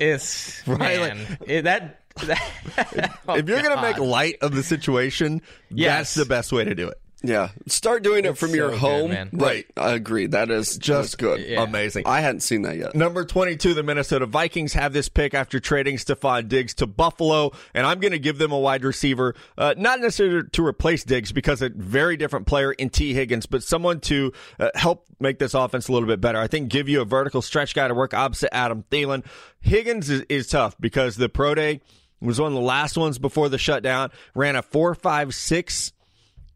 It's 0.00 0.62
right, 0.66 0.78
man, 0.78 1.18
like, 1.40 1.48
it, 1.48 1.62
that 1.62 2.00
oh, 2.22 3.34
if 3.34 3.48
you're 3.48 3.62
going 3.62 3.76
to 3.76 3.82
make 3.82 3.98
light 3.98 4.36
of 4.40 4.54
the 4.54 4.62
situation, 4.62 5.42
yes. 5.70 6.14
that's 6.14 6.14
the 6.14 6.24
best 6.24 6.52
way 6.52 6.64
to 6.64 6.74
do 6.74 6.88
it. 6.88 7.00
Yeah, 7.22 7.48
start 7.66 8.04
doing 8.04 8.24
it 8.24 8.38
from 8.38 8.50
so 8.50 8.54
your 8.54 8.70
home. 8.70 9.10
Good, 9.10 9.28
right, 9.32 9.66
I 9.76 9.90
agree. 9.94 10.26
That 10.28 10.52
is 10.52 10.78
just 10.78 11.18
good, 11.18 11.40
yeah. 11.40 11.64
amazing. 11.64 12.04
I 12.06 12.20
hadn't 12.20 12.42
seen 12.42 12.62
that 12.62 12.76
yet. 12.76 12.94
Number 12.94 13.24
twenty-two, 13.24 13.74
the 13.74 13.82
Minnesota 13.82 14.24
Vikings 14.24 14.72
have 14.74 14.92
this 14.92 15.08
pick 15.08 15.34
after 15.34 15.58
trading 15.58 15.96
Stefon 15.96 16.46
Diggs 16.46 16.74
to 16.74 16.86
Buffalo, 16.86 17.50
and 17.74 17.84
I'm 17.86 17.98
going 17.98 18.12
to 18.12 18.20
give 18.20 18.38
them 18.38 18.52
a 18.52 18.58
wide 18.58 18.84
receiver, 18.84 19.34
uh, 19.56 19.74
not 19.76 19.98
necessarily 19.98 20.48
to 20.48 20.64
replace 20.64 21.02
Diggs 21.02 21.32
because 21.32 21.60
a 21.60 21.70
very 21.70 22.16
different 22.16 22.46
player 22.46 22.70
in 22.70 22.88
Tee 22.88 23.14
Higgins, 23.14 23.46
but 23.46 23.64
someone 23.64 23.98
to 24.02 24.32
uh, 24.60 24.70
help 24.76 25.06
make 25.18 25.40
this 25.40 25.54
offense 25.54 25.88
a 25.88 25.92
little 25.92 26.08
bit 26.08 26.20
better. 26.20 26.38
I 26.38 26.46
think 26.46 26.68
give 26.68 26.88
you 26.88 27.00
a 27.00 27.04
vertical 27.04 27.42
stretch 27.42 27.74
guy 27.74 27.88
to 27.88 27.94
work 27.94 28.14
opposite 28.14 28.54
Adam 28.54 28.84
Thielen. 28.92 29.24
Higgins 29.60 30.08
is, 30.08 30.24
is 30.28 30.46
tough 30.46 30.76
because 30.78 31.16
the 31.16 31.28
pro 31.28 31.56
day 31.56 31.80
was 32.20 32.40
one 32.40 32.48
of 32.48 32.54
the 32.54 32.60
last 32.60 32.96
ones 32.96 33.18
before 33.18 33.48
the 33.48 33.58
shutdown. 33.58 34.10
Ran 34.34 34.56
a 34.56 34.62
four 34.62 34.94
five 34.94 35.34
six. 35.34 35.92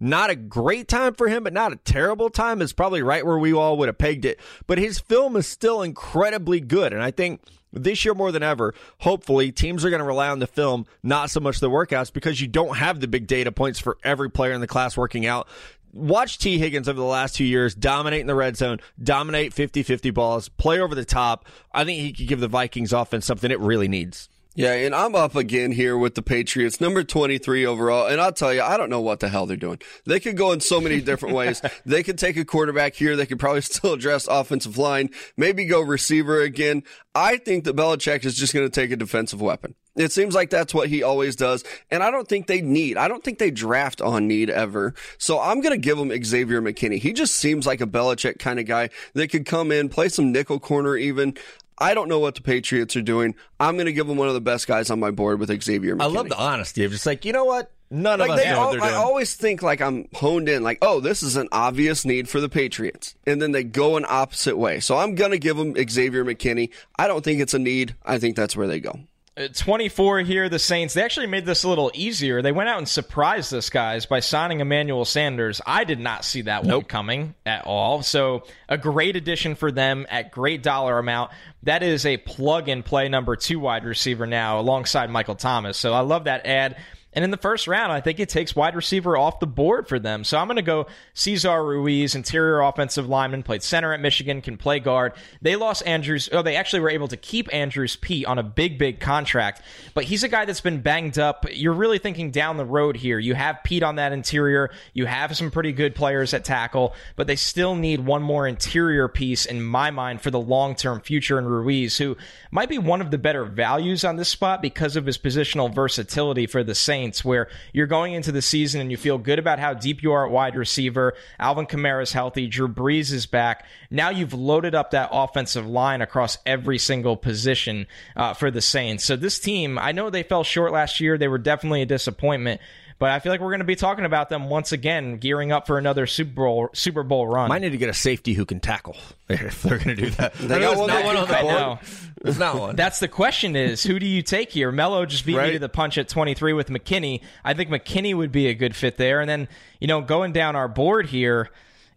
Not 0.01 0.31
a 0.31 0.35
great 0.35 0.89
time 0.89 1.15
for 1.15 1.29
him, 1.29 1.45
but 1.45 1.53
not 1.53 1.73
a 1.73 1.77
terrible 1.77 2.29
time. 2.29 2.61
It's 2.61 2.73
probably 2.73 3.03
right 3.03 3.25
where 3.25 3.39
we 3.39 3.53
all 3.53 3.77
would 3.77 3.89
have 3.89 3.99
pegged 3.99 4.25
it. 4.25 4.41
But 4.67 4.79
his 4.79 4.99
film 4.99 5.37
is 5.37 5.47
still 5.47 5.81
incredibly 5.81 6.59
good. 6.59 6.93
And 6.93 7.01
I 7.01 7.13
think 7.13 7.41
this 7.73 8.05
year 8.05 8.13
more 8.13 8.33
than 8.33 8.43
ever, 8.43 8.75
hopefully, 8.99 9.53
teams 9.53 9.85
are 9.85 9.91
going 9.91 10.01
to 10.01 10.07
rely 10.07 10.29
on 10.29 10.41
the 10.41 10.49
film, 10.49 10.87
not 11.05 11.31
so 11.31 11.39
much 11.39 11.61
the 11.61 11.71
workouts, 11.71 12.13
because 12.13 12.41
you 12.41 12.49
don't 12.49 12.77
have 12.77 13.01
the 13.01 13.07
big 13.07 13.29
data 13.29 13.53
points 13.53 13.79
for 13.79 13.97
every 14.03 14.29
player 14.29 14.53
in 14.53 14.61
the 14.61 14.67
class 14.67 14.97
working 14.97 15.25
out. 15.25 15.47
Watch 15.93 16.39
Tee 16.39 16.59
Higgins 16.59 16.89
over 16.89 16.99
the 16.99 17.07
last 17.07 17.37
two 17.37 17.45
years 17.45 17.75
dominate 17.75 18.23
in 18.23 18.27
the 18.27 18.35
red 18.35 18.57
zone, 18.57 18.81
dominate 19.03 19.53
50 19.53 19.83
50 19.83 20.11
balls, 20.11 20.49
play 20.49 20.81
over 20.81 20.95
the 20.95 21.05
top. 21.05 21.47
I 21.73 21.85
think 21.85 22.01
he 22.01 22.13
could 22.13 22.29
give 22.29 22.41
the 22.41 22.49
Vikings 22.49 22.93
offense 22.93 23.27
something 23.27 23.51
it 23.51 23.61
really 23.61 23.89
needs. 23.89 24.29
Yeah, 24.55 24.73
and 24.75 24.95
I'm 24.95 25.15
up 25.15 25.35
again 25.35 25.73
here 25.73 25.97
with 25.97 26.15
the 26.15 26.21
Patriots, 26.21 26.79
number 26.79 27.03
23 27.03 27.65
overall. 27.65 28.07
And 28.07 28.21
I'll 28.21 28.33
tell 28.33 28.53
you, 28.53 28.61
I 28.61 28.77
don't 28.77 28.91
know 28.91 29.01
what 29.01 29.21
the 29.21 29.31
hell 29.31 29.47
they're 29.47 29.57
doing. 29.57 29.81
They 30.05 30.21
could 30.21 30.37
go 30.37 30.53
in 30.53 30.61
so 30.61 30.79
many 30.79 31.01
different 31.01 31.35
ways. 31.35 31.63
They 31.85 32.03
could 32.03 32.19
take 32.19 32.37
a 32.37 32.45
quarterback 32.45 32.95
here. 32.95 33.17
They 33.17 33.27
could 33.27 33.39
probably 33.39 33.61
still 33.63 33.95
address 33.95 34.29
offensive 34.29 34.79
line, 34.79 35.11
maybe 35.37 35.65
go 35.65 35.81
receiver 35.81 36.41
again. 36.41 36.83
I 37.15 37.39
think 37.39 37.65
that 37.65 37.77
Belichick 37.77 38.25
is 38.25 38.37
just 38.37 38.55
going 38.55 38.67
to 38.67 38.71
take 38.71 38.91
a 38.91 38.97
defensive 38.97 39.41
weapon. 39.41 39.75
It 39.95 40.13
seems 40.13 40.35
like 40.35 40.49
that's 40.49 40.73
what 40.73 40.89
he 40.89 41.03
always 41.03 41.37
does. 41.37 41.65
And 41.91 42.03
I 42.03 42.11
don't 42.11 42.27
think 42.27 42.47
they 42.47 42.63
need, 42.63 42.97
I 42.97 43.09
don't 43.09 43.23
think 43.23 43.39
they 43.39 43.51
draft 43.51 44.01
on 44.01 44.27
need 44.27 44.49
ever. 44.49 44.95
So 45.19 45.39
I'm 45.39 45.61
going 45.61 45.75
to 45.75 45.81
give 45.81 45.99
him 45.99 46.25
Xavier 46.25 46.63
McKinney. 46.63 46.99
He 46.99 47.13
just 47.13 47.35
seems 47.37 47.67
like 47.67 47.81
a 47.81 47.87
Belichick 47.87 48.39
kind 48.39 48.59
of 48.59 48.67
guy 48.67 48.89
that 49.15 49.29
could 49.29 49.45
come 49.45 49.71
in, 49.71 49.89
play 49.89 50.09
some 50.09 50.33
nickel 50.33 50.59
corner 50.61 50.97
even. 50.97 51.35
I 51.83 51.95
don't 51.95 52.09
know 52.09 52.21
what 52.21 52.37
the 52.37 52.43
Patriots 52.43 52.95
are 52.95 53.03
doing. 53.03 53.35
I'm 53.59 53.75
going 53.75 53.87
to 53.87 53.93
give 53.93 54.07
them 54.07 54.17
one 54.17 54.29
of 54.29 54.35
the 54.35 54.41
best 54.41 54.69
guys 54.69 54.89
on 54.89 55.01
my 55.01 55.11
board 55.11 55.41
with 55.41 55.49
Xavier. 55.63 55.97
McKinney. 55.97 56.03
I 56.03 56.07
love 56.07 56.29
the 56.29 56.39
honesty 56.39 56.85
of 56.85 56.93
just 56.93 57.07
like 57.07 57.25
you 57.25 57.33
know 57.33 57.45
what. 57.45 57.71
None 57.91 58.21
like 58.21 58.31
of 58.31 58.39
us 58.39 58.45
know 58.47 58.59
all, 58.59 58.65
what 58.67 58.73
they're 58.73 58.81
doing. 58.81 58.95
I 58.95 58.97
always 58.97 59.35
think 59.35 59.61
like 59.61 59.83
I'm 59.83 60.09
honed 60.15 60.49
in, 60.49 60.63
like, 60.63 60.79
oh, 60.81 61.01
this 61.01 61.23
is 61.23 61.37
an 61.37 61.49
obvious 61.53 62.07
need 62.07 62.27
for 62.27 62.41
the 62.41 62.49
Patriots, 62.49 63.15
and 63.27 63.43
then 63.43 63.53
they 63.53 63.65
go 63.65 63.99
an 63.99 64.07
opposite 64.09 64.57
way. 64.57 64.81
So 64.81 64.97
I'm 64.97 65.15
gonna 65.15 65.37
give 65.37 65.59
them 65.59 65.75
Xavier 65.75 66.25
McKinney. 66.25 66.71
I 66.99 67.07
don't 67.07 67.23
think 67.23 67.41
it's 67.43 67.53
a 67.53 67.59
need. 67.59 67.95
I 68.03 68.19
think 68.19 68.35
that's 68.35 68.57
where 68.57 68.67
they 68.67 68.81
go. 68.81 68.99
Uh, 69.35 69.49
24 69.55 70.21
here, 70.21 70.51
the 70.51 70.59
Saints. 70.59 70.93
They 70.93 71.03
actually 71.03 71.27
made 71.27 71.47
this 71.47 71.65
a 71.65 71.69
little 71.69 71.91
easier. 71.95 72.43
They 72.43 72.53
went 72.53 72.69
out 72.69 72.77
and 72.77 72.87
surprised 72.89 73.55
us 73.55 73.71
guys 73.71 74.05
by 74.05 74.21
signing 74.21 74.61
Emmanuel 74.61 75.07
Sanders. 75.07 75.59
I 75.65 75.85
did 75.85 75.99
not 75.99 76.27
see 76.27 76.43
that 76.43 76.65
nope. 76.65 76.83
one 76.83 76.85
coming 76.85 77.35
at 77.47 77.65
all. 77.65 78.03
So, 78.03 78.43
a 78.69 78.77
great 78.77 79.17
addition 79.17 79.55
for 79.55 79.73
them 79.73 80.07
at 80.11 80.33
great 80.33 80.63
dollar 80.63 80.99
amount. 80.99 81.31
That 81.63 81.83
is 81.83 82.05
a 82.05 82.19
plug 82.19 82.69
and 82.69 82.85
play 82.85 83.09
number 83.09 83.35
two 83.35 83.59
wide 83.59 83.87
receiver 83.87 84.27
now 84.27 84.61
alongside 84.61 85.09
Michael 85.09 85.37
Thomas. 85.37 85.79
So, 85.79 85.95
I 85.95 86.01
love 86.01 86.25
that 86.25 86.45
ad. 86.45 86.77
And 87.15 87.25
in 87.25 87.31
the 87.31 87.37
first 87.37 87.69
round, 87.69 87.93
I 87.93 88.01
think 88.01 88.21
it 88.21 88.29
takes 88.29 88.57
wide 88.57 88.75
receiver 88.75 89.17
off 89.17 89.41
the 89.41 89.47
board 89.47 89.87
for 89.87 89.99
them. 89.99 90.25
So 90.25 90.39
I'm 90.39 90.47
going 90.47 90.57
to 90.57 90.63
go 90.63 90.87
Cesar 91.15 91.63
Ruiz, 91.63 92.15
interior 92.15 92.61
offensive 92.61 93.09
lineman, 93.09 93.43
played 93.43 93.63
center 93.63 93.93
at 93.93 94.01
Michigan, 94.01 94.41
can 94.41 94.57
play 94.57 94.81
guard. 94.81 95.13
They 95.43 95.57
lost 95.57 95.87
Andrus. 95.87 96.29
Oh, 96.33 96.43
they 96.43 96.57
actually 96.57 96.81
were 96.81 96.91
able 96.91 97.09
to 97.09 97.17
keep 97.17 97.53
Andrus 97.53 97.97
Peat 97.97 98.27
on 98.27 98.39
a 98.39 98.43
big, 98.43 98.79
big 98.79 98.99
contract. 98.99 99.63
But 99.95 100.05
he's 100.05 100.23
a 100.23 100.29
guy 100.29 100.47
that's 100.47 100.61
been 100.63 100.81
banged 100.81 101.19
up. 101.19 101.45
You're 101.53 101.75
really 101.75 101.99
thinking 101.99 102.31
down 102.31 102.57
the 102.57 102.65
road 102.65 102.97
here. 102.97 103.19
You 103.19 103.35
have 103.35 103.63
Peat 103.63 103.83
on 103.83 103.97
that 103.97 104.13
interior. 104.13 104.71
You 104.95 105.07
have 105.07 105.37
some 105.37 105.51
pretty 105.51 105.73
good 105.73 105.95
players 105.95 106.33
at 106.33 106.45
tackle, 106.45 106.95
but 107.17 107.27
they 107.27 107.37
still 107.37 107.75
need 107.75 108.01
one 108.01 108.23
more 108.23 108.47
interior 108.47 109.09
piece 109.09 109.45
in 109.45 109.63
my 109.63 109.91
mind 109.91 110.23
for 110.23 110.31
the 110.31 110.41
long 110.41 110.75
term 110.75 111.01
future 111.01 111.39
in 111.39 111.45
Ruiz, 111.45 111.99
who 111.99 112.17
might 112.51 112.69
be 112.69 112.79
one 112.79 113.01
of 113.03 113.11
the 113.11 113.19
better 113.19 113.45
values 113.45 114.05
on 114.05 114.17
this 114.17 114.29
spot 114.31 114.63
because 114.63 114.97
of 114.97 115.05
his 115.05 115.19
positional 115.19 115.73
versatility 115.75 116.47
for 116.47 116.65
the 116.65 116.75
Saints. 116.75 117.02
Saints, 117.03 117.25
where 117.25 117.49
you're 117.73 117.89
going 117.89 118.15
into 118.15 118.31
the 118.31 118.43
season 118.43 118.81
and 118.81 118.91
you 118.91 118.97
feel 118.97 119.19
good 119.19 119.41
about 119.41 119.59
how 119.59 119.75
deep 119.75 120.03
you 120.03 120.13
are 120.13 120.25
at 120.25 120.31
wide 120.31 120.55
receiver. 120.55 121.15
Alvin 121.39 121.67
Kamara 121.67 122.03
is 122.03 122.13
healthy. 122.13 122.47
Drew 122.47 122.69
Brees 122.69 123.13
is 123.13 123.27
back. 123.27 123.67
Now 123.91 124.11
you've 124.11 124.33
loaded 124.33 124.75
up 124.75 124.93
that 124.93 125.09
offensive 125.11 125.67
line 125.67 126.01
across 126.01 126.39
every 126.47 126.79
single 126.79 127.17
position 127.17 127.87
uh, 128.15 128.35
for 128.35 128.53
the 128.53 128.61
Saints. 128.61 129.05
So 129.05 129.17
this 129.17 129.41
team, 129.41 129.79
I 129.79 129.91
know 129.91 130.11
they 130.11 130.23
fell 130.23 130.45
short 130.45 130.73
last 130.73 131.01
year. 131.01 131.19
They 131.19 131.29
were 131.29 131.39
definitely 131.39 131.83
a 131.83 131.87
disappointment. 131.87 132.61
But 133.03 133.11
I 133.11 133.19
feel 133.19 133.33
like 133.33 133.41
we're 133.41 133.51
going 133.51 133.59
to 133.59 133.65
be 133.65 133.75
talking 133.75 134.05
about 134.05 134.29
them 134.29 134.49
once 134.49 134.71
again, 134.71 135.17
gearing 135.17 135.51
up 135.51 135.67
for 135.67 135.77
another 135.77 136.07
Super 136.07 136.31
Bowl 136.35 136.71
Super 136.73 137.03
Bowl 137.03 137.27
run. 137.27 137.49
Might 137.49 137.63
need 137.63 137.73
to 137.73 137.77
get 137.77 137.89
a 137.89 137.93
safety 137.95 138.33
who 138.33 138.45
can 138.45 138.61
tackle 138.61 138.97
if 139.29 139.61
they're 139.61 139.79
going 139.79 139.97
to 139.97 140.03
do 140.05 140.11
that. 140.11 140.35
They 140.35 140.61
got 140.61 140.77
one 140.77 140.87
not 140.87 141.05
one 141.05 141.17
on 141.17 141.27
the 141.27 141.35
board. 141.35 141.79
There's 142.23 142.39
not 142.39 142.57
one. 142.61 142.77
That's 142.77 143.01
the 143.01 143.09
question: 143.09 143.57
is 143.57 143.83
who 143.83 143.99
do 143.99 144.07
you 144.07 144.23
take 144.23 144.53
here? 144.53 144.71
Mello 144.71 145.05
just 145.05 145.27
beat 145.27 145.37
Right. 145.37 145.49
me 145.49 145.53
to 145.55 145.59
the 145.59 145.69
punch 145.69 145.99
at 145.99 146.09
23 146.09 146.53
with 146.53 146.69
McKinney. 146.69 147.23
I 147.45 147.55
think 147.55 147.71
McKinney 147.71 148.15
would 148.15 148.31
be 148.31 148.47
a 148.47 148.55
good 148.55 148.77
fit 148.77 148.99
there. 148.99 149.21
And 149.21 149.29
then 149.29 149.49
you 149.81 149.89
know, 149.89 150.01
going 150.01 150.31
down 150.31 150.55
our 150.55 150.69
board 150.69 151.07
here. 151.07 151.51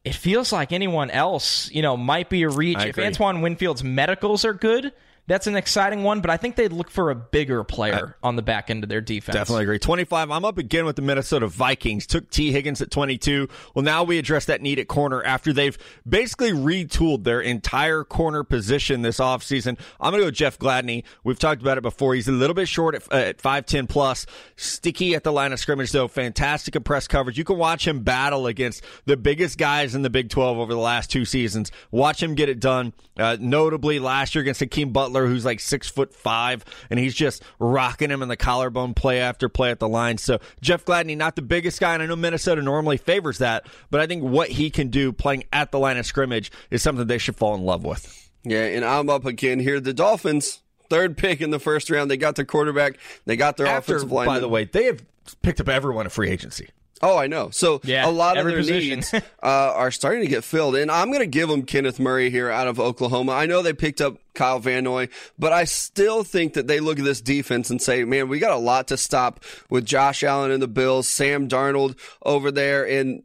It 0.04 0.16
feels 0.16 0.52
like 0.52 0.72
anyone 0.72 1.10
else, 1.12 1.70
you 1.72 1.82
know, 1.84 1.98
might 1.98 2.30
be 2.30 2.42
a 2.44 2.50
reach. 2.50 2.78
If. 2.80 2.98
Antoine 2.98 3.42
Winfield's 3.42 3.84
medicals 3.84 4.44
are 4.46 4.54
good, 4.54 4.92
that's 5.28 5.48
an 5.48 5.56
exciting 5.56 6.04
one. 6.04 6.22
But 6.22 6.30
I 6.30 6.38
think 6.38 6.56
they'd 6.56 6.74
look 6.74 6.90
for 6.90 7.10
a 7.12 7.16
bigger 7.16 7.64
player 7.64 8.18
on 8.24 8.36
the 8.36 8.42
back 8.42 8.70
end 8.70 8.84
of 8.84 8.90
their 8.90 9.02
defense. 9.02 9.36
Definitely 9.36 9.64
agree. 9.64 9.80
25. 9.80 10.32
I'm 10.32 10.46
up 10.46 10.58
again 10.58 10.86
with 10.86 10.96
the 10.96 11.02
Minnesota 11.02 11.48
Vikings. 11.48 12.08
Took 12.08 12.30
T. 12.30 12.52
Higgins 12.52 12.82
at 12.82 12.92
22. 12.92 13.48
Well, 13.74 13.84
now 13.84 14.04
we 14.04 14.18
address 14.18 14.46
that 14.46 14.62
need 14.62 14.80
at 14.80 14.88
corner 14.88 15.24
after 15.24 15.54
they've 15.54 15.78
basically 16.08 16.52
retooled 16.52 17.24
their 17.24 17.42
entire 17.42 18.04
corner 18.04 18.44
position 18.44 19.02
this 19.02 19.20
offseason. 19.20 19.78
I'm 20.00 20.12
going 20.12 20.22
to 20.22 20.28
go 20.28 20.32
Jeff 20.32 20.60
Gladney. 20.60 21.04
We've 21.24 21.40
talked 21.40 21.62
about 21.62 21.78
it 21.78 21.82
before. 21.82 22.16
He's 22.16 22.28
a 22.28 22.32
little 22.32 22.54
bit 22.54 22.68
short 22.68 22.96
at, 22.96 23.12
at 23.12 23.38
5'10 23.38 23.90
plus. 23.90 24.26
Sticky 24.56 25.16
at 25.16 25.24
the 25.24 25.32
line 25.32 25.54
of 25.54 25.60
scrimmage, 25.60 25.92
though. 25.92 26.08
Fantastic 26.08 26.76
in 26.76 26.84
press 26.84 27.08
coverage. 27.08 27.38
You 27.38 27.44
can 27.44 27.58
watch 27.58 27.88
him 27.88 28.02
battle 28.02 28.48
against 28.48 28.84
the 29.06 29.18
biggest 29.18 29.58
guys 29.58 29.96
in 29.96 30.02
the 30.02 30.10
Big 30.10 30.30
12 30.30 30.58
over 30.58 30.74
the 30.74 30.80
last 30.80 31.10
two 31.12 31.26
seasons. 31.26 31.72
Watch 31.92 32.22
him 32.22 32.36
get 32.36 32.50
it 32.50 32.60
done. 32.60 32.94
Uh, 33.18 33.38
notably, 33.40 34.00
last 34.00 34.36
year 34.36 34.42
against 34.42 34.60
Hakeem 34.60 34.92
Butler, 34.92 35.15
who's 35.26 35.46
like 35.46 35.60
six 35.60 35.88
foot 35.90 36.14
five, 36.14 36.66
and 36.90 37.00
he's 37.00 37.14
just 37.14 37.44
rocking 37.60 38.10
him 38.12 38.22
in 38.22 38.28
the 38.28 38.36
collarbone 38.38 38.94
play 38.94 39.20
after 39.20 39.48
play 39.50 39.72
at 39.72 39.80
the 39.80 39.88
line. 39.88 40.18
So 40.18 40.40
Jeff 40.62 40.84
Gladney, 40.86 41.16
not 41.16 41.36
the 41.36 41.42
biggest 41.42 41.80
guy, 41.80 41.94
and 41.94 42.04
I 42.04 42.06
know 42.06 42.16
Minnesota 42.16 42.62
normally 42.62 42.98
favors 42.98 43.38
that, 43.38 43.68
but 43.90 44.02
I 44.02 44.08
think 44.08 44.24
what 44.24 44.50
he 44.50 44.70
can 44.70 44.90
do 44.90 45.12
playing 45.14 45.46
at 45.54 45.72
the 45.72 45.80
line 45.80 45.98
of 45.98 46.06
scrimmage 46.06 46.52
is 46.72 46.82
something 46.82 47.08
they 47.08 47.18
should 47.18 47.36
fall 47.36 47.56
in 47.56 47.62
love 47.64 47.84
with. 47.86 48.30
Yeah, 48.44 48.66
and 48.66 48.84
I'm 48.86 49.10
up 49.10 49.26
again 49.26 49.60
here. 49.60 49.80
The 49.80 49.94
Dolphins, 49.94 50.62
third 50.90 51.18
pick 51.18 51.42
in 51.42 51.50
the 51.52 51.60
first 51.60 51.90
round. 51.90 52.12
They 52.12 52.18
got 52.18 52.36
their 52.36 52.46
quarterback. 52.46 52.98
They 53.26 53.36
got 53.36 53.58
their 53.58 53.68
After, 53.68 53.96
offensive 53.96 54.12
line. 54.12 54.28
by 54.28 54.40
the 54.40 54.48
way, 54.50 54.66
they 54.66 54.86
have 54.86 55.04
picked 55.42 55.60
up 55.60 55.70
everyone 55.70 56.06
at 56.06 56.12
free 56.12 56.30
agency. 56.30 56.70
Oh, 57.02 57.18
I 57.18 57.28
know. 57.28 57.50
So 57.50 57.82
Yeah, 57.84 58.08
a 58.08 58.10
lot 58.10 58.38
of 58.38 58.46
their 58.46 58.58
position. 58.58 59.00
needs 59.00 59.14
uh, 59.14 59.22
are 59.42 59.92
starting 59.92 60.22
to 60.22 60.28
get 60.28 60.44
filled. 60.44 60.76
And 60.76 60.90
I'm 60.90 61.10
going 61.10 61.20
to 61.20 61.28
give 61.28 61.50
them 61.50 61.64
Kenneth 61.64 62.00
Murray 62.00 62.30
here 62.30 62.50
out 62.50 62.68
of 62.68 62.80
Oklahoma. 62.80 63.34
I 63.34 63.46
know 63.46 63.62
they 63.62 63.74
picked 63.74 64.02
up 64.02 64.18
Kyle 64.34 64.60
Van 64.60 64.84
Noy, 64.86 65.10
but 65.38 65.52
I 65.52 65.66
still 65.66 66.24
think 66.24 66.54
that 66.54 66.68
they 66.68 66.80
look 66.80 66.98
at 66.98 67.06
this 67.06 67.22
defense 67.22 67.70
and 67.70 67.82
say, 67.82 68.06
man, 68.06 68.30
we 68.30 68.40
got 68.40 68.52
a 68.52 68.58
lot 68.58 68.88
to 68.88 68.98
stop 68.98 69.44
with 69.70 69.86
Josh 69.86 70.24
Allen 70.24 70.52
and 70.52 70.62
the 70.62 70.68
Bills, 70.68 71.08
Sam 71.08 71.50
Darnold 71.50 71.98
over 72.24 72.50
there, 72.52 72.88
and 72.88 73.24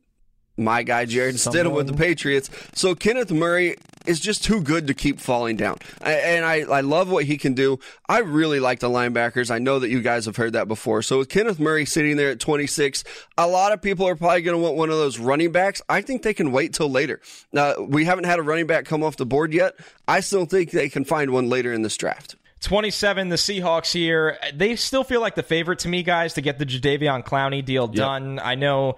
my 0.57 0.83
guy 0.83 1.07
Jarrett 1.07 1.37
Stidham 1.37 1.73
with 1.73 1.87
the 1.87 1.95
Patriots. 1.95 2.51
So 2.75 2.95
Kenneth 2.95 3.31
Murray 3.33 3.77
is 4.07 4.21
just 4.21 4.43
too 4.45 4.61
good 4.61 4.87
to 4.87 4.95
keep 4.95 5.21
falling 5.21 5.57
down. 5.57 5.79
I, 6.03 6.13
and 6.13 6.45
I, 6.45 6.61
I 6.61 6.81
love 6.81 7.11
what 7.11 7.25
he 7.25 7.37
can 7.37 7.55
do. 7.55 7.79
I 8.09 8.19
really 8.19 8.61
like 8.61 8.81
the 8.81 8.89
linebackers. 8.89 9.51
I 9.51 9.59
know 9.59 9.79
that 9.79 9.91
you 9.91 10.01
guys 10.01 10.27
have 10.27 10.37
heard 10.37 10.55
that 10.55 10.69
before. 10.69 11.03
So 11.03 11.19
with 11.19 11.29
Kenneth 11.29 11.59
Murray 11.59 11.85
sitting 11.85 12.17
there 12.17 12.31
at 12.31 12.41
26, 12.41 13.05
a 13.37 13.47
lot 13.47 13.73
of 13.73 13.83
people 13.83 14.07
are 14.09 14.17
probably 14.17 14.43
going 14.43 14.57
to 14.57 14.63
want 14.63 14.77
one 14.77 14.91
of 14.91 14.97
those 14.97 15.19
running 15.19 15.53
backs. 15.53 15.83
I 15.89 16.01
think 16.03 16.23
they 16.23 16.35
can 16.35 16.53
wait 16.53 16.75
till 16.75 16.91
later. 16.91 17.21
Uh, 17.55 17.75
we 17.79 18.05
haven't 18.05 18.25
had 18.25 18.39
a 18.39 18.43
running 18.43 18.67
back 18.67 18.85
come 18.85 19.03
off 19.03 19.17
the 19.17 19.27
board 19.27 19.53
yet. 19.53 19.75
I 20.09 20.21
still 20.21 20.47
think 20.47 20.71
they 20.71 20.89
can 20.89 21.05
find 21.05 21.31
one 21.31 21.49
later 21.49 21.73
in 21.73 21.83
this 21.83 21.97
draft. 21.97 22.37
27, 22.61 23.31
the 23.31 23.37
Seahawks 23.37 23.93
here. 23.93 24.39
They 24.55 24.77
still 24.77 25.03
feel 25.05 25.21
like 25.21 25.35
the 25.35 25.43
favorite 25.43 25.81
to 25.81 25.89
me, 25.89 26.03
guys, 26.03 26.35
to 26.35 26.43
get 26.43 26.59
the 26.59 26.67
Jadeveon 26.67 27.25
Clowney 27.25 27.65
deal 27.65 27.87
done. 27.89 28.39
I 28.39 28.55
know 28.55 28.97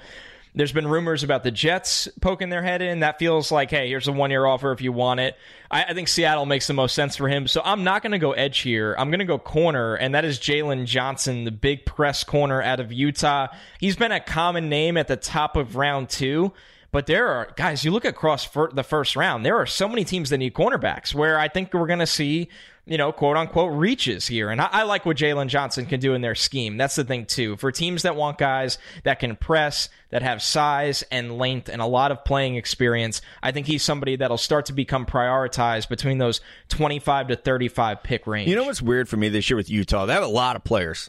there's 0.55 0.73
been 0.73 0.87
rumors 0.87 1.23
about 1.23 1.43
the 1.43 1.51
Jets 1.51 2.09
poking 2.21 2.51
their 2.51 2.63
head 2.63 2.83
in. 2.83 3.01
That 3.01 3.19
feels 3.19 3.51
like, 3.51 3.71
hey, 3.71 3.89
here's 3.89 4.09
a 4.09 4.13
one 4.13 4.31
year 4.31 4.45
offer 4.45 4.73
if 4.73 4.83
you 4.83 4.93
want 4.93 5.21
it. 5.21 5.37
I, 5.71 5.85
I 5.85 5.95
think 5.95 6.09
Seattle 6.09 6.45
makes 6.45 6.67
the 6.67 6.75
most 6.75 6.95
sense 6.95 7.17
for 7.17 7.29
him. 7.29 7.47
So 7.47 7.63
I'm 7.65 7.85
not 7.85 8.03
going 8.03 8.13
to 8.13 8.19
go 8.19 8.33
edge 8.33 8.59
here. 8.59 8.95
I'm 8.99 9.09
going 9.11 9.21
to 9.21 9.25
go 9.25 9.39
corner, 9.39 9.95
and 9.95 10.15
that 10.15 10.25
is 10.25 10.39
Jaylon 10.39 10.85
Johnson, 10.85 11.45
the 11.45 11.51
big 11.51 11.87
press 11.87 12.23
corner 12.23 12.61
out 12.61 12.81
of 12.81 12.93
Utah. 12.93 13.49
He's 13.81 13.97
been 13.97 14.13
a 14.13 14.21
common 14.21 14.69
name 14.69 14.97
at 14.97 15.09
the 15.09 15.17
top 15.17 15.57
of 15.57 15.77
round 15.77 16.11
two. 16.11 16.53
But 16.91 17.07
there 17.07 17.29
are 17.29 17.51
guys. 17.57 17.87
You 17.87 17.91
look 17.91 18.05
across 18.05 18.47
the 18.47 18.85
first 18.85 19.17
round. 19.17 19.47
There 19.47 19.57
are 19.57 19.65
so 19.65 19.89
many 19.89 20.05
teams 20.05 20.29
that 20.29 20.37
need 20.37 20.53
cornerbacks. 20.53 21.15
Where 21.15 21.39
I 21.39 21.49
think 21.49 21.73
we're 21.73 21.87
going 21.87 22.01
to 22.01 22.07
see, 22.07 22.51
you 22.85 22.99
know, 22.99 23.13
quote 23.13 23.37
unquote 23.37 23.73
reaches 23.73 24.27
here. 24.27 24.51
And 24.51 24.61
I, 24.61 24.69
I 24.73 24.83
like 24.83 25.07
what 25.07 25.17
Jaylon 25.17 25.47
Johnson 25.47 25.87
can 25.87 26.01
do 26.01 26.15
in 26.15 26.21
their 26.21 26.35
scheme. 26.35 26.77
That's 26.77 26.97
the 26.97 27.05
thing 27.05 27.27
too. 27.27 27.57
For 27.57 27.71
teams 27.71 28.03
that 28.03 28.17
want 28.17 28.39
guys 28.39 28.79
that 29.05 29.21
can 29.21 29.37
press, 29.37 29.89
that 30.11 30.23
have 30.23 30.43
size 30.43 31.05
and 31.13 31.39
length 31.39 31.69
and 31.69 31.81
a 31.81 31.87
lot 31.87 32.11
of 32.11 32.25
playing 32.25 32.57
experience, 32.57 33.23
I 33.43 33.53
think 33.53 33.67
he's 33.69 33.85
somebody 33.85 34.17
that'll 34.17 34.37
start 34.37 34.67
to 34.67 34.73
become 34.73 35.07
prioritized 35.07 35.89
between 35.89 36.19
those 36.19 36.41
25 36.71 37.29
to 37.29 37.37
35 37.37 38.03
pick 38.03 38.27
range. 38.27 38.49
You 38.49 38.57
know 38.57 38.65
what's 38.65 38.83
weird 38.83 39.09
for 39.09 39.17
me 39.17 39.29
this 39.29 39.49
year 39.49 39.57
with 39.57 39.71
Utah? 39.71 40.07
They 40.07 40.15
have 40.15 40.25
a 40.25 40.27
lot 40.27 40.57
of 40.57 40.65
players, 40.65 41.09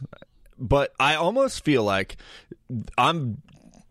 but 0.58 0.92
I 1.00 1.16
almost 1.16 1.64
feel 1.64 1.82
like 1.82 2.16
I'm 2.96 3.42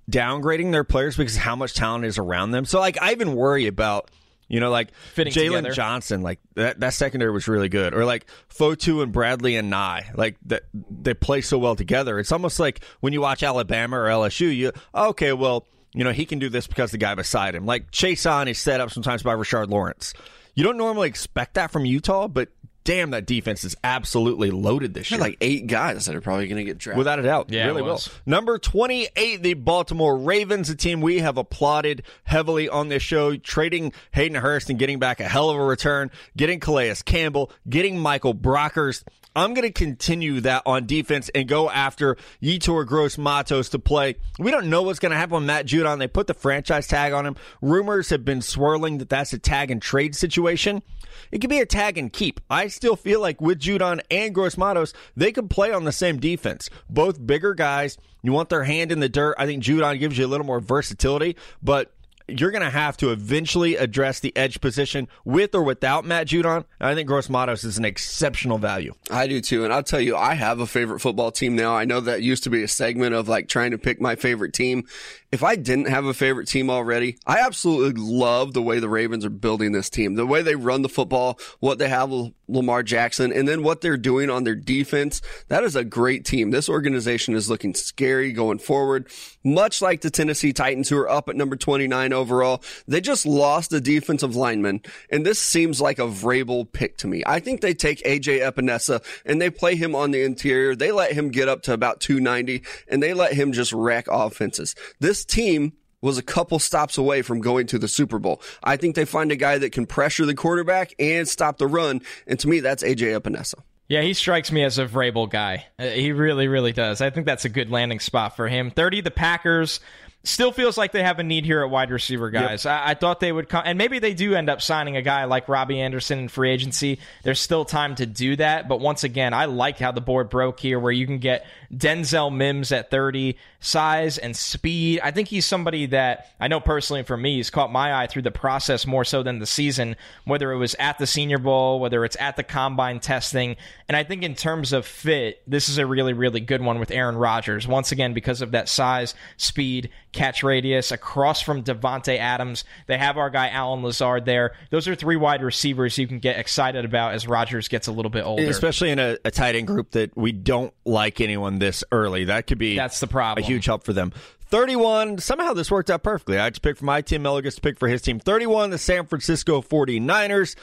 downgrading 0.10 0.72
their 0.72 0.84
players 0.86 1.18
because 1.18 1.36
how 1.36 1.56
much 1.56 1.74
talent 1.74 2.06
is 2.06 2.18
around 2.18 2.52
them. 2.52 2.64
So 2.64 2.80
like 2.80 3.02
I 3.02 3.12
even 3.12 3.36
worry 3.36 3.68
about 3.68 4.10
you 4.54 4.60
know 4.60 4.70
like 4.70 4.90
Jaylon. 5.16 5.74
Johnson 5.74 6.22
like 6.22 6.40
that 6.54 6.80
that 6.80 6.94
secondary 6.94 7.32
was 7.32 7.48
really 7.48 7.70
good 7.70 7.96
or 7.96 8.06
like 8.06 8.28
Fotu 8.50 9.02
and 9.02 9.12
Bradlee 9.12 9.60
Anae 9.60 10.16
like 10.16 10.38
that 10.46 10.64
they 10.74 11.16
play 11.16 11.42
so 11.42 11.58
well 11.58 11.76
together. 11.76 12.20
It's 12.20 12.32
almost 12.32 12.60
like 12.60 12.84
when 13.00 13.14
you 13.14 13.22
watch 13.22 13.42
Alabama 13.42 13.98
or 13.98 14.06
LSU 14.06 14.56
you 14.56 14.72
okay 14.94 15.34
well 15.34 15.66
you 15.96 16.04
know 16.04 16.12
he 16.12 16.28
can 16.28 16.38
do 16.38 16.50
this 16.50 16.68
because 16.68 16.92
the 16.92 17.00
guy 17.00 17.16
beside 17.16 17.56
him 17.56 17.66
like 17.66 17.90
Chaisson 17.90 18.48
is 18.48 18.60
set 18.60 18.80
up 18.80 18.92
sometimes 18.92 19.24
by 19.24 19.34
Rashard 19.34 19.70
Lawrence. 19.70 20.14
You 20.54 20.64
don't 20.64 20.78
normally 20.78 21.08
expect 21.08 21.56
that 21.56 21.72
from 21.72 21.84
Utah, 21.84 22.28
but 22.28 22.50
damn 22.84 23.12
that 23.12 23.26
defense 23.26 23.64
is 23.64 23.76
absolutely 23.84 24.52
loaded 24.52 24.94
this 24.94 25.10
year. 25.12 25.20
Like 25.20 25.38
eight 25.42 25.68
guys 25.68 26.06
that 26.06 26.16
are 26.16 26.22
probably 26.22 26.48
going 26.48 26.58
to 26.58 26.64
get 26.64 26.78
drafted. 26.78 26.98
Without 26.98 27.20
a 27.20 27.24
doubt. 27.24 27.50
Yeah, 27.50 27.66
really 27.66 27.82
will. 27.82 28.00
Number 28.26 28.58
28, 28.58 29.42
the 29.42 29.54
Baltimore 29.54 30.18
Ravens, 30.18 30.70
a 30.70 30.76
team 30.76 31.02
we 31.02 31.20
have 31.20 31.38
applauded 31.38 32.04
heavily 32.24 32.70
on 32.70 32.90
this 32.90 33.04
show, 33.04 33.36
trading 33.38 33.94
Hayden 34.12 34.36
Hurst 34.36 34.70
and 34.70 34.80
getting 34.80 35.00
back 35.00 35.20
a 35.20 35.28
hell 35.28 35.50
of 35.50 35.58
a 35.58 35.64
return, 35.64 36.12
getting 36.36 36.60
Calais 36.60 36.96
Campbell, 37.06 37.52
getting 37.70 38.00
Michael 38.00 38.36
Brockers. 38.36 39.04
I'm 39.36 39.54
going 39.54 39.68
to 39.68 39.72
continue 39.72 40.42
that 40.42 40.64
on 40.66 40.86
defense 40.86 41.30
and 41.34 41.48
go 41.48 41.70
after 41.70 42.18
Yetur 42.42 42.86
Gross 42.86 43.18
Matos 43.18 43.70
to 43.70 43.80
play. 43.80 44.16
We 44.38 44.52
don't 44.52 44.70
know 44.70 44.84
what's 44.84 45.00
going 45.00 45.12
to 45.12 45.18
happen 45.18 45.36
with 45.36 45.44
Matt 45.44 45.66
Judon. 45.66 46.00
They 46.00 46.08
put 46.08 46.28
the 46.28 46.34
franchise 46.34 46.88
tag 46.88 47.14
on 47.14 47.26
him. 47.26 47.36
Rumors 47.62 48.10
have 48.10 48.24
been 48.24 48.42
swirling 48.42 49.00
that 49.00 49.10
that's 49.10 49.34
a 49.34 49.40
tag 49.40 49.72
and 49.72 49.82
trade 49.82 50.16
situation. 50.16 50.84
It 51.32 51.40
could 51.40 51.50
be 51.50 51.60
a 51.60 51.66
tag 51.66 51.98
and 51.98 52.14
keep. 52.14 52.40
I 52.50 52.68
still 52.68 52.96
feel 52.96 53.20
like 53.20 53.42
with 53.42 53.60
Judon 53.60 54.02
and 54.12 54.36
Gross 54.36 54.58
Matos, 54.58 54.94
they 55.16 55.32
could 55.32 55.50
play 55.50 55.72
on 55.72 55.84
the 55.84 55.92
same 55.92 56.20
defense. 56.20 56.70
Both 56.90 57.26
bigger 57.26 57.54
guys. 57.54 57.98
You 58.22 58.32
want 58.34 58.50
their 58.50 58.64
hand 58.64 58.92
in 58.92 59.00
the 59.00 59.10
dirt. 59.10 59.36
I 59.38 59.46
think 59.46 59.64
Judon 59.64 60.00
gives 60.00 60.18
you 60.18 60.26
a 60.26 60.28
little 60.28 60.46
more 60.46 60.60
versatility, 60.60 61.36
but 61.62 61.92
you're 62.28 62.52
going 62.52 62.64
to 62.64 62.70
have 62.70 62.98
to 62.98 63.12
eventually 63.12 63.76
address 63.76 64.20
the 64.20 64.36
edge 64.36 64.62
position 64.62 65.08
with 65.26 65.54
or 65.54 65.64
without 65.64 66.06
Matt 66.06 66.28
Judon. 66.28 66.66
I 66.80 66.96
think 66.96 67.08
Gross 67.08 67.30
Matos 67.30 67.64
is 67.64 67.78
an 67.78 67.86
exceptional 67.86 68.58
value. 68.58 68.94
I 69.12 69.28
do 69.28 69.42
too. 69.42 69.64
And 69.64 69.74
I'll 69.74 69.84
tell 69.84 70.00
you, 70.00 70.16
I 70.16 70.34
have 70.36 70.60
a 70.60 70.68
favorite 70.68 71.00
football 71.00 71.32
team 71.32 71.56
now. 71.56 71.76
I 71.76 71.86
know 71.86 72.00
that 72.02 72.22
used 72.22 72.44
to 72.44 72.50
be 72.50 72.64
a 72.64 72.68
segment 72.68 73.14
of 73.14 73.28
like 73.28 73.48
trying 73.48 73.72
to 73.72 73.78
pick 73.78 74.00
my 74.00 74.16
favorite 74.16 74.54
team. 74.54 74.88
If 75.34 75.42
I 75.42 75.56
didn't 75.56 75.88
have 75.88 76.06
a 76.06 76.14
favorite 76.14 76.48
team 76.48 76.70
already, 76.70 77.18
I 77.26 77.40
absolutely 77.40 78.00
love 78.00 78.54
the 78.54 78.62
way 78.62 78.78
the 78.78 78.88
Ravens 78.88 79.26
are 79.26 79.32
building 79.32 79.72
this 79.72 79.90
team, 79.90 80.14
the 80.14 80.28
way 80.28 80.44
they 80.44 80.54
run 80.54 80.84
the 80.84 80.90
football, 80.90 81.40
what 81.60 81.80
they 81.80 81.90
have 81.90 82.12
with 82.12 82.34
Lamar 82.48 82.84
Jackson, 82.84 83.34
and 83.34 83.48
then 83.48 83.64
what 83.64 83.82
they're 83.82 83.98
doing 83.98 84.30
on 84.30 84.44
their 84.44 84.54
defense. 84.54 85.24
That 85.48 85.64
is 85.64 85.76
a 85.76 85.84
great 85.84 86.24
team. 86.24 86.52
This 86.52 86.70
organization 86.70 87.34
is 87.34 87.50
looking 87.50 87.74
scary 87.74 88.32
going 88.32 88.60
forward, 88.60 89.08
much 89.44 89.82
like 89.82 90.02
the 90.02 90.12
Tennessee 90.12 90.54
Titans, 90.54 90.90
who 90.90 91.00
are 91.00 91.10
up 91.10 91.28
at 91.30 91.36
number 91.36 91.56
29 91.56 92.14
overall. 92.14 92.62
They 92.88 93.02
just 93.02 93.26
lost 93.26 93.74
a 93.74 93.82
defensive 93.82 94.36
lineman, 94.36 94.82
and 95.10 95.26
this 95.26 95.40
seems 95.40 95.82
like 95.82 95.98
a 95.98 96.04
Vrabel 96.04 96.72
pick 96.72 96.98
to 96.98 97.08
me. 97.08 97.24
I 97.26 97.40
think 97.40 97.62
they 97.62 97.74
take 97.74 98.04
AJ 98.04 98.42
Epenesa 98.42 99.04
and 99.26 99.42
they 99.42 99.50
play 99.50 99.76
him 99.76 99.96
on 99.96 100.12
the 100.12 100.22
interior. 100.22 100.76
They 100.76 100.92
let 100.92 101.14
him 101.14 101.30
get 101.30 101.50
up 101.50 101.64
to 101.64 101.74
about 101.74 102.02
290, 102.02 102.62
and 102.88 103.02
they 103.02 103.16
let 103.16 103.34
him 103.34 103.52
just 103.52 103.74
wreck 103.74 104.06
offenses. 104.12 104.76
This 105.00 105.23
team 105.26 105.74
was 106.02 106.18
a 106.18 106.24
couple 106.24 106.60
stops 106.60 106.98
away 106.98 107.22
from 107.22 107.40
going 107.40 107.66
to 107.68 107.80
the 107.80 107.88
Super 107.88 108.20
Bowl. 108.20 108.42
I 108.62 108.76
think 108.76 108.96
they 108.96 109.06
find 109.06 109.32
a 109.32 109.38
guy 109.38 109.58
that 109.58 109.72
can 109.72 109.86
pressure 109.86 110.26
the 110.26 110.36
quarterback 110.36 110.94
and 111.00 111.28
stop 111.28 111.58
the 111.58 111.68
run. 111.68 112.02
And 112.28 112.38
to 112.40 112.48
me, 112.48 112.60
that's 112.60 112.84
AJ 112.84 113.20
Epenesa. 113.20 113.56
Yeah, 113.88 114.02
he 114.02 114.14
strikes 114.14 114.52
me 114.52 114.64
as 114.64 114.78
a 114.78 114.86
Vrabel 114.86 115.30
guy. 115.30 115.68
Uh, 115.78 115.86
he 115.86 116.12
really, 116.12 116.48
really 116.48 116.72
does. 116.72 117.02
I 117.02 117.10
think 117.10 117.26
that's 117.26 117.46
a 117.46 117.50
good 117.50 117.70
landing 117.70 118.00
spot 118.00 118.36
for 118.36 118.48
him. 118.48 118.72
30, 118.72 119.02
the 119.02 119.12
Packers. 119.12 119.80
Still 120.26 120.54
feels 120.54 120.78
like 120.78 120.94
they 120.94 121.04
have 121.04 121.20
a 121.20 121.24
need 121.24 121.44
here 121.44 121.62
at 121.64 121.70
wide 121.70 121.92
receiver, 121.92 122.30
guys. 122.30 122.64
Yep. 122.64 122.74
I, 122.74 122.92
I, 122.92 122.94
thought 122.94 123.20
they 123.20 123.32
would 123.34 123.50
come, 123.50 123.64
and 123.66 123.78
maybe 123.78 124.00
they 124.00 124.14
do 124.14 124.36
end 124.36 124.50
up 124.50 124.62
signing 124.62 124.96
a 124.96 125.02
guy 125.02 125.26
like 125.26 125.50
Robby 125.50 125.82
Anderson 125.82 126.18
in 126.18 126.28
free 126.30 126.50
agency. 126.50 127.00
There's 127.24 127.42
still 127.42 127.66
time 127.66 127.96
to 127.96 128.06
do 128.06 128.38
that, 128.38 128.70
but 128.70 128.80
once 128.80 129.04
again, 129.04 129.34
I 129.34 129.46
like 129.46 129.80
how 129.80 129.92
the 129.92 130.00
board 130.00 130.30
broke 130.30 130.62
here, 130.62 130.80
where 130.80 130.94
you 130.94 131.06
can 131.06 131.18
get 131.18 131.46
Denzel 131.78 132.34
Mims 132.34 132.72
at 132.72 132.92
30, 132.92 133.38
size 133.60 134.18
and 134.18 134.36
speed. 134.36 135.00
I 135.04 135.12
think 135.12 135.28
he's 135.28 135.46
somebody 135.46 135.86
that 135.88 136.28
I 136.40 136.48
know 136.48 136.60
personally 136.60 137.04
for 137.04 137.18
me, 137.18 137.38
he's 137.38 137.50
caught 137.50 137.72
my 137.72 138.02
eye 138.02 138.08
through 138.08 138.24
the 138.24 138.32
process 138.32 138.86
more 138.86 139.06
so 139.06 139.24
than 139.24 139.40
the 139.40 139.46
season, 139.46 139.96
whether 140.26 140.52
it 140.52 140.58
was 140.58 140.76
at 140.80 140.98
the 140.98 141.08
Senior 141.08 141.38
Bowl, 141.38 141.80
whether 141.80 142.04
it's 142.06 142.18
at 142.20 142.36
the 142.36 142.44
combine 142.44 143.00
testing. 143.00 143.56
And 143.88 143.96
I 143.96 144.04
think 144.04 144.24
in 144.24 144.36
terms 144.36 144.74
of 144.74 144.86
fit, 144.86 145.42
this 145.48 145.70
is 145.70 145.78
a 145.78 145.86
really, 145.86 146.14
really 146.14 146.40
good 146.40 146.62
one 146.62 146.80
with 146.80 146.92
Aaron 146.92 147.16
Rodgers. 147.16 147.68
Once 147.68 147.92
again, 147.92 148.14
because 148.14 148.42
of 148.42 148.52
that 148.52 148.70
size, 148.70 149.16
speed, 149.38 149.90
catch 150.12 150.44
radius 150.44 150.92
across 150.92 151.42
from 151.42 151.64
Davante 151.64 152.18
Adams. 152.18 152.64
They 152.88 152.98
have 152.98 153.18
our 153.18 153.30
guy 153.30 153.50
Allen 153.50 153.84
Lazard 153.84 154.26
there. 154.26 154.54
Those 154.70 154.88
are 154.88 154.96
three 154.96 155.16
wide 155.16 155.42
receivers 155.42 155.98
you 155.98 156.08
can 156.08 156.20
get 156.20 156.38
excited 156.38 156.86
about 156.86 157.14
as 157.14 157.28
Rodgers 157.28 157.68
gets 157.68 157.88
a 157.88 157.92
little 157.92 158.12
bit 158.12 158.24
older. 158.24 158.48
Especially 158.50 158.92
in 158.92 159.00
a, 159.00 159.18
a 159.26 159.32
tight 159.32 159.56
end 159.56 159.68
group 159.68 159.92
that 159.92 160.16
we 160.16 160.32
don't 160.32 160.74
like 160.86 161.20
anyone 161.20 161.60
this 161.64 161.84
early. 161.92 162.26
That 162.26 162.46
could 162.48 162.58
be 162.58 162.76
That's 162.76 163.00
the 163.00 163.08
problem. 163.08 163.44
a 163.44 163.48
huge 163.48 163.66
help 163.66 163.84
for 163.84 163.94
them. 163.94 164.12
31, 164.48 165.18
somehow 165.20 165.54
this 165.54 165.72
worked 165.72 165.90
out 165.90 166.04
perfectly. 166.04 166.38
I 166.38 166.50
just 166.50 166.62
to 166.62 166.70
pick 166.70 166.78
for 166.78 166.86
my 166.86 167.02
team. 167.02 167.24
Miller 167.24 167.42
gets 167.42 167.56
to 167.56 167.62
pick 167.62 167.80
for 167.80 167.88
his 167.88 168.02
team. 168.02 168.20
31, 168.20 168.70
the 168.70 168.78
San 168.78 169.06
Francisco 169.06 169.62
49ers. 169.62 170.56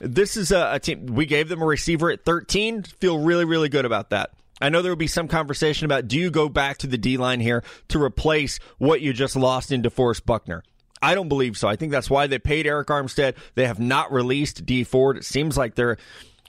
This 0.00 0.36
is 0.36 0.50
a, 0.50 0.70
a 0.74 0.80
team, 0.80 1.06
we 1.06 1.26
gave 1.26 1.48
them 1.48 1.62
a 1.62 1.66
receiver 1.66 2.10
at 2.10 2.24
13. 2.24 2.82
Feel 2.82 3.18
really, 3.18 3.44
really 3.44 3.68
good 3.68 3.84
about 3.84 4.10
that. 4.10 4.30
I 4.60 4.70
know 4.70 4.82
there 4.82 4.90
will 4.90 4.96
be 4.96 5.06
some 5.06 5.28
conversation 5.28 5.84
about 5.84 6.08
do 6.08 6.18
you 6.18 6.30
go 6.30 6.48
back 6.48 6.78
to 6.78 6.86
the 6.86 6.98
D 6.98 7.16
line 7.16 7.40
here 7.40 7.62
to 7.88 8.02
replace 8.02 8.58
what 8.78 9.00
you 9.00 9.12
just 9.12 9.36
lost 9.36 9.70
in 9.70 9.82
DeForest 9.82 10.24
Buckner? 10.26 10.64
I 11.00 11.14
don't 11.14 11.28
believe 11.28 11.56
so. 11.56 11.68
I 11.68 11.76
think 11.76 11.92
that's 11.92 12.10
why 12.10 12.26
they 12.26 12.40
paid 12.40 12.66
Arik 12.66 12.86
Armstead. 12.86 13.36
They 13.54 13.66
have 13.66 13.78
not 13.78 14.12
released 14.12 14.66
D 14.66 14.82
Ford. 14.82 15.16
It 15.16 15.24
seems 15.24 15.56
like 15.56 15.76
they're 15.76 15.96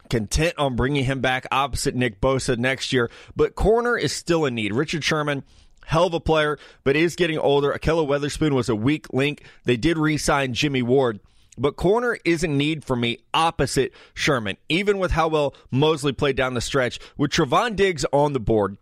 content 0.10 0.56
on 0.58 0.76
bringing 0.76 1.06
him 1.06 1.22
back 1.22 1.46
opposite 1.52 1.96
Nick 1.96 2.20
Bosa 2.20 2.58
next 2.58 2.92
year. 2.92 3.10
But 3.36 3.56
corner 3.56 3.98
is 3.98 4.12
still 4.14 4.46
in 4.46 4.56
need. 4.56 4.74
Richard 4.74 5.04
Sherman, 5.04 5.44
hell 5.86 6.08
of 6.08 6.14
a 6.14 6.20
player, 6.20 6.58
but 6.84 6.96
is 6.96 7.16
getting 7.16 7.38
older. 7.38 7.72
Ahkello 7.74 8.06
Witherspoon 8.06 8.56
was 8.56 8.70
a 8.70 8.76
weak 8.76 9.12
link. 9.14 9.44
They 9.66 9.78
did 9.78 9.98
re 9.98 10.18
sign 10.18 10.54
Jimmy 10.54 10.82
Ward. 10.82 11.20
But 11.58 11.76
corner 11.76 12.18
is 12.24 12.44
in 12.44 12.58
need 12.58 12.86
for 12.86 12.96
me 12.96 13.20
opposite 13.34 13.92
Sherman, 14.14 14.56
even 14.70 14.98
with 14.98 15.12
how 15.12 15.28
well 15.28 15.54
Moseley 15.72 16.14
played 16.14 16.38
down 16.38 16.54
the 16.54 16.62
stretch. 16.62 17.00
With 17.18 17.32
Trevon 17.32 17.76
Diggs 17.76 18.06
on 18.14 18.32
the 18.32 18.40
board, 18.40 18.78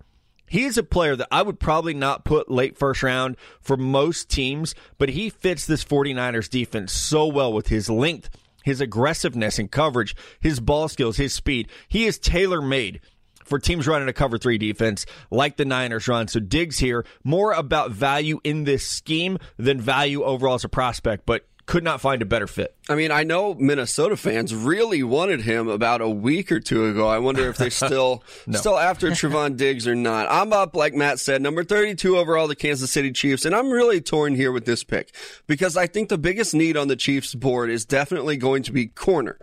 he's 0.48 0.78
a 0.78 0.84
player 0.84 1.16
that 1.16 1.28
I 1.32 1.42
would 1.42 1.60
probably 1.60 1.96
not 1.96 2.24
put 2.24 2.52
late 2.52 2.78
first 2.78 3.02
round 3.02 3.36
for 3.62 3.78
most 3.78 4.30
teams, 4.30 4.76
but 5.00 5.10
he 5.10 5.32
fits 5.32 5.66
this 5.66 5.84
49ers 5.84 6.50
defense 6.50 6.94
so 6.94 7.26
well 7.26 7.52
with 7.52 7.70
his 7.70 7.90
length, 7.90 8.30
his 8.68 8.82
aggressiveness 8.82 9.58
and 9.58 9.72
coverage, 9.72 10.14
his 10.42 10.60
ball 10.60 10.90
skills, 10.90 11.16
his 11.16 11.34
speed. 11.34 11.70
He 11.88 12.06
is 12.06 12.20
tailor 12.20 12.62
made 12.62 13.00
for 13.46 13.60
teams 13.60 13.88
running 13.88 14.10
a 14.10 14.14
cover 14.14 14.38
three 14.38 14.58
defense 14.58 15.06
like 15.32 15.56
the 15.56 15.64
Niners 15.64 16.10
run. 16.10 16.28
So 16.28 16.42
Diggs 16.42 16.78
here, 16.78 17.06
more 17.24 17.54
about 17.54 17.92
value 17.92 18.42
in 18.44 18.66
this 18.66 18.86
scheme 18.86 19.38
than 19.56 19.80
value 19.80 20.22
overall 20.22 20.56
as 20.56 20.66
a 20.66 20.70
prospect, 20.70 21.26
but 21.26 21.48
could 21.68 21.84
not 21.84 22.00
find 22.02 22.22
a 22.22 22.26
better 22.26 22.48
fit. 22.48 22.76
I 22.90 22.96
mean, 22.96 23.12
I 23.12 23.24
know 23.24 23.54
Minnesota 23.54 24.16
fans 24.16 24.56
really 24.56 25.04
wanted 25.04 25.42
him 25.42 25.68
about 25.68 26.00
a 26.00 26.10
week 26.10 26.50
or 26.50 26.62
two 26.62 26.86
ago. 26.86 27.08
I 27.08 27.20
wonder 27.20 27.48
if 27.50 27.58
they're 27.58 27.70
still 27.70 28.24
no. 28.48 28.58
still 28.58 28.80
after 28.80 29.10
Trevon 29.10 29.58
Diggs 29.58 29.86
or 29.86 29.94
not. 29.94 30.28
I'm 30.32 30.54
up, 30.54 30.76
like 30.76 30.96
Matt 30.96 31.20
said, 31.20 31.42
number 31.42 31.66
32 31.66 32.18
overall, 32.18 32.48
the 32.48 32.56
Kansas 32.56 32.90
City 32.90 33.12
Chiefs, 33.12 33.46
and 33.46 33.54
I'm 33.54 33.70
really 33.70 34.00
torn 34.02 34.34
here 34.34 34.52
with 34.52 34.66
this 34.66 34.84
pick 34.86 35.14
because 35.46 35.76
I 35.76 35.88
think 35.88 36.08
the 36.08 36.18
biggest 36.18 36.54
need 36.54 36.78
on 36.78 36.88
the 36.88 36.96
Chiefs 36.96 37.36
board 37.36 37.70
is 37.70 37.86
definitely 37.86 38.38
going 38.38 38.64
to 38.64 38.72
be 38.72 38.88
corner. 38.88 39.38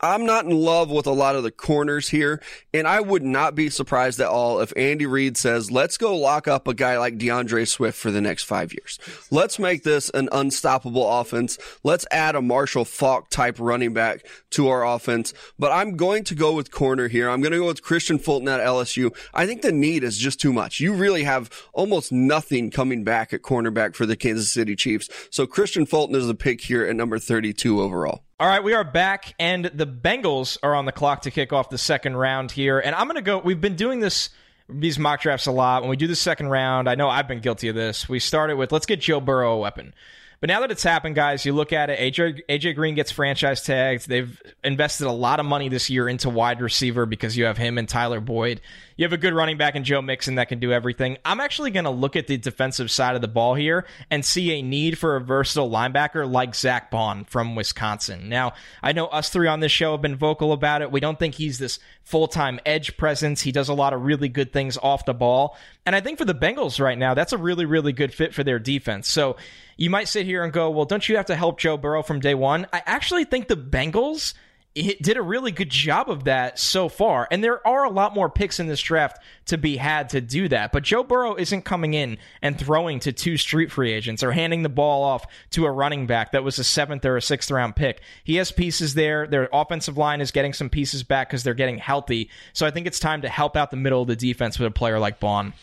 I'm 0.00 0.24
not 0.26 0.44
in 0.44 0.52
love 0.52 0.90
with 0.90 1.06
a 1.06 1.12
lot 1.12 1.34
of 1.34 1.42
the 1.42 1.50
corners 1.50 2.08
here, 2.08 2.40
and 2.72 2.86
I 2.86 3.00
would 3.00 3.24
not 3.24 3.56
be 3.56 3.68
surprised 3.68 4.20
at 4.20 4.28
all 4.28 4.60
if 4.60 4.72
Andy 4.76 5.06
Reid 5.06 5.36
says, 5.36 5.72
let's 5.72 5.96
go 5.96 6.16
lock 6.16 6.46
up 6.46 6.68
a 6.68 6.74
guy 6.74 6.98
like 6.98 7.18
D'Andre 7.18 7.64
Swift 7.64 7.98
for 7.98 8.12
the 8.12 8.20
next 8.20 8.44
five 8.44 8.72
years. 8.72 9.00
Let's 9.32 9.58
make 9.58 9.82
this 9.82 10.08
an 10.10 10.28
unstoppable 10.30 11.20
offense. 11.20 11.58
Let's 11.82 12.06
add 12.12 12.36
a 12.36 12.42
Marshall 12.42 12.84
Faulk 12.84 13.28
type 13.28 13.56
running 13.58 13.92
back 13.92 14.24
to 14.50 14.68
our 14.68 14.86
offense. 14.86 15.34
But 15.58 15.72
I'm 15.72 15.96
going 15.96 16.22
to 16.24 16.36
go 16.36 16.52
with 16.52 16.70
corner 16.70 17.08
here. 17.08 17.28
I'm 17.28 17.40
going 17.40 17.52
to 17.52 17.58
go 17.58 17.66
with 17.66 17.82
Kristian 17.82 18.20
Fulton 18.20 18.48
at 18.48 18.60
LSU. 18.60 19.16
I 19.34 19.46
think 19.46 19.62
the 19.62 19.72
need 19.72 20.04
is 20.04 20.16
just 20.16 20.40
too 20.40 20.52
much. 20.52 20.78
You 20.78 20.94
really 20.94 21.24
have 21.24 21.50
almost 21.72 22.12
nothing 22.12 22.70
coming 22.70 23.02
back 23.02 23.32
at 23.32 23.42
cornerback 23.42 23.96
for 23.96 24.06
the 24.06 24.16
Kansas 24.16 24.52
City 24.52 24.76
Chiefs. 24.76 25.08
So 25.30 25.44
Kristian 25.44 25.88
Fulton 25.88 26.14
is 26.14 26.28
the 26.28 26.34
pick 26.34 26.60
here 26.60 26.84
at 26.84 26.94
number 26.94 27.18
32 27.18 27.80
overall. 27.80 28.22
All 28.40 28.46
right, 28.46 28.62
we 28.62 28.72
are 28.72 28.84
back, 28.84 29.34
and 29.40 29.64
the 29.64 29.84
Bengals 29.84 30.58
are 30.62 30.72
on 30.72 30.84
the 30.84 30.92
clock 30.92 31.22
to 31.22 31.30
kick 31.32 31.52
off 31.52 31.70
the 31.70 31.78
second 31.78 32.16
round 32.16 32.52
here. 32.52 32.78
And 32.78 32.94
I'm 32.94 33.08
going 33.08 33.16
to 33.16 33.20
go. 33.20 33.38
We've 33.38 33.60
been 33.60 33.74
doing 33.74 33.98
this 33.98 34.30
these 34.68 34.96
mock 34.96 35.22
drafts 35.22 35.46
a 35.46 35.50
lot. 35.50 35.82
When 35.82 35.90
we 35.90 35.96
do 35.96 36.06
the 36.06 36.14
second 36.14 36.46
round, 36.46 36.88
I 36.88 36.94
know 36.94 37.08
I've 37.08 37.26
been 37.26 37.40
guilty 37.40 37.66
of 37.66 37.74
this. 37.74 38.08
We 38.08 38.20
started 38.20 38.54
with 38.54 38.70
let's 38.70 38.86
get 38.86 39.00
Joe 39.00 39.18
Burrow 39.18 39.54
a 39.54 39.58
weapon. 39.58 39.92
But 40.38 40.46
now 40.46 40.60
that 40.60 40.70
it's 40.70 40.84
happened, 40.84 41.16
guys, 41.16 41.44
you 41.44 41.52
look 41.52 41.72
at 41.72 41.90
it. 41.90 41.98
AJ, 41.98 42.42
AJ 42.48 42.76
Green 42.76 42.94
gets 42.94 43.10
franchise 43.10 43.64
tagged. 43.64 44.08
They've 44.08 44.40
invested 44.62 45.08
a 45.08 45.12
lot 45.12 45.40
of 45.40 45.46
money 45.46 45.68
this 45.68 45.90
year 45.90 46.08
into 46.08 46.30
wide 46.30 46.60
receiver 46.60 47.06
because 47.06 47.36
you 47.36 47.46
have 47.46 47.58
him 47.58 47.76
and 47.76 47.88
Tyler 47.88 48.20
Boyd. 48.20 48.60
You 48.98 49.04
have 49.04 49.12
a 49.12 49.16
good 49.16 49.32
running 49.32 49.58
back 49.58 49.76
in 49.76 49.84
Joe 49.84 50.02
Mixon 50.02 50.34
that 50.34 50.48
can 50.48 50.58
do 50.58 50.72
everything. 50.72 51.18
I'm 51.24 51.38
actually 51.38 51.70
going 51.70 51.84
to 51.84 51.90
look 51.90 52.16
at 52.16 52.26
the 52.26 52.36
defensive 52.36 52.90
side 52.90 53.14
of 53.14 53.20
the 53.20 53.28
ball 53.28 53.54
here 53.54 53.86
and 54.10 54.24
see 54.24 54.50
a 54.50 54.62
need 54.62 54.98
for 54.98 55.14
a 55.14 55.20
versatile 55.20 55.70
linebacker 55.70 56.28
like 56.28 56.56
Zach 56.56 56.90
Baun 56.90 57.24
from 57.24 57.54
Wisconsin. 57.54 58.28
Now, 58.28 58.54
I 58.82 58.90
know 58.90 59.06
us 59.06 59.28
three 59.28 59.46
on 59.46 59.60
this 59.60 59.70
show 59.70 59.92
have 59.92 60.02
been 60.02 60.16
vocal 60.16 60.52
about 60.52 60.82
it. 60.82 60.90
We 60.90 60.98
don't 60.98 61.16
think 61.16 61.36
he's 61.36 61.60
this 61.60 61.78
full 62.02 62.26
time 62.26 62.58
edge 62.66 62.96
presence. 62.96 63.40
He 63.40 63.52
does 63.52 63.68
a 63.68 63.74
lot 63.74 63.92
of 63.92 64.02
really 64.02 64.28
good 64.28 64.52
things 64.52 64.76
off 64.76 65.04
the 65.04 65.14
ball. 65.14 65.56
And 65.86 65.94
I 65.94 66.00
think 66.00 66.18
for 66.18 66.24
the 66.24 66.34
Bengals 66.34 66.80
right 66.80 66.98
now, 66.98 67.14
that's 67.14 67.32
a 67.32 67.38
really, 67.38 67.66
really 67.66 67.92
good 67.92 68.12
fit 68.12 68.34
for 68.34 68.42
their 68.42 68.58
defense. 68.58 69.08
So 69.08 69.36
you 69.76 69.90
might 69.90 70.08
sit 70.08 70.26
here 70.26 70.42
and 70.42 70.52
go, 70.52 70.70
well, 70.70 70.86
don't 70.86 71.08
you 71.08 71.18
have 71.18 71.26
to 71.26 71.36
help 71.36 71.60
Joe 71.60 71.76
Burrow 71.76 72.02
from 72.02 72.18
day 72.18 72.34
one? 72.34 72.66
I 72.72 72.82
actually 72.84 73.26
think 73.26 73.46
the 73.46 73.56
Bengals 73.56 74.34
it 74.78 75.02
did 75.02 75.16
a 75.16 75.22
really 75.22 75.50
good 75.50 75.70
job 75.70 76.08
of 76.08 76.24
that 76.24 76.58
so 76.58 76.88
far. 76.88 77.26
And 77.30 77.42
there 77.42 77.66
are 77.66 77.84
a 77.84 77.90
lot 77.90 78.14
more 78.14 78.30
picks 78.30 78.60
in 78.60 78.68
this 78.68 78.80
draft 78.80 79.20
to 79.46 79.58
be 79.58 79.76
had 79.76 80.10
to 80.10 80.20
do 80.20 80.48
that. 80.48 80.72
But 80.72 80.84
Joe 80.84 81.02
Burrow 81.02 81.34
isn't 81.34 81.62
coming 81.62 81.94
in 81.94 82.18
and 82.42 82.58
throwing 82.58 83.00
to 83.00 83.12
two 83.12 83.36
street 83.36 83.72
free 83.72 83.92
agents 83.92 84.22
or 84.22 84.32
handing 84.32 84.62
the 84.62 84.68
ball 84.68 85.02
off 85.02 85.26
to 85.50 85.66
a 85.66 85.70
running 85.70 86.06
back 86.06 86.32
that 86.32 86.44
was 86.44 86.58
a 86.58 86.64
seventh 86.64 87.04
or 87.04 87.16
a 87.16 87.22
sixth 87.22 87.50
round 87.50 87.76
pick. 87.76 88.00
He 88.22 88.36
has 88.36 88.52
pieces 88.52 88.94
there. 88.94 89.26
Their 89.26 89.48
offensive 89.52 89.98
line 89.98 90.20
is 90.20 90.30
getting 90.30 90.52
some 90.52 90.70
pieces 90.70 91.02
back 91.02 91.28
because 91.28 91.42
they're 91.42 91.54
getting 91.54 91.78
healthy. 91.78 92.30
So 92.52 92.66
I 92.66 92.70
think 92.70 92.86
it's 92.86 93.00
time 93.00 93.22
to 93.22 93.28
help 93.28 93.56
out 93.56 93.70
the 93.70 93.76
middle 93.76 94.02
of 94.02 94.08
the 94.08 94.16
defense 94.16 94.58
with 94.58 94.68
a 94.68 94.72
player 94.72 94.98
like 94.98 95.18
Baun. 95.18 95.54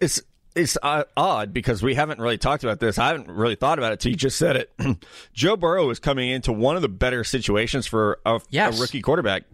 It's 0.00 0.20
it's 0.56 0.78
uh, 0.82 1.04
odd 1.16 1.52
because 1.52 1.82
we 1.82 1.94
haven't 1.94 2.18
really 2.18 2.38
talked 2.38 2.64
about 2.64 2.80
this. 2.80 2.98
I 2.98 3.08
haven't 3.08 3.28
really 3.28 3.54
thought 3.54 3.78
about 3.78 3.92
it 3.92 4.00
till 4.00 4.10
you 4.10 4.16
just 4.16 4.38
said 4.38 4.56
it. 4.56 4.72
Joe 5.34 5.54
Burrow 5.56 5.90
is 5.90 5.98
coming 5.98 6.30
into 6.30 6.50
one 6.50 6.76
of 6.76 6.82
the 6.82 6.88
better 6.88 7.24
situations 7.24 7.86
for 7.86 8.18
a, 8.24 8.40
yes. 8.48 8.78
a, 8.78 8.80
rookie 8.80 9.02
quarterback. 9.02 9.44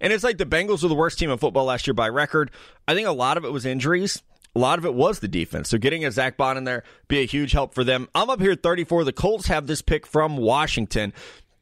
And 0.00 0.12
it's 0.12 0.24
like 0.24 0.36
the 0.36 0.44
Bengals 0.44 0.82
were 0.82 0.88
the 0.88 0.96
worst 0.96 1.18
team 1.18 1.30
in 1.30 1.38
football 1.38 1.64
last 1.64 1.86
year 1.86 1.94
by 1.94 2.08
record. 2.08 2.50
I 2.88 2.94
think 2.94 3.06
a 3.06 3.12
lot 3.12 3.36
of 3.36 3.44
it 3.44 3.52
was 3.52 3.64
injuries. 3.64 4.20
a 4.56 4.58
lot 4.58 4.80
of 4.80 4.84
it 4.84 4.94
was 4.94 5.20
the 5.20 5.28
defense. 5.28 5.68
So 5.68 5.78
getting 5.78 6.04
a 6.04 6.10
Zach 6.10 6.36
Baun 6.36 6.56
in 6.56 6.64
there 6.64 6.82
be 7.06 7.20
a 7.20 7.24
huge 7.24 7.52
help 7.52 7.72
for 7.72 7.84
them. 7.84 8.08
I'm 8.12 8.28
up 8.28 8.40
here 8.40 8.56
34. 8.56 9.04
The 9.04 9.12
Colts 9.12 9.46
have 9.46 9.68
this 9.68 9.80
pick 9.80 10.08
from 10.08 10.36
Washington, 10.36 11.12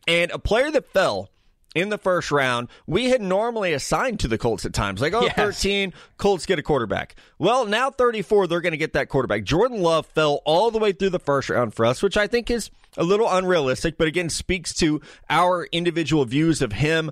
and 0.08 0.30
a 0.30 0.38
player 0.38 0.70
that 0.70 0.90
fell 0.92 1.30
in 1.76 1.90
the 1.90 1.98
first 1.98 2.30
round, 2.30 2.68
we 2.86 3.10
had 3.10 3.20
normally 3.20 3.72
assigned 3.72 4.20
to 4.20 4.28
the 4.28 4.38
Colts 4.38 4.64
at 4.64 4.72
times. 4.72 5.00
Like, 5.00 5.14
oh, 5.14 5.22
yes. 5.22 5.34
13, 5.34 5.92
Colts 6.16 6.46
get 6.46 6.58
a 6.58 6.62
quarterback. 6.62 7.16
Well, 7.38 7.66
now 7.66 7.90
34, 7.90 8.46
they're 8.46 8.60
going 8.60 8.72
to 8.72 8.78
get 8.78 8.94
that 8.94 9.08
quarterback. 9.08 9.44
Jordan 9.44 9.82
Love 9.82 10.06
fell 10.06 10.40
all 10.44 10.70
the 10.70 10.78
way 10.78 10.92
through 10.92 11.10
the 11.10 11.18
first 11.18 11.50
round 11.50 11.74
for 11.74 11.84
us, 11.84 12.02
which 12.02 12.16
I 12.16 12.26
think 12.26 12.50
is 12.50 12.70
a 12.96 13.04
little 13.04 13.30
unrealistic, 13.30 13.98
but 13.98 14.08
again, 14.08 14.30
speaks 14.30 14.72
to 14.74 15.00
our 15.28 15.68
individual 15.72 16.24
views 16.24 16.62
of 16.62 16.72
him 16.72 17.10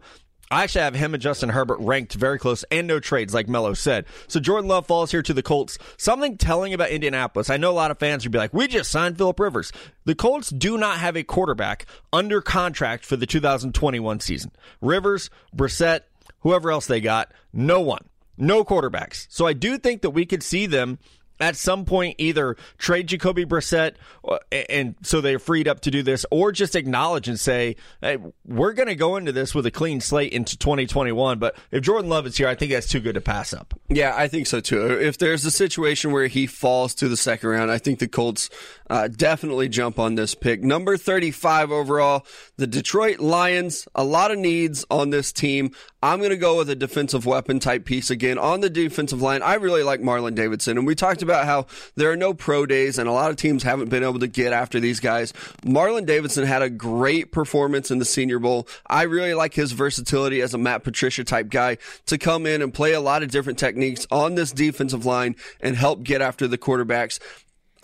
I 0.50 0.62
actually 0.62 0.82
have 0.82 0.94
him 0.94 1.14
and 1.14 1.22
Justin 1.22 1.48
Herbert 1.48 1.78
ranked 1.80 2.14
very 2.14 2.38
close 2.38 2.64
and 2.70 2.86
no 2.86 3.00
trades, 3.00 3.34
like 3.34 3.48
Mello 3.48 3.74
said. 3.74 4.04
So 4.28 4.40
Jordan 4.40 4.68
Love 4.68 4.86
falls 4.86 5.10
here 5.10 5.22
to 5.22 5.32
the 5.32 5.42
Colts. 5.42 5.78
Something 5.96 6.36
telling 6.36 6.74
about 6.74 6.90
Indianapolis. 6.90 7.50
I 7.50 7.56
know 7.56 7.70
a 7.70 7.72
lot 7.72 7.90
of 7.90 7.98
fans 7.98 8.24
would 8.24 8.32
be 8.32 8.38
like, 8.38 8.52
we 8.52 8.68
just 8.68 8.90
signed 8.90 9.16
Philip 9.18 9.40
Rivers. 9.40 9.72
The 10.04 10.14
Colts 10.14 10.50
do 10.50 10.76
not 10.76 10.98
have 10.98 11.16
a 11.16 11.22
quarterback 11.22 11.86
under 12.12 12.40
contract 12.40 13.04
for 13.04 13.16
the 13.16 13.26
2021 13.26 14.20
season. 14.20 14.52
Rivers, 14.80 15.30
Brissett, 15.56 16.00
whoever 16.40 16.70
else 16.70 16.86
they 16.86 17.00
got, 17.00 17.32
no 17.52 17.80
one. 17.80 18.04
No 18.36 18.64
quarterbacks. 18.64 19.26
So 19.30 19.46
I 19.46 19.52
do 19.52 19.78
think 19.78 20.02
that 20.02 20.10
we 20.10 20.26
could 20.26 20.42
see 20.42 20.66
them 20.66 20.98
at 21.40 21.56
some 21.56 21.84
point 21.84 22.16
either 22.18 22.56
trade 22.78 23.06
Jacoby 23.06 23.44
Brissett 23.44 23.94
uh, 24.26 24.38
and 24.68 24.94
so 25.02 25.20
they're 25.20 25.38
freed 25.38 25.68
up 25.68 25.80
to 25.80 25.90
do 25.90 26.02
this 26.02 26.24
or 26.30 26.52
just 26.52 26.76
acknowledge 26.76 27.28
and 27.28 27.38
say 27.38 27.76
hey, 28.00 28.18
we're 28.46 28.72
going 28.72 28.88
to 28.88 28.94
go 28.94 29.16
into 29.16 29.32
this 29.32 29.54
with 29.54 29.66
a 29.66 29.70
clean 29.70 30.00
slate 30.00 30.32
into 30.32 30.56
2021 30.56 31.38
but 31.38 31.56
if 31.70 31.82
Jordan 31.82 32.10
Love 32.10 32.26
is 32.26 32.36
here 32.36 32.48
I 32.48 32.54
think 32.54 32.72
that's 32.72 32.88
too 32.88 33.00
good 33.00 33.14
to 33.14 33.20
pass 33.20 33.52
up. 33.52 33.74
Yeah, 33.88 34.14
I 34.16 34.28
think 34.28 34.46
so 34.46 34.60
too. 34.60 34.98
If 35.00 35.18
there's 35.18 35.44
a 35.44 35.50
situation 35.50 36.12
where 36.12 36.26
he 36.26 36.46
falls 36.46 36.94
to 36.96 37.08
the 37.08 37.16
second 37.16 37.48
round, 37.48 37.70
I 37.70 37.78
think 37.78 37.98
the 37.98 38.08
Colts 38.08 38.50
uh, 38.88 39.08
definitely 39.08 39.68
jump 39.68 39.98
on 39.98 40.14
this 40.14 40.34
pick. 40.34 40.62
Number 40.62 40.96
35 40.96 41.70
overall, 41.70 42.26
the 42.56 42.66
Detroit 42.66 43.20
Lions, 43.20 43.86
a 43.94 44.04
lot 44.04 44.30
of 44.30 44.38
needs 44.38 44.84
on 44.90 45.10
this 45.10 45.32
team. 45.32 45.72
I'm 46.04 46.18
going 46.18 46.32
to 46.32 46.36
go 46.36 46.58
with 46.58 46.68
a 46.68 46.74
defensive 46.74 47.24
weapon 47.24 47.60
type 47.60 47.86
piece 47.86 48.10
again 48.10 48.36
on 48.36 48.60
the 48.60 48.68
defensive 48.68 49.22
line. 49.22 49.40
I 49.40 49.54
really 49.54 49.82
like 49.82 50.02
Marlon 50.02 50.34
Davidson, 50.34 50.76
and 50.76 50.86
we 50.86 50.94
talked 50.94 51.22
about 51.22 51.46
how 51.46 51.64
there 51.94 52.10
are 52.10 52.16
no 52.16 52.34
pro 52.34 52.66
days, 52.66 52.98
and 52.98 53.08
a 53.08 53.12
lot 53.12 53.30
of 53.30 53.38
teams 53.38 53.62
haven't 53.62 53.88
been 53.88 54.02
able 54.02 54.18
to 54.18 54.26
get 54.26 54.52
after 54.52 54.78
these 54.80 55.00
guys. 55.00 55.32
Marlon 55.64 56.04
Davidson 56.04 56.44
had 56.44 56.60
a 56.60 56.68
great 56.68 57.32
performance 57.32 57.90
in 57.90 58.00
the 58.00 58.04
Senior 58.04 58.38
Bowl. 58.38 58.68
I 58.86 59.04
really 59.04 59.32
like 59.32 59.54
his 59.54 59.72
versatility 59.72 60.42
as 60.42 60.52
a 60.52 60.58
Matt 60.58 60.84
Patricia 60.84 61.24
type 61.24 61.48
guy 61.48 61.78
to 62.04 62.18
come 62.18 62.44
in 62.44 62.60
and 62.60 62.74
play 62.74 62.92
a 62.92 63.00
lot 63.00 63.22
of 63.22 63.30
different 63.30 63.58
techniques 63.58 64.06
on 64.10 64.34
this 64.34 64.52
defensive 64.52 65.06
line 65.06 65.36
and 65.62 65.74
help 65.74 66.02
get 66.02 66.20
after 66.20 66.46
the 66.46 66.58
quarterbacks. 66.58 67.18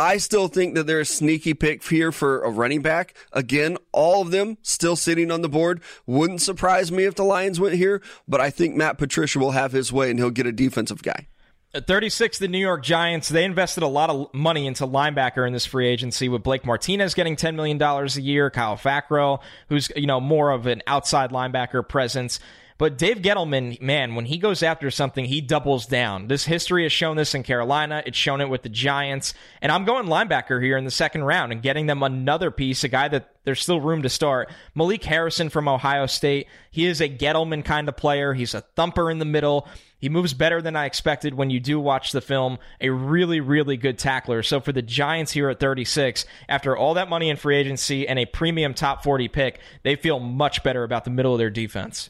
I 0.00 0.16
still 0.16 0.48
think 0.48 0.74
that 0.76 0.86
they're 0.86 1.00
a 1.00 1.04
sneaky 1.04 1.52
pick 1.52 1.86
here 1.86 2.10
for 2.10 2.42
a 2.42 2.48
running 2.48 2.80
back. 2.80 3.14
Again, 3.34 3.76
all 3.92 4.22
of 4.22 4.30
them 4.30 4.56
still 4.62 4.96
sitting 4.96 5.30
on 5.30 5.42
the 5.42 5.48
board. 5.48 5.82
Wouldn't 6.06 6.40
surprise 6.40 6.90
me 6.90 7.04
if 7.04 7.16
the 7.16 7.22
Lions 7.22 7.60
went 7.60 7.74
here, 7.74 8.00
but 8.26 8.40
I 8.40 8.48
think 8.48 8.74
Matt 8.74 8.96
Patricia 8.96 9.38
will 9.38 9.50
have 9.50 9.72
his 9.72 9.92
way 9.92 10.08
and 10.08 10.18
he'll 10.18 10.30
get 10.30 10.46
a 10.46 10.52
defensive 10.52 11.02
guy. 11.02 11.26
At 11.74 11.86
36, 11.86 12.38
the 12.38 12.48
New 12.48 12.58
York 12.58 12.82
Giants, 12.82 13.28
they 13.28 13.44
invested 13.44 13.82
a 13.82 13.88
lot 13.88 14.08
of 14.08 14.32
money 14.32 14.66
into 14.66 14.86
linebacker 14.86 15.46
in 15.46 15.52
this 15.52 15.66
free 15.66 15.86
agency 15.86 16.30
with 16.30 16.42
Blake 16.42 16.64
Martinez 16.64 17.12
getting 17.12 17.36
$10 17.36 17.54
million 17.54 17.80
a 17.80 18.06
year, 18.20 18.50
Kyle 18.50 18.78
Fackrell, 18.78 19.42
who's, 19.68 19.92
you 19.94 20.06
know, 20.06 20.18
more 20.18 20.50
of 20.50 20.66
an 20.66 20.82
outside 20.86 21.30
linebacker 21.30 21.86
presence. 21.86 22.40
But 22.80 22.96
Dave 22.96 23.18
Gettleman, 23.18 23.78
man, 23.82 24.14
when 24.14 24.24
he 24.24 24.38
goes 24.38 24.62
after 24.62 24.90
something, 24.90 25.26
he 25.26 25.42
doubles 25.42 25.84
down. 25.84 26.28
This 26.28 26.46
history 26.46 26.84
has 26.84 26.92
shown 26.92 27.18
this 27.18 27.34
in 27.34 27.42
Carolina. 27.42 28.02
It's 28.06 28.16
shown 28.16 28.40
it 28.40 28.48
with 28.48 28.62
the 28.62 28.70
Giants. 28.70 29.34
And 29.60 29.70
I'm 29.70 29.84
going 29.84 30.06
linebacker 30.06 30.62
here 30.62 30.78
in 30.78 30.86
the 30.86 30.90
second 30.90 31.24
round 31.24 31.52
and 31.52 31.60
getting 31.60 31.84
them 31.84 32.02
another 32.02 32.50
piece, 32.50 32.82
a 32.82 32.88
guy 32.88 33.06
that 33.08 33.34
there's 33.44 33.60
still 33.60 33.82
room 33.82 34.00
to 34.00 34.08
start. 34.08 34.50
Malik 34.74 35.04
Harrison 35.04 35.50
from 35.50 35.68
Ohio 35.68 36.06
State. 36.06 36.46
He 36.70 36.86
is 36.86 37.02
a 37.02 37.08
Gettleman 37.10 37.66
kind 37.66 37.86
of 37.86 37.98
player. 37.98 38.32
He's 38.32 38.54
a 38.54 38.62
thumper 38.62 39.10
in 39.10 39.18
the 39.18 39.26
middle. 39.26 39.68
He 39.98 40.08
moves 40.08 40.32
better 40.32 40.62
than 40.62 40.74
I 40.74 40.86
expected 40.86 41.34
when 41.34 41.50
you 41.50 41.60
do 41.60 41.78
watch 41.78 42.12
the 42.12 42.22
film. 42.22 42.56
A 42.80 42.88
really, 42.88 43.40
really 43.40 43.76
good 43.76 43.98
tackler. 43.98 44.42
So 44.42 44.58
for 44.58 44.72
the 44.72 44.80
Giants 44.80 45.32
here 45.32 45.50
at 45.50 45.60
36, 45.60 46.24
after 46.48 46.74
all 46.74 46.94
that 46.94 47.10
money 47.10 47.28
in 47.28 47.36
free 47.36 47.56
agency 47.56 48.08
and 48.08 48.18
a 48.18 48.24
premium 48.24 48.72
top 48.72 49.04
40 49.04 49.28
pick, 49.28 49.60
they 49.82 49.96
feel 49.96 50.18
much 50.18 50.62
better 50.62 50.82
about 50.82 51.04
the 51.04 51.10
middle 51.10 51.34
of 51.34 51.38
their 51.38 51.50
defense. 51.50 52.08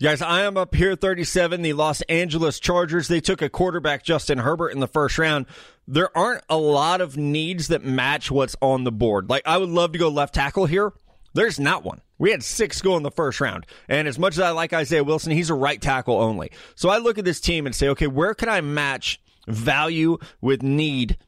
Guys, 0.00 0.22
I 0.22 0.42
am 0.42 0.56
up 0.56 0.76
here 0.76 0.94
37. 0.94 1.60
The 1.60 1.72
Los 1.72 2.02
Angeles 2.02 2.60
Chargers, 2.60 3.08
they 3.08 3.20
took 3.20 3.42
a 3.42 3.48
quarterback, 3.48 4.04
Justin 4.04 4.38
Herbert, 4.38 4.68
in 4.68 4.78
the 4.78 4.86
first 4.86 5.18
round. 5.18 5.46
There 5.88 6.16
aren't 6.16 6.44
a 6.48 6.56
lot 6.56 7.00
of 7.00 7.16
needs 7.16 7.66
that 7.66 7.84
match 7.84 8.30
what's 8.30 8.54
on 8.62 8.84
the 8.84 8.92
board. 8.92 9.28
Like, 9.28 9.42
I 9.44 9.58
would 9.58 9.70
love 9.70 9.90
to 9.92 9.98
go 9.98 10.08
left 10.08 10.36
tackle 10.36 10.66
here. 10.66 10.92
There's 11.34 11.58
not 11.58 11.82
one. 11.82 12.00
We 12.16 12.30
had 12.30 12.44
six 12.44 12.80
go 12.80 12.96
in 12.96 13.02
the 13.02 13.10
first 13.10 13.40
round. 13.40 13.66
And 13.88 14.06
as 14.06 14.20
much 14.20 14.34
as 14.34 14.40
I 14.40 14.50
like 14.50 14.72
Isaiah 14.72 15.02
Wilson, 15.02 15.32
he's 15.32 15.50
a 15.50 15.54
right 15.54 15.82
tackle 15.82 16.20
only. 16.20 16.52
So 16.76 16.90
I 16.90 16.98
look 16.98 17.18
at 17.18 17.24
this 17.24 17.40
team 17.40 17.66
and 17.66 17.74
say, 17.74 17.88
okay, 17.88 18.06
where 18.06 18.34
can 18.34 18.48
I 18.48 18.60
match 18.60 19.20
value 19.48 20.18
with 20.40 20.62
need 20.62 21.18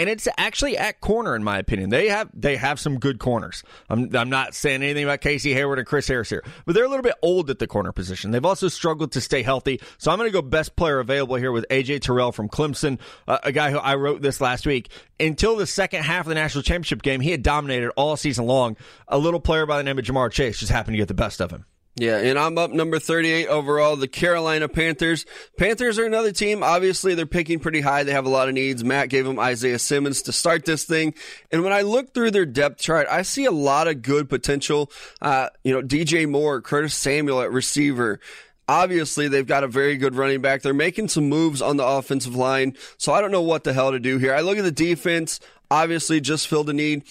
and 0.00 0.08
it's 0.08 0.26
actually 0.38 0.78
at 0.78 1.00
corner 1.02 1.36
in 1.36 1.44
my 1.44 1.58
opinion. 1.58 1.90
They 1.90 2.08
have 2.08 2.30
they 2.32 2.56
have 2.56 2.80
some 2.80 2.98
good 2.98 3.18
corners. 3.18 3.62
I'm 3.90 4.16
I'm 4.16 4.30
not 4.30 4.54
saying 4.54 4.82
anything 4.82 5.04
about 5.04 5.20
Casey 5.20 5.52
Hayward 5.52 5.78
and 5.78 5.86
Chris 5.86 6.08
Harris 6.08 6.30
here, 6.30 6.42
but 6.64 6.74
they're 6.74 6.86
a 6.86 6.88
little 6.88 7.02
bit 7.02 7.16
old 7.22 7.50
at 7.50 7.58
the 7.58 7.66
corner 7.66 7.92
position. 7.92 8.30
They've 8.30 8.44
also 8.44 8.68
struggled 8.68 9.12
to 9.12 9.20
stay 9.20 9.42
healthy. 9.42 9.78
So 9.98 10.10
I'm 10.10 10.18
going 10.18 10.28
to 10.28 10.32
go 10.32 10.40
best 10.40 10.74
player 10.74 11.00
available 11.00 11.36
here 11.36 11.52
with 11.52 11.66
AJ 11.68 12.00
Terrell 12.00 12.32
from 12.32 12.48
Clemson, 12.48 12.98
uh, 13.28 13.38
a 13.44 13.52
guy 13.52 13.70
who 13.70 13.78
I 13.78 13.94
wrote 13.96 14.22
this 14.22 14.40
last 14.40 14.66
week. 14.66 14.90
Until 15.20 15.54
the 15.54 15.66
second 15.66 16.02
half 16.02 16.24
of 16.24 16.30
the 16.30 16.34
national 16.34 16.62
championship 16.62 17.02
game, 17.02 17.20
he 17.20 17.30
had 17.30 17.42
dominated 17.42 17.90
all 17.90 18.16
season 18.16 18.46
long. 18.46 18.78
A 19.06 19.18
little 19.18 19.40
player 19.40 19.66
by 19.66 19.76
the 19.76 19.84
name 19.84 19.98
of 19.98 20.04
Ja'Marr 20.06 20.32
Chase 20.32 20.58
just 20.58 20.72
happened 20.72 20.94
to 20.94 20.98
get 20.98 21.08
the 21.08 21.14
best 21.14 21.42
of 21.42 21.50
him. 21.50 21.66
Yeah, 22.00 22.16
and 22.16 22.38
I'm 22.38 22.56
up 22.56 22.70
number 22.70 22.98
38 22.98 23.48
overall, 23.48 23.94
the 23.94 24.08
Carolina 24.08 24.70
Panthers. 24.70 25.26
Panthers 25.58 25.98
are 25.98 26.06
another 26.06 26.32
team. 26.32 26.62
Obviously, 26.62 27.14
they're 27.14 27.26
picking 27.26 27.58
pretty 27.58 27.82
high. 27.82 28.04
They 28.04 28.12
have 28.12 28.24
a 28.24 28.30
lot 28.30 28.48
of 28.48 28.54
needs. 28.54 28.82
Matt 28.82 29.10
gave 29.10 29.26
them 29.26 29.38
Isaiah 29.38 29.78
Simmons 29.78 30.22
to 30.22 30.32
start 30.32 30.64
this 30.64 30.84
thing. 30.84 31.12
And 31.52 31.62
when 31.62 31.74
I 31.74 31.82
look 31.82 32.14
through 32.14 32.30
their 32.30 32.46
depth 32.46 32.80
chart, 32.80 33.06
I 33.10 33.20
see 33.20 33.44
a 33.44 33.50
lot 33.50 33.86
of 33.86 34.00
good 34.00 34.30
potential. 34.30 34.90
Uh, 35.20 35.50
you 35.62 35.74
know, 35.74 35.82
DJ 35.82 36.26
Moore, 36.26 36.62
Curtis 36.62 36.94
Samuel 36.94 37.42
at 37.42 37.52
receiver. 37.52 38.18
Obviously, 38.66 39.28
they've 39.28 39.46
got 39.46 39.62
a 39.62 39.68
very 39.68 39.98
good 39.98 40.14
running 40.14 40.40
back. 40.40 40.62
They're 40.62 40.72
making 40.72 41.08
some 41.08 41.28
moves 41.28 41.60
on 41.60 41.76
the 41.76 41.84
offensive 41.84 42.34
line. 42.34 42.78
So 42.96 43.12
I 43.12 43.20
don't 43.20 43.30
know 43.30 43.42
what 43.42 43.64
the 43.64 43.74
hell 43.74 43.90
to 43.90 44.00
do 44.00 44.16
here. 44.16 44.34
I 44.34 44.40
look 44.40 44.56
at 44.56 44.64
the 44.64 44.72
defense 44.72 45.38
obviously 45.70 46.20
just 46.20 46.48
filled 46.48 46.68
a 46.68 46.72
need. 46.72 47.04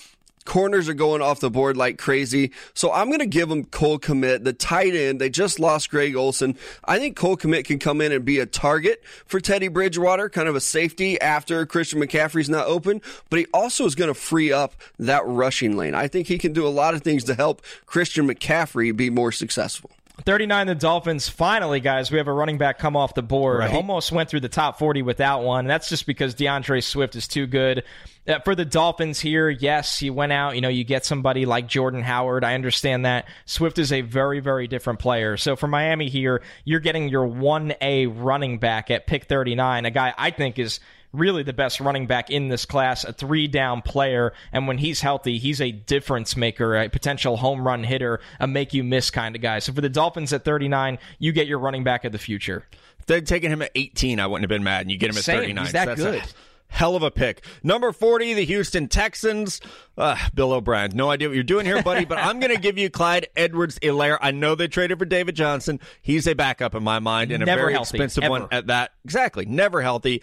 Corners 0.46 0.90
are 0.90 0.94
going 0.94 1.22
off 1.22 1.40
the 1.40 1.50
board 1.50 1.78
like 1.78 1.98
crazy. 1.98 2.52
So 2.74 2.92
I'm 2.92 3.08
going 3.08 3.20
to 3.20 3.26
give 3.26 3.50
them 3.50 3.66
Cole 3.66 4.00
Kmet, 4.00 4.44
the 4.44 4.54
tight 4.54 4.96
end. 4.96 5.22
They 5.22 5.30
just 5.30 5.60
lost 5.60 5.90
Greg 5.90 6.16
Olsen. 6.16 6.56
I 6.84 7.00
think 7.00 7.16
Cole 7.16 7.38
Kmet 7.38 7.66
can 7.66 7.80
come 7.80 8.02
in 8.02 8.12
and 8.12 8.26
be 8.26 8.40
a 8.40 8.46
target 8.46 9.04
for 9.26 9.40
Teddy 9.40 9.68
Bridgewater, 9.68 10.30
kind 10.30 10.48
of 10.48 10.56
a 10.56 10.62
safety 10.62 11.20
after 11.22 11.66
Christian 11.66 12.00
McCaffrey's 12.00 12.50
not 12.50 12.68
open, 12.68 13.02
but 13.30 13.40
he 13.40 13.48
also 13.54 13.86
is 13.86 13.96
going 13.96 14.10
to 14.10 14.14
free 14.14 14.52
up 14.52 14.74
that 14.98 15.26
rushing 15.26 15.78
lane. 15.78 15.94
I 15.94 16.08
think 16.08 16.28
he 16.28 16.38
can 16.38 16.54
do 16.54 16.66
a 16.66 16.70
lot 16.70 16.94
of 16.94 17.02
things 17.02 17.24
to 17.26 17.36
help 17.36 17.62
Christian 17.86 18.28
McCaffrey 18.28 18.96
be 18.96 19.10
more 19.10 19.32
successful. 19.32 19.92
39 20.26 20.68
the 20.68 20.76
Dolphins. 20.76 21.30
Finally, 21.30 21.80
guys, 21.80 22.12
we 22.12 22.18
have 22.18 22.28
a 22.28 22.34
running 22.34 22.58
back 22.58 22.80
come 22.80 22.96
off 22.96 23.14
the 23.14 23.22
board. 23.22 23.60
Right. 23.60 23.74
Almost 23.74 24.12
went 24.12 24.30
through 24.30 24.42
the 24.42 24.50
top 24.50 24.80
40 24.80 25.02
without 25.02 25.44
one. 25.44 25.66
That's 25.66 25.90
just 25.90 26.06
because 26.06 26.34
D'Andre 26.34 26.82
Swift 26.82 27.16
is 27.16 27.28
too 27.28 27.48
good. 27.48 27.84
Uh, 28.28 28.40
for 28.40 28.54
the 28.54 28.66
Dolphins 28.66 29.20
here, 29.20 29.50
yes, 29.50 30.02
you 30.02 30.14
went 30.14 30.32
out, 30.32 30.56
you 30.56 30.62
know, 30.62 30.70
you 30.70 30.84
get 30.84 31.06
somebody 31.06 31.46
like 31.46 31.68
Jordan 31.68 32.04
Howard. 32.04 32.44
I 32.44 32.54
understand 32.54 33.06
that. 33.06 33.28
Swift 33.46 33.80
is 33.80 33.92
a 33.92 34.02
very, 34.02 34.40
very 34.40 34.68
different 34.68 35.00
player. 35.00 35.38
So 35.38 35.56
for 35.56 35.68
Miami 35.68 36.10
here, 36.10 36.42
you're 36.64 36.80
getting 36.80 37.10
your 37.10 37.28
1A 37.28 38.14
running 38.16 38.60
back 38.60 38.92
at 38.92 39.08
pick 39.08 39.26
39, 39.26 39.86
a 39.86 39.92
guy 39.92 40.14
I 40.18 40.32
think 40.32 40.60
is 40.60 40.80
really 41.12 41.44
the 41.44 41.54
best 41.54 41.80
running 41.80 42.08
back 42.08 42.30
in 42.30 42.50
this 42.50 42.66
class, 42.66 43.04
a 43.04 43.14
three 43.14 43.48
down 43.48 43.82
player. 43.82 44.34
And 44.52 44.68
when 44.68 44.78
he's 44.78 45.02
healthy, 45.02 45.38
he's 45.38 45.62
a 45.62 45.72
difference 45.72 46.36
maker, 46.38 46.76
a 46.76 46.90
potential 46.90 47.38
home 47.38 47.66
run 47.66 47.84
hitter, 47.84 48.20
a 48.40 48.48
make 48.48 48.74
you 48.74 48.84
miss 48.84 49.10
kind 49.10 49.36
of 49.36 49.42
guy. 49.42 49.60
So 49.60 49.74
for 49.74 49.82
the 49.82 49.90
Dolphins 49.90 50.34
at 50.34 50.46
39, 50.46 51.00
you 51.18 51.32
get 51.32 51.48
your 51.48 51.60
running 51.60 51.84
back 51.84 52.06
of 52.06 52.12
the 52.12 52.20
future. 52.20 52.66
If 53.00 53.06
they'd 53.06 53.26
taken 53.26 53.52
him 53.52 53.62
at 53.62 53.72
18, 53.76 54.20
I 54.20 54.28
wouldn't 54.28 54.44
have 54.44 54.50
been 54.50 54.64
mad. 54.64 54.82
And 54.82 54.92
you 54.92 54.98
get 54.98 55.10
him 55.10 55.18
at 55.18 55.24
Same. 55.24 55.40
39. 55.40 55.64
He's 55.66 55.74
that 55.74 55.98
so 55.98 56.12
good. 56.12 56.22
A- 56.22 56.28
hell 56.70 56.96
of 56.96 57.04
a 57.04 57.12
pick. 57.12 57.44
Number 57.64 57.92
40, 57.92 58.36
the 58.36 58.46
Houston 58.46 58.88
Texans. 58.88 59.60
Uh, 59.98 60.16
Bill 60.34 60.54
O'Brien. 60.54 60.92
No 60.94 61.10
idea 61.10 61.28
what 61.28 61.34
you're 61.34 61.44
doing 61.44 61.66
here, 61.66 61.82
buddy, 61.84 62.06
but 62.06 62.20
I'm 62.20 62.40
going 62.40 62.54
to 62.54 62.62
give 62.62 62.78
you 62.78 62.90
Clyde 62.90 63.28
Edwards 63.36 63.80
Helaire. 63.80 64.18
I 64.22 64.32
know 64.32 64.56
they 64.56 64.68
traded 64.68 65.00
for 65.00 65.06
David 65.06 65.36
Johnson. 65.36 65.80
He's 66.02 66.28
a 66.28 66.36
backup 66.36 66.76
in 66.76 66.84
my 66.84 67.00
mind 67.00 67.32
and 67.32 67.44
never 67.44 67.60
a 67.60 67.64
very 67.64 67.74
healthy, 67.74 67.98
expensive 67.98 68.24
ever. 68.24 68.32
one 68.32 68.48
at 68.52 68.68
that. 68.68 68.92
Exactly. 69.04 69.46
Never 69.46 69.82
healthy 69.82 70.22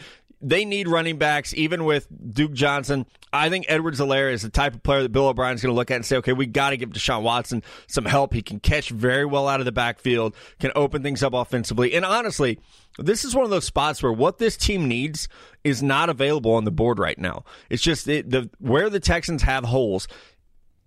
they 0.49 0.65
need 0.65 0.87
running 0.87 1.19
backs, 1.19 1.53
even 1.55 1.85
with 1.85 2.07
Duke 2.33 2.53
Johnson. 2.53 3.05
I 3.33 3.51
think 3.51 3.67
Edwards-Helaire 3.69 4.33
is 4.33 4.43
the 4.43 4.49
type 4.49 4.75
of 4.75 4.83
player 4.85 5.03
that 5.03 5.11
Bill 5.11 5.27
O'Brien's 5.27 5.61
going 5.61 5.73
to 5.73 5.77
look 5.77 5.91
at 5.91 5.97
and 5.97 6.07
say, 6.07 6.17
okay, 6.19 6.33
we 6.33 6.47
got 6.47 6.71
to 6.71 6.77
give 6.77 6.91
Deshaun 6.91 7.23
Watson 7.23 7.65
some 7.89 8.05
help. 8.05 8.33
He 8.33 8.43
can 8.43 8.61
catch 8.61 8.91
very 8.91 9.25
well 9.25 9.49
out 9.49 9.59
of 9.59 9.67
the 9.67 9.73
backfield, 9.73 10.37
can 10.61 10.71
open 10.77 11.03
things 11.03 11.25
up 11.25 11.35
offensively. 11.35 11.95
And 11.95 12.05
honestly, 12.05 12.61
this 12.97 13.25
is 13.25 13.35
one 13.35 13.45
of 13.45 13.51
those 13.51 13.65
spots 13.65 14.03
where 14.03 14.13
what 14.13 14.39
this 14.39 14.57
team 14.57 14.87
needs 14.87 15.29
is 15.65 15.83
not 15.83 16.09
available 16.09 16.55
on 16.55 16.65
the 16.65 16.71
board 16.71 17.01
right 17.01 17.19
now. 17.19 17.45
It's 17.69 17.83
just 17.83 18.07
the 18.07 18.49
where 18.59 18.89
the 18.89 19.01
Texans 19.01 19.43
have 19.43 19.65
holes 19.65 20.07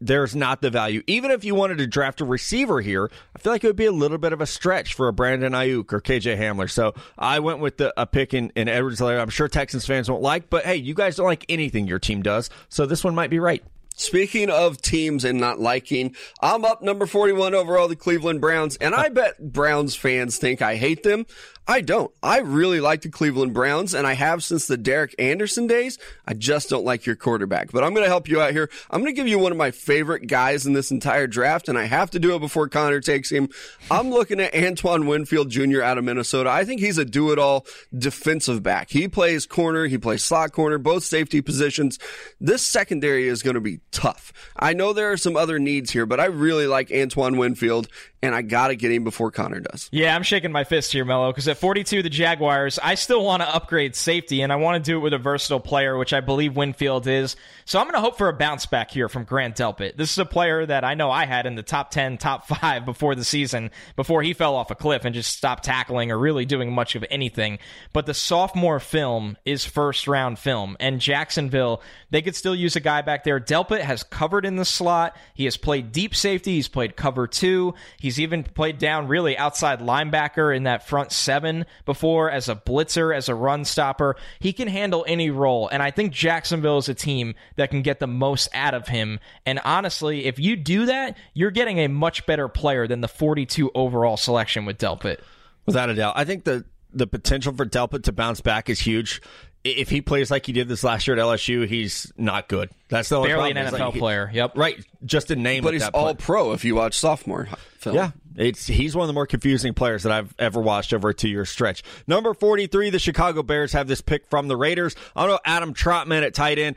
there's 0.01 0.35
not 0.35 0.61
the 0.61 0.69
value. 0.69 1.03
Even 1.07 1.31
if 1.31 1.43
you 1.43 1.55
wanted 1.55 1.77
to 1.79 1.87
draft 1.87 2.21
a 2.21 2.25
receiver 2.25 2.81
here, 2.81 3.09
I 3.35 3.39
feel 3.39 3.51
like 3.51 3.63
it 3.63 3.67
would 3.67 3.75
be 3.75 3.85
a 3.85 3.91
little 3.91 4.17
bit 4.17 4.33
of 4.33 4.41
a 4.41 4.45
stretch 4.45 4.93
for 4.93 5.07
a 5.07 5.13
Brandon 5.13 5.53
Aiyuk 5.53 5.91
or 5.91 6.01
KJ 6.01 6.37
Hamler. 6.37 6.69
So 6.69 6.93
I 7.17 7.39
went 7.39 7.59
with 7.59 7.77
the, 7.77 7.93
a 7.99 8.05
pick 8.05 8.33
in, 8.33 8.51
in 8.55 8.67
Edwards 8.67 8.99
Helaire. 8.99 9.21
I'm 9.21 9.29
sure 9.29 9.47
Texans 9.47 9.85
fans 9.85 10.09
won't 10.09 10.21
like, 10.21 10.49
but 10.49 10.65
hey, 10.65 10.75
you 10.75 10.93
guys 10.93 11.15
don't 11.15 11.25
like 11.25 11.45
anything 11.49 11.87
your 11.87 11.99
team 11.99 12.21
does. 12.21 12.49
So 12.69 12.85
this 12.85 13.03
one 13.03 13.15
might 13.15 13.29
be 13.29 13.39
right. 13.39 13.63
Speaking 13.99 14.49
of 14.49 14.81
teams 14.81 15.25
and 15.25 15.41
not 15.41 15.59
liking, 15.59 16.15
I'm 16.41 16.63
up 16.63 16.81
number 16.81 17.05
41 17.05 17.53
overall, 17.53 17.89
the 17.89 17.97
Cleveland 17.97 18.39
Browns, 18.39 18.77
and 18.77 18.95
I 18.95 19.09
bet 19.09 19.51
Browns 19.51 19.93
fans 19.93 20.37
think 20.37 20.61
I 20.61 20.77
hate 20.77 21.03
them. 21.03 21.25
I 21.69 21.81
don't. 21.81 22.11
I 22.23 22.39
really 22.39 22.81
like 22.81 23.03
the 23.03 23.09
Cleveland 23.09 23.53
Browns, 23.53 23.93
and 23.93 24.07
I 24.07 24.13
have 24.13 24.43
since 24.43 24.65
the 24.65 24.75
Derek 24.75 25.13
Anderson 25.19 25.67
days. 25.67 25.99
I 26.25 26.33
just 26.33 26.67
don't 26.67 26.83
like 26.83 27.05
your 27.05 27.15
quarterback. 27.15 27.71
But 27.71 27.83
I'm 27.83 27.93
going 27.93 28.05
to 28.05 28.09
help 28.09 28.27
you 28.27 28.41
out 28.41 28.53
here. 28.53 28.71
I'm 28.89 29.01
going 29.01 29.13
to 29.13 29.15
give 29.15 29.27
you 29.27 29.37
one 29.37 29.51
of 29.51 29.57
my 29.59 29.69
favorite 29.69 30.25
guys 30.25 30.65
in 30.65 30.73
this 30.73 30.89
entire 30.89 31.27
draft, 31.27 31.69
and 31.69 31.77
I 31.77 31.83
have 31.83 32.09
to 32.09 32.19
do 32.19 32.33
it 32.35 32.39
before 32.39 32.69
Connor 32.69 33.01
takes 33.01 33.29
him. 33.29 33.49
I'm 33.91 34.09
looking 34.09 34.39
at 34.39 34.55
Antoine 34.55 35.05
Winfield 35.05 35.51
Jr. 35.51 35.83
out 35.83 35.99
of 35.99 36.03
Minnesota. 36.03 36.49
I 36.49 36.65
think 36.65 36.81
he's 36.81 36.97
a 36.97 37.05
do 37.05 37.31
it 37.31 37.37
all 37.37 37.67
defensive 37.95 38.63
back. 38.63 38.89
He 38.89 39.07
plays 39.07 39.45
corner, 39.45 39.85
he 39.85 39.99
plays 39.99 40.23
slot 40.23 40.53
corner, 40.53 40.79
both 40.79 41.03
safety 41.03 41.39
positions. 41.39 41.99
This 42.41 42.63
secondary 42.63 43.27
is 43.27 43.43
going 43.43 43.53
to 43.53 43.61
be 43.61 43.79
tough. 43.91 44.33
I 44.57 44.73
know 44.73 44.91
there 44.91 45.11
are 45.11 45.17
some 45.17 45.37
other 45.37 45.59
needs 45.59 45.91
here, 45.91 46.07
but 46.07 46.19
I 46.19 46.25
really 46.25 46.65
like 46.65 46.91
Antoine 46.91 47.37
Winfield, 47.37 47.89
and 48.21 48.35
I 48.35 48.41
got 48.41 48.67
to 48.67 48.75
get 48.75 48.91
him 48.91 49.03
before 49.03 49.31
Connor 49.31 49.61
does. 49.61 49.87
Yeah, 49.91 50.15
I'm 50.15 50.23
shaking 50.23 50.51
my 50.51 50.63
fist 50.65 50.91
here, 50.91 51.05
Mello, 51.05 51.31
because 51.31 51.47
at 51.47 51.57
42, 51.57 52.03
the 52.03 52.09
Jaguars, 52.09 52.77
I 52.81 52.95
still 52.95 53.23
want 53.23 53.41
to 53.41 53.55
upgrade 53.55 53.95
safety, 53.95 54.41
and 54.41 54.51
I 54.51 54.57
want 54.57 54.83
to 54.83 54.91
do 54.91 54.97
it 54.97 55.01
with 55.01 55.13
a 55.13 55.17
versatile 55.17 55.59
player, 55.59 55.97
which 55.97 56.11
I 56.11 56.19
believe 56.19 56.55
Winfield 56.55 57.07
is. 57.07 57.35
So 57.65 57.79
I'm 57.79 57.85
going 57.85 57.95
to 57.95 58.01
hope 58.01 58.17
for 58.17 58.27
a 58.27 58.33
bounce 58.33 58.65
back 58.65 58.91
here 58.91 59.07
from 59.07 59.23
Grant 59.23 59.55
Delpit. 59.55 59.95
This 59.95 60.11
is 60.11 60.17
a 60.17 60.25
player 60.25 60.65
that 60.65 60.83
I 60.83 60.95
know 60.95 61.11
I 61.11 61.25
had 61.25 61.45
in 61.45 61.55
the 61.55 61.63
top 61.63 61.91
10, 61.91 62.17
top 62.17 62.47
5 62.47 62.85
before 62.85 63.15
the 63.15 63.23
season, 63.23 63.71
before 63.95 64.21
he 64.21 64.33
fell 64.33 64.55
off 64.55 64.71
a 64.71 64.75
cliff 64.75 65.05
and 65.05 65.15
just 65.15 65.35
stopped 65.35 65.63
tackling 65.63 66.11
or 66.11 66.19
really 66.19 66.45
doing 66.45 66.73
much 66.73 66.95
of 66.95 67.05
anything. 67.09 67.59
But 67.93 68.05
the 68.05 68.13
sophomore 68.13 68.79
film 68.79 69.37
is 69.45 69.63
first 69.63 70.07
round 70.07 70.39
film, 70.39 70.75
and 70.79 70.99
Jacksonville, 70.99 71.81
they 72.09 72.21
could 72.21 72.35
still 72.35 72.55
use 72.55 72.75
a 72.75 72.81
guy 72.81 73.01
back 73.01 73.23
there. 73.23 73.39
Delpit 73.39 73.81
has 73.81 74.03
covered 74.03 74.45
in 74.45 74.57
the 74.57 74.65
slot. 74.65 75.15
He 75.33 75.45
has 75.45 75.55
played 75.55 75.91
deep 75.91 76.13
safety. 76.13 76.55
He's 76.55 76.67
played 76.67 76.97
cover 76.97 77.27
two. 77.27 77.73
He's 78.09 78.19
even 78.19 78.43
played 78.43 78.79
down 78.79 79.07
really 79.07 79.37
outside 79.37 79.81
linebacker 79.81 80.55
in 80.55 80.63
that 80.63 80.87
front 80.87 81.11
seven 81.11 81.67
before 81.85 82.31
as 82.31 82.49
a 82.49 82.55
blitzer, 82.55 83.15
as 83.15 83.29
a 83.29 83.35
run 83.35 83.65
stopper. 83.65 84.15
He 84.39 84.51
can 84.51 84.67
handle 84.67 85.05
any 85.07 85.29
role. 85.29 85.67
And 85.67 85.83
I 85.83 85.91
think 85.91 86.11
Jacksonville 86.11 86.79
is 86.79 86.89
a 86.89 86.95
team 86.95 87.35
that 87.55 87.69
can 87.69 87.83
get 87.83 87.99
the 87.99 88.07
most 88.07 88.49
out 88.51 88.73
of 88.73 88.87
him. 88.87 89.19
And 89.45 89.59
honestly, 89.63 90.25
if 90.25 90.39
you 90.39 90.55
do 90.55 90.87
that, 90.87 91.19
you're 91.35 91.51
getting 91.51 91.77
a 91.77 91.87
much 91.87 92.25
better 92.25 92.47
player 92.47 92.87
than 92.87 93.01
the 93.01 93.07
42 93.07 93.69
overall 93.75 94.17
selection 94.17 94.65
with 94.65 94.79
Delpit. 94.79 95.19
Without 95.67 95.91
a 95.91 95.93
doubt. 95.93 96.13
I 96.15 96.25
think 96.25 96.45
the 96.45 96.65
the 96.91 97.05
potential 97.05 97.53
for 97.53 97.67
Delpit 97.67 98.05
to 98.05 98.11
bounce 98.11 98.41
back 98.41 98.71
is 98.71 98.79
huge 98.79 99.21
if 99.63 99.89
he 99.89 100.01
plays 100.01 100.31
like 100.31 100.45
he 100.45 100.53
did 100.53 100.67
this 100.67 100.83
last 100.83 101.07
year 101.07 101.17
at 101.17 101.21
LSU, 101.23 101.67
he's 101.67 102.11
not 102.17 102.47
good. 102.47 102.69
That's 102.87 103.09
the 103.09 103.17
only 103.17 103.29
barely 103.29 103.53
problem. 103.53 103.73
an 103.73 103.79
NFL 103.79 103.91
like, 103.91 103.99
player. 103.99 104.31
Yep, 104.33 104.57
right. 104.57 104.83
Just 105.03 105.31
a 105.31 105.35
name, 105.35 105.63
but 105.63 105.73
he's 105.73 105.87
all 105.89 106.15
pro. 106.15 106.53
If 106.53 106.63
you 106.63 106.75
watch 106.75 106.97
sophomore 106.97 107.47
yeah, 107.85 108.11
it's 108.35 108.67
he's 108.67 108.95
one 108.95 109.03
of 109.03 109.07
the 109.07 109.13
more 109.13 109.25
confusing 109.25 109.73
players 109.73 110.03
that 110.03 110.11
I've 110.11 110.33
ever 110.39 110.59
watched 110.59 110.93
over 110.93 111.09
a 111.09 111.13
two 111.13 111.29
year 111.29 111.45
stretch. 111.45 111.83
Number 112.07 112.33
forty 112.33 112.67
three, 112.67 112.89
the 112.89 112.99
Chicago 112.99 113.43
Bears 113.43 113.73
have 113.73 113.87
this 113.87 114.01
pick 114.01 114.27
from 114.29 114.47
the 114.47 114.57
Raiders. 114.57 114.95
I 115.15 115.21
don't 115.21 115.31
know 115.31 115.39
Adam 115.45 115.73
Trautman 115.73 116.23
at 116.23 116.33
tight 116.33 116.59
end 116.59 116.75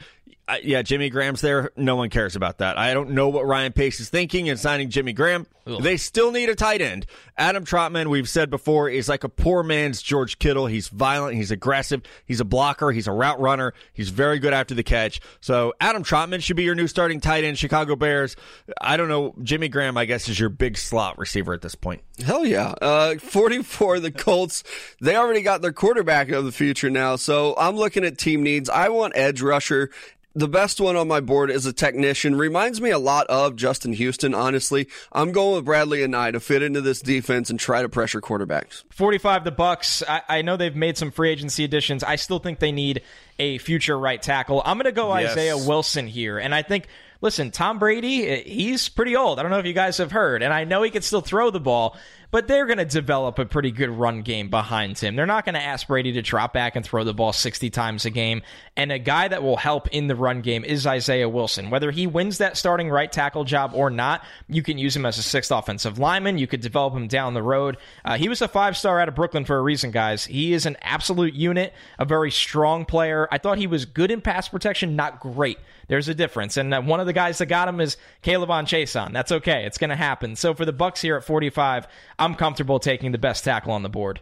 yeah, 0.63 0.83
Jimmy 0.83 1.11
Graham's 1.11 1.41
there. 1.41 1.71
No 1.77 1.97
one 1.97 2.11
cares 2.11 2.37
about 2.37 2.59
that. 2.59 2.79
I 2.79 2.95
don't 2.95 3.11
know 3.11 3.29
what 3.29 3.47
Ryan 3.47 3.73
Pace 3.73 4.01
is 4.01 4.09
thinking 4.09 4.47
in 4.47 4.57
signing 4.57 4.91
Jimmy 4.91 5.13
Graham. 5.13 5.47
Ugh. 5.67 5.81
They 5.81 5.97
still 5.97 6.33
need 6.33 6.49
a 6.49 6.55
tight 6.55 6.81
end. 6.81 7.07
Adam 7.37 7.65
Trautman, 7.65 8.09
we've 8.09 8.29
said 8.29 8.51
before, 8.51 8.89
is 8.89 9.09
like 9.09 9.23
a 9.25 9.29
poor 9.29 9.63
man's 9.63 10.03
George 10.03 10.39
Kittle. 10.39 10.67
He's 10.67 10.89
violent. 10.89 11.37
He's 11.37 11.51
aggressive. 11.51 12.03
He's 12.25 12.41
a 12.41 12.45
blocker. 12.45 12.91
He's 12.91 13.07
a 13.07 13.13
route 13.13 13.41
runner. 13.41 13.73
He's 13.93 14.11
very 14.11 14.39
good 14.39 14.53
after 14.53 14.75
the 14.75 14.83
catch. 14.83 15.21
So 15.41 15.73
Adam 15.81 16.03
Trautman 16.03 16.43
should 16.43 16.57
be 16.57 16.65
your 16.65 16.75
new 16.75 16.89
starting 16.89 17.21
tight 17.21 17.45
end. 17.45 17.59
Chicago 17.59 17.95
Bears. 17.95 18.35
I 18.81 18.97
don't 18.97 19.09
know. 19.09 19.35
Jimmy 19.43 19.69
Graham, 19.69 19.97
I 19.97 20.05
guess, 20.05 20.29
is 20.29 20.39
your 20.39 20.49
big 20.49 20.77
slot 20.77 21.19
receiver 21.19 21.53
at 21.53 21.63
this 21.63 21.75
point. 21.77 22.03
Hell 22.25 22.45
yeah. 22.45 22.75
Uh, 22.83 23.15
44, 23.17 24.01
the 24.01 24.11
Colts. 24.11 24.65
They 25.01 25.17
already 25.17 25.43
got 25.43 25.63
their 25.63 25.73
quarterback 25.73 26.31
of 26.31 26.45
the 26.45 26.53
future 26.53 26.91
now. 26.91 27.17
So 27.17 27.55
I'm 27.57 27.77
looking 27.77 28.05
at 28.05 28.19
team 28.19 28.43
needs. 28.43 28.69
I 28.69 28.89
want 28.89 29.17
edge 29.17 29.41
rusher 29.41 29.91
the 30.35 30.49
best 30.49 30.81
one 30.81 30.97
on 30.97 31.09
my 31.09 31.21
board 31.21 31.51
is 31.51 31.67
a 31.67 31.73
technician. 31.73 32.37
Reminds 32.37 32.81
me 32.81 32.91
a 32.91 32.99
lot 32.99 33.27
of 33.29 33.57
Justin 33.57 33.93
Houston, 33.93 34.35
honestly. 34.35 34.89
I'm 35.13 35.33
going 35.33 35.57
with 35.57 35.67
Bradlee 35.67 36.07
Anae 36.07 36.33
to 36.33 36.41
fit 36.41 36.63
into 36.63 36.81
this 36.81 37.01
defense 37.01 37.51
and 37.51 37.59
try 37.59 37.83
to 37.83 37.89
pressure 37.89 38.21
quarterbacks. 38.21 38.85
45 38.91 39.45
the 39.45 39.51
Bucks. 39.51 40.03
I, 40.09 40.23
I 40.29 40.43
know 40.43 40.57
they've 40.57 40.75
made 40.75 40.97
some 40.97 41.11
free 41.11 41.31
agency 41.31 41.65
additions. 41.65 42.03
I 42.03 42.17
still 42.17 42.39
think 42.39 42.59
they 42.59 42.73
need 42.73 43.03
a 43.39 43.59
future 43.59 43.99
right 43.99 44.21
tackle. 44.21 44.63
I'm 44.65 44.77
going 44.77 44.85
to 44.85 44.93
go 44.93 45.17
yes. 45.19 45.33
Isaiah 45.33 45.57
Wilson 45.57 46.07
here. 46.07 46.39
And 46.39 46.55
I 46.55 46.63
think 46.63 46.89
listen, 47.23 47.51
Tom 47.51 47.79
Brady, 47.79 48.29
eh, 48.29 48.43
he's 48.45 48.91
pretty 48.91 49.17
old. 49.17 49.39
I 49.39 49.43
don't 49.43 49.51
know 49.51 49.59
if 49.59 49.67
you 49.67 49.73
guys 49.73 49.97
have 49.97 50.13
heard, 50.13 50.43
and 50.43 50.53
I 50.53 50.65
know 50.65 50.83
he 50.83 50.91
can 50.91 51.01
still 51.01 51.23
throw 51.23 51.51
the 51.51 51.61
ball, 51.61 51.97
but 52.33 52.49
they're 52.49 52.65
going 52.65 52.79
to 52.79 52.85
develop 52.87 53.39
a 53.39 53.45
pretty 53.45 53.71
good 53.71 53.91
run 53.91 54.23
game 54.23 54.49
behind 54.49 54.99
him. 54.99 55.15
They're 55.15 55.27
not 55.27 55.45
going 55.45 55.55
to 55.55 55.63
ask 55.63 55.87
Brady 55.87 56.13
to 56.13 56.23
drop 56.23 56.55
back 56.55 56.75
and 56.75 56.85
throw 56.85 57.05
the 57.05 57.13
ball 57.13 57.35
60 57.35 57.69
times 57.69 58.07
a 58.07 58.11
game. 58.11 58.41
And 58.75 58.91
a 58.91 58.99
guy 58.99 59.29
that 59.29 59.43
will 59.43 59.59
help 59.59 59.89
in 59.89 60.07
the 60.07 60.17
run 60.17 60.41
game 60.41 60.65
is 60.65 60.87
Isaiah 60.87 61.29
Wilson. 61.29 61.69
Whether 61.69 61.91
he 61.91 62.07
wins 62.07 62.39
that 62.39 62.57
starting 62.57 62.89
right 62.89 63.13
tackle 63.13 63.45
job 63.45 63.73
or 63.75 63.91
not, 63.91 64.25
you 64.49 64.63
can 64.63 64.79
use 64.79 64.97
him 64.97 65.05
as 65.05 65.19
a 65.19 65.23
sixth 65.23 65.53
offensive 65.53 65.99
lineman. 65.99 66.39
You 66.39 66.47
could 66.47 66.63
develop 66.63 66.95
him 66.95 67.07
down 67.07 67.35
the 67.35 67.43
road. 67.43 67.77
Uh, 68.03 68.17
he 68.17 68.31
was 68.31 68.41
a 68.41 68.49
five 68.49 68.79
star 68.79 68.99
out 68.99 69.09
of 69.09 69.15
Brooklyn 69.15 69.45
for 69.45 69.59
a 69.59 69.63
reason, 69.63 69.91
guys. 69.91 70.25
He 70.25 70.55
is 70.55 70.65
an 70.65 70.79
absolute 70.81 71.35
unit, 71.35 71.75
a 71.99 72.07
very 72.07 72.31
strong 72.31 72.87
player. 72.87 73.29
I 73.31 73.37
thought 73.37 73.59
he 73.59 73.67
was 73.67 73.85
good 73.85 74.11
in 74.11 74.23
pass 74.23 74.49
protection, 74.49 74.97
not 74.97 75.21
great. 75.21 75.59
There's 75.89 76.09
a 76.09 76.15
difference. 76.15 76.57
And 76.57 76.73
uh, 76.73 76.83
one 76.83 77.01
of 77.01 77.07
the 77.07 77.13
guys 77.13 77.39
that 77.39 77.47
got 77.47 77.69
him 77.69 77.81
is 77.81 77.97
K'Lavon 78.23 78.65
Chaisson. 78.65 79.13
That's 79.13 79.33
okay. 79.33 79.65
It's 79.65 79.79
going 79.79 79.91
to 79.91 79.97
happen. 79.97 80.37
So 80.37 80.55
for 80.55 80.65
the 80.65 80.73
Bucks 80.73 81.01
here 81.01 81.17
at 81.17 81.25
45, 81.25 81.87
I'm 82.19 82.35
comfortable 82.35 82.79
taking 82.79 83.13
the 83.13 83.19
best 83.19 83.45
tackle 83.45 83.73
on 83.73 83.83
the 83.83 83.89
board. 83.89 84.21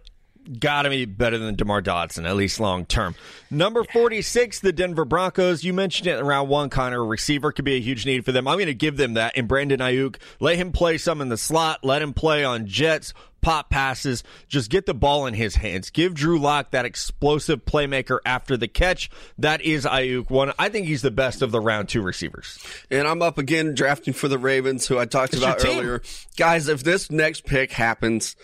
Got 0.59 0.83
to 0.83 0.91
be 0.91 1.05
better 1.05 1.39
than 1.39 1.55
DeMar 1.55 1.83
Dotson, 1.83 2.27
at 2.27 2.35
least 2.35 2.59
long 2.59 2.87
term. 2.87 3.15
Number 3.51 3.85
46, 3.85 4.61
the 4.61 4.73
Denver 4.73 5.05
Broncos. 5.05 5.65
You 5.65 5.73
mentioned 5.73 6.09
it 6.09 6.19
in 6.19 6.25
round 6.25 6.49
one, 6.49 6.71
Connor. 6.71 7.05
Receiver 7.05 7.53
could 7.53 7.65
be 7.65 7.77
a 7.77 7.81
huge 7.81 8.07
need 8.07 8.25
for 8.25 8.33
them. 8.33 8.49
I'm 8.49 8.57
going 8.57 8.67
to 8.67 8.75
give 8.75 8.97
them 8.97 9.15
that 9.15 9.37
in 9.37 9.47
Brandon 9.47 9.81
Aiyuk. 9.81 10.17
Let 10.41 10.57
him 10.57 10.73
play 10.73 10.99
some 10.99 11.21
in 11.21 11.29
the 11.29 11.37
slot. 11.37 11.85
Let 11.85 12.01
him 12.01 12.15
play 12.15 12.43
on 12.43 12.67
jets, 12.67 13.13
pop 13.43 13.71
passes. 13.71 14.25
Just 14.49 14.71
get 14.71 14.87
the 14.87 14.95
ball 14.95 15.27
in 15.27 15.35
his 15.35 15.57
hands. 15.57 15.91
Give 15.91 16.15
Drew 16.15 16.39
Lock 16.39 16.71
that 16.71 16.85
explosive 16.85 17.65
playmaker 17.65 18.19
after 18.25 18.57
the 18.57 18.69
catch. 18.69 19.11
That 19.39 19.61
is 19.61 19.85
Aiyuk. 19.85 20.31
One, 20.31 20.53
I 20.59 20.69
think 20.69 20.87
he's 20.87 21.03
the 21.03 21.11
best 21.11 21.43
of 21.43 21.53
the 21.53 21.61
round 21.61 21.89
two 21.89 22.03
receivers. 22.03 22.59
And 22.91 23.07
I'm 23.07 23.23
up 23.23 23.39
again 23.39 23.75
drafting 23.75 24.15
for 24.15 24.29
the 24.29 24.39
Ravens, 24.39 24.87
who 24.87 24.99
I 24.99 25.05
talked 25.05 25.35
it's 25.35 25.43
about 25.43 25.65
earlier. 25.65 26.03
Guys, 26.37 26.69
if 26.69 26.83
this 26.83 27.11
next 27.11 27.45
pick 27.45 27.73
happens, 27.73 28.37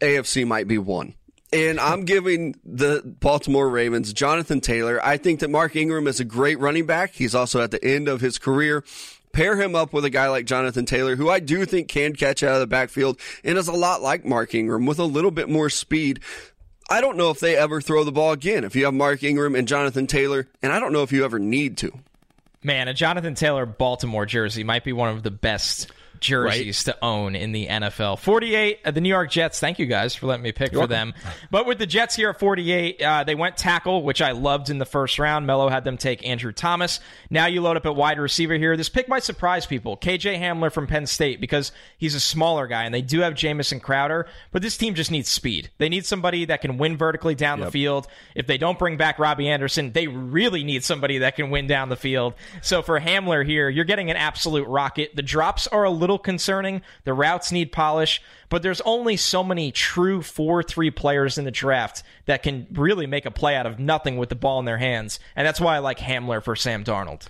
AFC 0.00 0.46
might 0.46 0.68
be 0.68 0.78
one. 0.78 1.14
And 1.52 1.78
I'm 1.78 2.04
giving 2.04 2.56
the 2.64 3.02
Baltimore 3.04 3.68
Ravens 3.68 4.12
Jonathan 4.12 4.60
Taylor. 4.60 5.00
I 5.04 5.18
think 5.18 5.40
that 5.40 5.50
Mark 5.50 5.76
Ingram 5.76 6.08
is 6.08 6.18
a 6.18 6.24
great 6.24 6.58
running 6.58 6.84
back. 6.84 7.12
He's 7.12 7.34
also 7.34 7.60
at 7.60 7.70
the 7.70 7.84
end 7.84 8.08
of 8.08 8.20
his 8.20 8.38
career. 8.38 8.82
Pair 9.32 9.60
him 9.60 9.74
up 9.74 9.92
with 9.92 10.04
a 10.04 10.10
guy 10.10 10.28
like 10.28 10.46
Jonathan 10.46 10.84
Taylor, 10.84 11.16
who 11.16 11.30
I 11.30 11.40
do 11.40 11.64
think 11.64 11.88
can 11.88 12.14
catch 12.14 12.42
out 12.42 12.54
of 12.54 12.60
the 12.60 12.66
backfield 12.66 13.20
and 13.44 13.56
is 13.56 13.68
a 13.68 13.72
lot 13.72 14.02
like 14.02 14.24
Mark 14.24 14.54
Ingram 14.54 14.86
with 14.86 14.98
a 14.98 15.04
little 15.04 15.30
bit 15.30 15.48
more 15.48 15.70
speed. 15.70 16.20
I 16.90 17.00
don't 17.00 17.16
know 17.16 17.30
if 17.30 17.40
they 17.40 17.56
ever 17.56 17.80
throw 17.80 18.04
the 18.04 18.12
ball 18.12 18.32
again 18.32 18.64
if 18.64 18.76
you 18.76 18.84
have 18.84 18.94
Mark 18.94 19.22
Ingram 19.22 19.54
and 19.54 19.66
Jonathan 19.66 20.06
Taylor, 20.06 20.48
and 20.62 20.72
I 20.72 20.80
don't 20.80 20.92
know 20.92 21.02
if 21.02 21.12
you 21.12 21.24
ever 21.24 21.38
need 21.38 21.76
to. 21.78 21.92
Man, 22.62 22.88
a 22.88 22.94
Jonathan 22.94 23.34
Taylor 23.34 23.66
Baltimore 23.66 24.26
jersey 24.26 24.64
might 24.64 24.84
be 24.84 24.92
one 24.92 25.10
of 25.10 25.22
the 25.22 25.30
best 25.30 25.90
jerseys 26.24 26.86
right? 26.86 26.94
to 26.94 27.04
own 27.04 27.36
in 27.36 27.52
the 27.52 27.66
NFL. 27.66 28.18
48, 28.18 28.80
uh, 28.84 28.90
the 28.90 29.00
New 29.00 29.08
York 29.08 29.30
Jets. 29.30 29.60
Thank 29.60 29.78
you 29.78 29.86
guys 29.86 30.14
for 30.14 30.26
letting 30.26 30.42
me 30.42 30.52
pick 30.52 30.72
You're 30.72 30.82
for 30.82 30.88
welcome. 30.88 31.12
them. 31.12 31.32
But 31.50 31.66
with 31.66 31.78
the 31.78 31.86
Jets 31.86 32.16
here 32.16 32.30
at 32.30 32.40
48, 32.40 33.02
uh, 33.02 33.24
they 33.24 33.34
went 33.34 33.56
tackle, 33.56 34.02
which 34.02 34.22
I 34.22 34.32
loved 34.32 34.70
in 34.70 34.78
the 34.78 34.86
first 34.86 35.18
round. 35.18 35.46
Mello 35.46 35.68
had 35.68 35.84
them 35.84 35.96
take 35.96 36.26
Andrew 36.26 36.52
Thomas. 36.52 37.00
Now 37.30 37.46
you 37.46 37.60
load 37.60 37.76
up 37.76 37.86
at 37.86 37.94
wide 37.94 38.18
receiver 38.18 38.54
here. 38.54 38.76
This 38.76 38.88
pick 38.88 39.08
might 39.08 39.22
surprise 39.22 39.66
people. 39.66 39.96
KJ 39.96 40.40
Hamler 40.40 40.72
from 40.72 40.86
Penn 40.86 41.06
State 41.06 41.40
because 41.40 41.72
he's 41.98 42.14
a 42.14 42.20
smaller 42.20 42.66
guy, 42.66 42.84
and 42.84 42.94
they 42.94 43.02
do 43.02 43.20
have 43.20 43.34
Jamison 43.34 43.80
Crowder, 43.80 44.26
but 44.50 44.62
this 44.62 44.76
team 44.76 44.94
just 44.94 45.10
needs 45.10 45.28
speed. 45.28 45.70
They 45.78 45.88
need 45.88 46.06
somebody 46.06 46.46
that 46.46 46.62
can 46.62 46.78
win 46.78 46.96
vertically 46.96 47.34
down 47.34 47.58
yep. 47.58 47.68
the 47.68 47.72
field. 47.72 48.06
If 48.34 48.46
they 48.46 48.58
don't 48.58 48.78
bring 48.78 48.96
back 48.96 49.18
Robby 49.18 49.48
Anderson, 49.48 49.92
they 49.92 50.06
really 50.06 50.64
need 50.64 50.84
somebody 50.84 51.18
that 51.18 51.36
can 51.36 51.50
win 51.50 51.66
down 51.66 51.88
the 51.88 51.96
field. 51.96 52.34
So 52.62 52.82
for 52.82 52.98
Hamler 53.00 53.44
here, 53.44 53.68
you're 53.68 53.84
getting 53.84 54.10
an 54.10 54.16
absolute 54.16 54.66
rocket. 54.66 55.14
The 55.14 55.22
drops 55.22 55.66
are 55.66 55.84
a 55.84 55.90
little 55.90 56.13
concerning. 56.18 56.82
The 57.04 57.14
routes 57.14 57.50
need 57.50 57.72
polish, 57.72 58.22
but 58.48 58.62
there's 58.62 58.80
only 58.82 59.16
so 59.16 59.42
many 59.42 59.72
true 59.72 60.20
4-3 60.20 60.94
players 60.94 61.38
in 61.38 61.44
the 61.44 61.50
draft 61.50 62.02
that 62.26 62.42
can 62.42 62.66
really 62.72 63.06
make 63.06 63.26
a 63.26 63.30
play 63.30 63.56
out 63.56 63.66
of 63.66 63.78
nothing 63.78 64.16
with 64.16 64.28
the 64.28 64.34
ball 64.34 64.58
in 64.58 64.64
their 64.64 64.78
hands. 64.78 65.18
And 65.34 65.46
that's 65.46 65.60
why 65.60 65.76
I 65.76 65.78
like 65.80 65.98
Hamler 65.98 66.42
for 66.42 66.56
Sam 66.56 66.84
Darnold. 66.84 67.26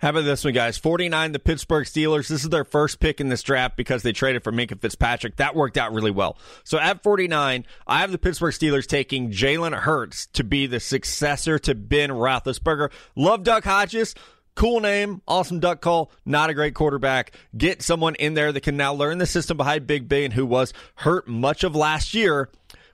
How 0.00 0.08
about 0.08 0.24
this 0.24 0.44
one, 0.44 0.54
guys? 0.54 0.78
49, 0.78 1.32
the 1.32 1.38
Pittsburgh 1.38 1.86
Steelers. 1.86 2.28
This 2.28 2.42
is 2.42 2.48
their 2.48 2.64
first 2.64 3.00
pick 3.00 3.20
in 3.20 3.28
this 3.28 3.42
draft 3.42 3.76
because 3.76 4.02
they 4.02 4.12
traded 4.12 4.42
for 4.42 4.50
Minkah 4.50 4.80
Fitzpatrick. 4.80 5.36
That 5.36 5.54
worked 5.54 5.76
out 5.76 5.92
really 5.92 6.10
well. 6.10 6.38
So 6.64 6.78
at 6.78 7.02
49, 7.02 7.66
I 7.86 7.98
have 7.98 8.10
the 8.10 8.16
Pittsburgh 8.16 8.54
Steelers 8.54 8.86
taking 8.86 9.30
Jalen 9.30 9.74
Hurts 9.74 10.24
to 10.28 10.42
be 10.42 10.66
the 10.66 10.80
successor 10.80 11.58
to 11.58 11.74
Ben 11.74 12.08
Roethlisberger. 12.08 12.90
Love 13.14 13.42
Duck 13.42 13.64
Hodges. 13.64 14.14
Cool 14.54 14.80
name, 14.80 15.22
awesome 15.26 15.60
duck 15.60 15.80
call, 15.80 16.10
not 16.24 16.50
a 16.50 16.54
great 16.54 16.74
quarterback. 16.74 17.32
Get 17.56 17.82
someone 17.82 18.14
in 18.16 18.34
there 18.34 18.52
that 18.52 18.62
can 18.62 18.76
now 18.76 18.92
learn 18.92 19.18
the 19.18 19.26
system 19.26 19.56
behind 19.56 19.86
Big 19.86 20.08
Ben, 20.08 20.32
who 20.32 20.44
was 20.44 20.72
hurt 20.96 21.28
much 21.28 21.64
of 21.64 21.74
last 21.74 22.14
year 22.14 22.50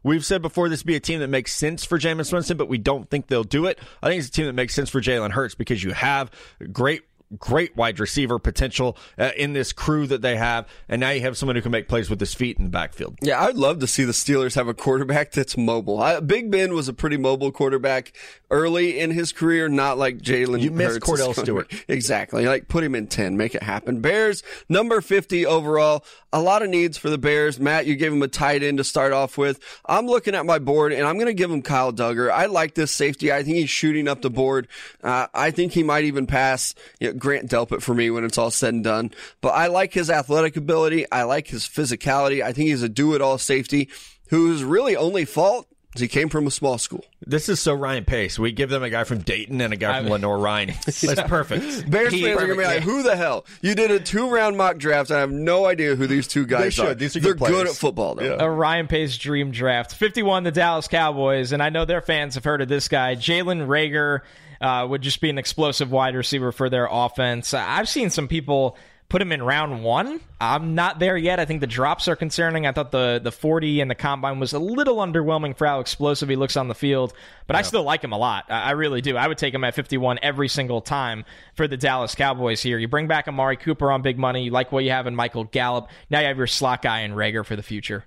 We've 0.06 0.24
said 0.24 0.40
before 0.40 0.68
this 0.68 0.82
would 0.82 0.86
be 0.86 0.94
a 0.94 1.00
team 1.00 1.18
that 1.18 1.26
makes 1.26 1.52
sense 1.52 1.84
for 1.84 1.98
Jameis 1.98 2.32
Winston, 2.32 2.56
but 2.56 2.68
we 2.68 2.78
don't 2.78 3.10
think 3.10 3.26
they'll 3.26 3.42
do 3.42 3.66
it. 3.66 3.80
I 4.00 4.08
think 4.08 4.20
it's 4.20 4.28
a 4.28 4.30
team 4.30 4.46
that 4.46 4.52
makes 4.52 4.72
sense 4.72 4.88
for 4.88 5.00
Jalen 5.00 5.32
Hurts 5.32 5.56
because 5.56 5.82
you 5.82 5.94
have 5.94 6.30
great 6.72 7.02
great 7.38 7.76
wide 7.76 7.98
receiver 7.98 8.38
potential 8.38 8.96
uh, 9.18 9.30
in 9.36 9.52
this 9.52 9.72
crew 9.72 10.06
that 10.06 10.22
they 10.22 10.36
have, 10.36 10.68
and 10.88 11.00
now 11.00 11.10
you 11.10 11.20
have 11.22 11.36
someone 11.36 11.56
who 11.56 11.62
can 11.62 11.72
make 11.72 11.88
plays 11.88 12.08
with 12.08 12.20
his 12.20 12.34
feet 12.34 12.58
in 12.58 12.64
the 12.64 12.70
backfield. 12.70 13.16
Yeah, 13.20 13.42
I'd 13.42 13.56
love 13.56 13.80
to 13.80 13.86
see 13.86 14.04
the 14.04 14.12
Steelers 14.12 14.54
have 14.54 14.68
a 14.68 14.74
quarterback 14.74 15.32
that's 15.32 15.56
mobile. 15.56 16.00
I, 16.00 16.20
Big 16.20 16.50
Ben 16.50 16.74
was 16.74 16.88
a 16.88 16.92
pretty 16.92 17.16
mobile 17.16 17.52
quarterback 17.52 18.12
early 18.50 18.98
in 18.98 19.10
his 19.10 19.32
career, 19.32 19.68
not 19.68 19.98
like 19.98 20.18
Jalen. 20.18 20.60
You 20.60 20.70
missed 20.70 21.00
Kordell 21.00 21.34
Stewart. 21.34 21.72
Exactly. 21.88 22.46
Like 22.46 22.68
put 22.68 22.82
him 22.84 22.94
in 22.94 23.06
10, 23.06 23.36
make 23.36 23.54
it 23.54 23.62
happen. 23.62 24.00
Bears, 24.00 24.42
number 24.68 25.00
50 25.00 25.46
overall. 25.46 26.04
A 26.32 26.40
lot 26.40 26.62
of 26.62 26.68
needs 26.68 26.98
for 26.98 27.10
the 27.10 27.18
Bears. 27.18 27.58
Matt, 27.60 27.86
you 27.86 27.96
gave 27.96 28.12
him 28.12 28.22
a 28.22 28.28
tight 28.28 28.62
end 28.62 28.78
to 28.78 28.84
start 28.84 29.12
off 29.12 29.38
with. 29.38 29.60
I'm 29.86 30.06
looking 30.06 30.34
at 30.34 30.44
my 30.44 30.58
board 30.58 30.92
and 30.92 31.06
I'm 31.06 31.14
going 31.14 31.26
to 31.26 31.34
give 31.34 31.50
him 31.50 31.62
Kyle 31.62 31.92
Dugger. 31.92 32.30
I 32.30 32.46
like 32.46 32.74
this 32.74 32.90
safety. 32.90 33.32
I 33.32 33.42
think 33.42 33.56
he's 33.56 33.70
shooting 33.70 34.08
up 34.08 34.22
the 34.22 34.30
board. 34.30 34.68
Uh, 35.02 35.26
I 35.32 35.50
think 35.50 35.72
he 35.72 35.82
might 35.82 36.04
even 36.04 36.26
pass 36.26 36.74
you 37.00 37.12
know, 37.12 37.15
Grant 37.18 37.50
Delpit 37.50 37.82
for 37.82 37.94
me 37.94 38.10
when 38.10 38.24
it's 38.24 38.38
all 38.38 38.50
said 38.50 38.74
and 38.74 38.84
done. 38.84 39.10
But 39.40 39.50
I 39.50 39.66
like 39.66 39.92
his 39.92 40.10
athletic 40.10 40.56
ability. 40.56 41.10
I 41.10 41.22
like 41.24 41.48
his 41.48 41.64
physicality. 41.64 42.42
I 42.42 42.52
think 42.52 42.68
he's 42.68 42.82
a 42.82 42.88
do 42.88 43.14
it 43.14 43.20
all 43.20 43.38
safety 43.38 43.88
whose 44.28 44.64
really 44.64 44.96
only 44.96 45.24
fault 45.24 45.68
is 45.96 46.00
he 46.00 46.08
came 46.08 46.28
from 46.28 46.46
a 46.46 46.50
small 46.50 46.78
school. 46.78 47.04
This 47.26 47.48
is 47.48 47.58
so 47.60 47.72
Ryan 47.72 48.04
Pace. 48.04 48.38
We 48.38 48.52
give 48.52 48.68
them 48.68 48.82
a 48.82 48.90
guy 48.90 49.04
from 49.04 49.20
Dayton 49.20 49.60
and 49.60 49.72
a 49.72 49.76
guy 49.76 50.00
from 50.00 50.10
Lenoir. 50.10 50.38
Ryan, 50.38 50.74
That's 50.84 51.22
perfect. 51.22 51.90
Bears 51.90 52.12
he, 52.12 52.22
fans 52.22 52.36
are 52.36 52.46
gonna 52.46 52.58
be 52.58 52.64
like, 52.64 52.82
"Who 52.82 53.02
the 53.02 53.16
hell? 53.16 53.46
You 53.62 53.74
did 53.74 53.90
a 53.90 53.98
two 53.98 54.28
round 54.28 54.56
mock 54.56 54.76
draft. 54.78 55.10
I 55.10 55.20
have 55.20 55.32
no 55.32 55.66
idea 55.66 55.96
who 55.96 56.06
these 56.06 56.28
two 56.28 56.46
guys 56.46 56.76
they 56.76 56.86
are. 56.86 56.94
These 56.94 57.16
are 57.16 57.20
They're 57.20 57.34
good, 57.34 57.48
good 57.48 57.66
at 57.66 57.74
football, 57.74 58.14
though. 58.14 58.24
Yeah. 58.24 58.44
A 58.44 58.50
Ryan 58.50 58.88
Pace 58.88 59.16
dream 59.16 59.50
draft. 59.50 59.94
Fifty-one, 59.94 60.44
the 60.44 60.52
Dallas 60.52 60.88
Cowboys, 60.88 61.52
and 61.52 61.62
I 61.62 61.70
know 61.70 61.84
their 61.84 62.02
fans 62.02 62.34
have 62.34 62.44
heard 62.44 62.60
of 62.60 62.68
this 62.68 62.88
guy, 62.88 63.16
Jalen 63.16 63.66
Reagor. 63.66 64.20
Uh, 64.60 64.86
would 64.88 65.02
just 65.02 65.20
be 65.20 65.30
an 65.30 65.38
explosive 65.38 65.90
wide 65.90 66.14
receiver 66.14 66.52
for 66.52 66.70
their 66.70 66.88
offense. 66.90 67.54
I've 67.54 67.88
seen 67.88 68.10
some 68.10 68.28
people 68.28 68.76
put 69.08 69.22
him 69.22 69.32
in 69.32 69.42
round 69.42 69.84
one. 69.84 70.20
I'm 70.40 70.74
not 70.74 70.98
there 70.98 71.16
yet. 71.16 71.38
I 71.38 71.44
think 71.44 71.60
the 71.60 71.66
drops 71.66 72.08
are 72.08 72.16
concerning. 72.16 72.66
I 72.66 72.72
thought 72.72 72.90
the 72.90 73.20
the 73.22 73.32
40 73.32 73.80
and 73.80 73.90
the 73.90 73.94
combine 73.94 74.40
was 74.40 74.52
a 74.52 74.58
little 74.58 74.96
underwhelming 74.96 75.56
for 75.56 75.66
how 75.66 75.80
explosive 75.80 76.28
he 76.28 76.36
looks 76.36 76.56
on 76.56 76.68
the 76.68 76.74
field, 76.74 77.12
but 77.46 77.54
yeah. 77.54 77.60
I 77.60 77.62
still 77.62 77.84
like 77.84 78.02
him 78.02 78.12
a 78.12 78.18
lot. 78.18 78.46
I, 78.48 78.72
really 78.72 79.00
do. 79.00 79.16
I 79.16 79.26
would 79.28 79.38
take 79.38 79.54
him 79.54 79.64
at 79.64 79.74
51 79.74 80.18
every 80.22 80.48
single 80.48 80.80
time 80.80 81.24
for 81.54 81.68
the 81.68 81.76
Dallas 81.76 82.14
Cowboys 82.14 82.62
here. 82.62 82.78
You 82.78 82.88
bring 82.88 83.06
back 83.06 83.28
Amari 83.28 83.56
Cooper 83.56 83.90
on 83.90 84.02
big 84.02 84.18
money. 84.18 84.44
You 84.44 84.50
like 84.50 84.72
what 84.72 84.84
you 84.84 84.90
have 84.90 85.06
in 85.06 85.14
Michael 85.14 85.44
Gallup. 85.44 85.88
Now 86.10 86.20
you 86.20 86.26
have 86.26 86.36
your 86.36 86.46
slot 86.46 86.82
guy 86.82 87.00
in 87.00 87.12
Reagor 87.12 87.44
for 87.44 87.56
the 87.56 87.62
future. 87.62 88.04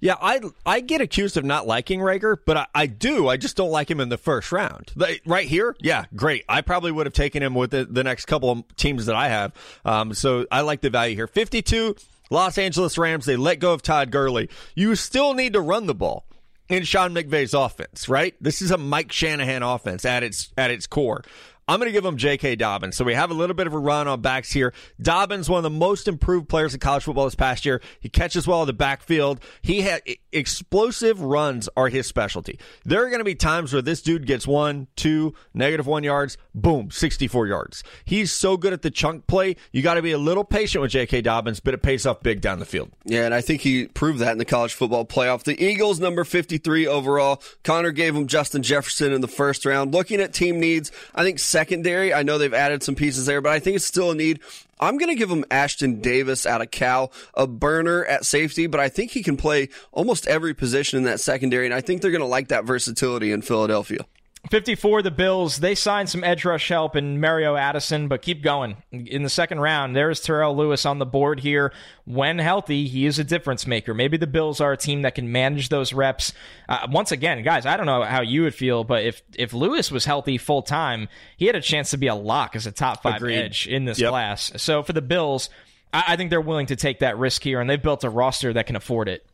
Yeah, 0.00 0.16
I 0.20 0.40
I 0.64 0.80
get 0.80 1.00
accused 1.00 1.36
of 1.36 1.44
not 1.44 1.66
liking 1.66 2.00
Reagor, 2.00 2.36
but 2.44 2.56
I, 2.56 2.66
I 2.74 2.86
do. 2.86 3.28
I 3.28 3.36
just 3.36 3.56
don't 3.56 3.70
like 3.70 3.90
him 3.90 4.00
in 4.00 4.08
the 4.08 4.18
first 4.18 4.50
round. 4.50 4.92
right 5.26 5.46
here, 5.46 5.76
yeah, 5.80 6.04
great. 6.16 6.44
I 6.48 6.62
probably 6.62 6.90
would 6.90 7.06
have 7.06 7.12
taken 7.12 7.42
him 7.42 7.54
with 7.54 7.70
the, 7.70 7.84
the 7.84 8.02
next 8.02 8.24
couple 8.26 8.50
of 8.50 8.76
teams 8.76 9.06
that 9.06 9.16
I 9.16 9.28
have. 9.28 9.52
Um, 9.84 10.14
so 10.14 10.46
I 10.50 10.62
like 10.62 10.80
the 10.80 10.90
value 10.90 11.14
here. 11.14 11.26
52, 11.26 11.96
Los 12.30 12.56
Angeles 12.56 12.96
Rams, 12.96 13.26
they 13.26 13.36
let 13.36 13.58
go 13.60 13.72
of 13.72 13.82
Todd 13.82 14.10
Gurley. 14.10 14.48
You 14.74 14.94
still 14.96 15.34
need 15.34 15.52
to 15.52 15.60
run 15.60 15.86
the 15.86 15.94
ball 15.94 16.24
in 16.70 16.84
Sean 16.84 17.12
McVay's 17.12 17.52
offense, 17.52 18.08
right? 18.08 18.34
This 18.40 18.62
is 18.62 18.70
a 18.70 18.78
Mike 18.78 19.12
Shanahan 19.12 19.62
offense 19.62 20.04
at 20.04 20.22
its 20.22 20.52
at 20.56 20.70
its 20.70 20.86
core. 20.86 21.22
I'm 21.70 21.78
going 21.78 21.86
to 21.86 21.92
give 21.92 22.04
him 22.04 22.16
J.K. 22.16 22.56
Dobbins. 22.56 22.96
So 22.96 23.04
we 23.04 23.14
have 23.14 23.30
a 23.30 23.34
little 23.34 23.54
bit 23.54 23.68
of 23.68 23.74
a 23.74 23.78
run 23.78 24.08
on 24.08 24.20
backs 24.20 24.50
here. 24.50 24.74
Dobbins, 25.00 25.48
one 25.48 25.58
of 25.58 25.62
the 25.62 25.70
most 25.70 26.08
improved 26.08 26.48
players 26.48 26.74
in 26.74 26.80
college 26.80 27.04
football 27.04 27.26
this 27.26 27.36
past 27.36 27.64
year. 27.64 27.80
He 28.00 28.08
catches 28.08 28.44
well 28.44 28.60
in 28.62 28.66
the 28.66 28.72
backfield. 28.72 29.38
He 29.62 29.82
had 29.82 30.02
explosive 30.32 31.20
runs 31.20 31.68
are 31.76 31.88
his 31.88 32.08
specialty. 32.08 32.58
There 32.84 33.06
are 33.06 33.08
going 33.08 33.20
to 33.20 33.24
be 33.24 33.36
times 33.36 33.72
where 33.72 33.82
this 33.82 34.02
dude 34.02 34.26
gets 34.26 34.48
one, 34.48 34.88
two, 34.96 35.32
negative 35.54 35.86
one 35.86 36.02
yards, 36.02 36.36
boom, 36.56 36.90
64 36.90 37.46
yards. 37.46 37.84
He's 38.04 38.32
so 38.32 38.56
good 38.56 38.72
at 38.72 38.82
the 38.82 38.90
chunk 38.90 39.28
play. 39.28 39.54
You 39.70 39.80
got 39.82 39.94
to 39.94 40.02
be 40.02 40.10
a 40.10 40.18
little 40.18 40.42
patient 40.42 40.82
with 40.82 40.90
J.K. 40.90 41.20
Dobbins, 41.20 41.60
but 41.60 41.72
it 41.72 41.82
pays 41.82 42.04
off 42.04 42.20
big 42.20 42.40
down 42.40 42.58
the 42.58 42.64
field. 42.64 42.90
Yeah, 43.04 43.26
and 43.26 43.32
I 43.32 43.42
think 43.42 43.60
he 43.60 43.86
proved 43.86 44.18
that 44.18 44.32
in 44.32 44.38
the 44.38 44.44
college 44.44 44.74
football 44.74 45.06
playoff. 45.06 45.44
The 45.44 45.62
Eagles, 45.64 46.00
number 46.00 46.24
53 46.24 46.88
overall. 46.88 47.40
Connor 47.62 47.92
gave 47.92 48.16
him 48.16 48.26
Justin 48.26 48.64
Jefferson 48.64 49.12
in 49.12 49.20
the 49.20 49.28
first 49.28 49.64
round. 49.64 49.94
Looking 49.94 50.20
at 50.20 50.34
team 50.34 50.58
needs, 50.58 50.90
I 51.14 51.22
think 51.22 51.38
secondary, 51.60 52.14
I 52.14 52.22
know 52.22 52.38
they've 52.38 52.54
added 52.54 52.82
some 52.82 52.94
pieces 52.94 53.26
there, 53.26 53.42
but 53.42 53.52
I 53.52 53.58
think 53.58 53.76
it's 53.76 53.84
still 53.84 54.10
a 54.10 54.14
need. 54.14 54.40
I'm 54.80 54.96
going 54.96 55.10
to 55.10 55.14
give 55.14 55.28
him 55.28 55.44
Ashtyn 55.50 56.00
Davis 56.00 56.46
out 56.46 56.62
of 56.62 56.70
Cal, 56.70 57.12
a 57.34 57.46
burner 57.46 58.02
at 58.06 58.24
safety, 58.24 58.66
but 58.66 58.80
I 58.80 58.88
think 58.88 59.10
he 59.10 59.22
can 59.22 59.36
play 59.36 59.68
almost 59.92 60.26
every 60.26 60.54
position 60.54 60.96
in 60.96 61.04
that 61.04 61.20
secondary, 61.20 61.66
and 61.66 61.74
I 61.74 61.82
think 61.82 62.00
they're 62.00 62.10
going 62.10 62.22
to 62.22 62.26
like 62.26 62.48
that 62.48 62.64
versatility 62.64 63.30
in 63.30 63.42
Philadelphia. 63.42 64.06
54, 64.48 65.02
the 65.02 65.10
Bills, 65.10 65.58
they 65.58 65.74
signed 65.74 66.08
some 66.08 66.24
edge 66.24 66.46
rush 66.46 66.68
help 66.68 66.96
in 66.96 67.20
Mario 67.20 67.56
Addison, 67.56 68.08
but 68.08 68.22
keep 68.22 68.42
going. 68.42 68.78
In 68.90 69.22
the 69.22 69.28
second 69.28 69.60
round, 69.60 69.94
there's 69.94 70.18
Terrell 70.20 70.56
Lewis 70.56 70.86
on 70.86 70.98
the 70.98 71.04
board 71.04 71.40
here. 71.40 71.72
When 72.06 72.38
healthy, 72.38 72.88
he 72.88 73.04
is 73.04 73.18
a 73.18 73.24
difference 73.24 73.66
maker. 73.66 73.92
Maybe 73.92 74.16
the 74.16 74.26
Bills 74.26 74.60
are 74.60 74.72
a 74.72 74.78
team 74.78 75.02
that 75.02 75.14
can 75.14 75.30
manage 75.30 75.68
those 75.68 75.92
reps. 75.92 76.32
Uh, 76.68 76.86
once 76.90 77.12
again, 77.12 77.42
guys, 77.42 77.66
I 77.66 77.76
don't 77.76 77.86
know 77.86 78.02
how 78.02 78.22
you 78.22 78.42
would 78.42 78.54
feel, 78.54 78.82
but 78.82 79.04
if, 79.04 79.22
if 79.36 79.52
Lewis 79.52 79.90
was 79.90 80.06
healthy 80.06 80.38
full 80.38 80.62
time, 80.62 81.08
he 81.36 81.46
had 81.46 81.54
a 81.54 81.60
chance 81.60 81.90
to 81.90 81.98
be 81.98 82.06
a 82.06 82.14
lock 82.14 82.56
as 82.56 82.66
a 82.66 82.72
top 82.72 83.02
five 83.02 83.16
Agreed. 83.16 83.36
edge 83.36 83.66
in 83.68 83.84
this 83.84 84.00
yep. 84.00 84.10
class. 84.10 84.52
So 84.56 84.82
for 84.82 84.94
the 84.94 85.02
Bills, 85.02 85.50
I, 85.92 86.04
I 86.08 86.16
think 86.16 86.30
they're 86.30 86.40
willing 86.40 86.66
to 86.66 86.76
take 86.76 87.00
that 87.00 87.18
risk 87.18 87.42
here, 87.42 87.60
and 87.60 87.68
they've 87.68 87.80
built 87.80 88.04
a 88.04 88.10
roster 88.10 88.54
that 88.54 88.66
can 88.66 88.74
afford 88.74 89.08
it. 89.08 89.26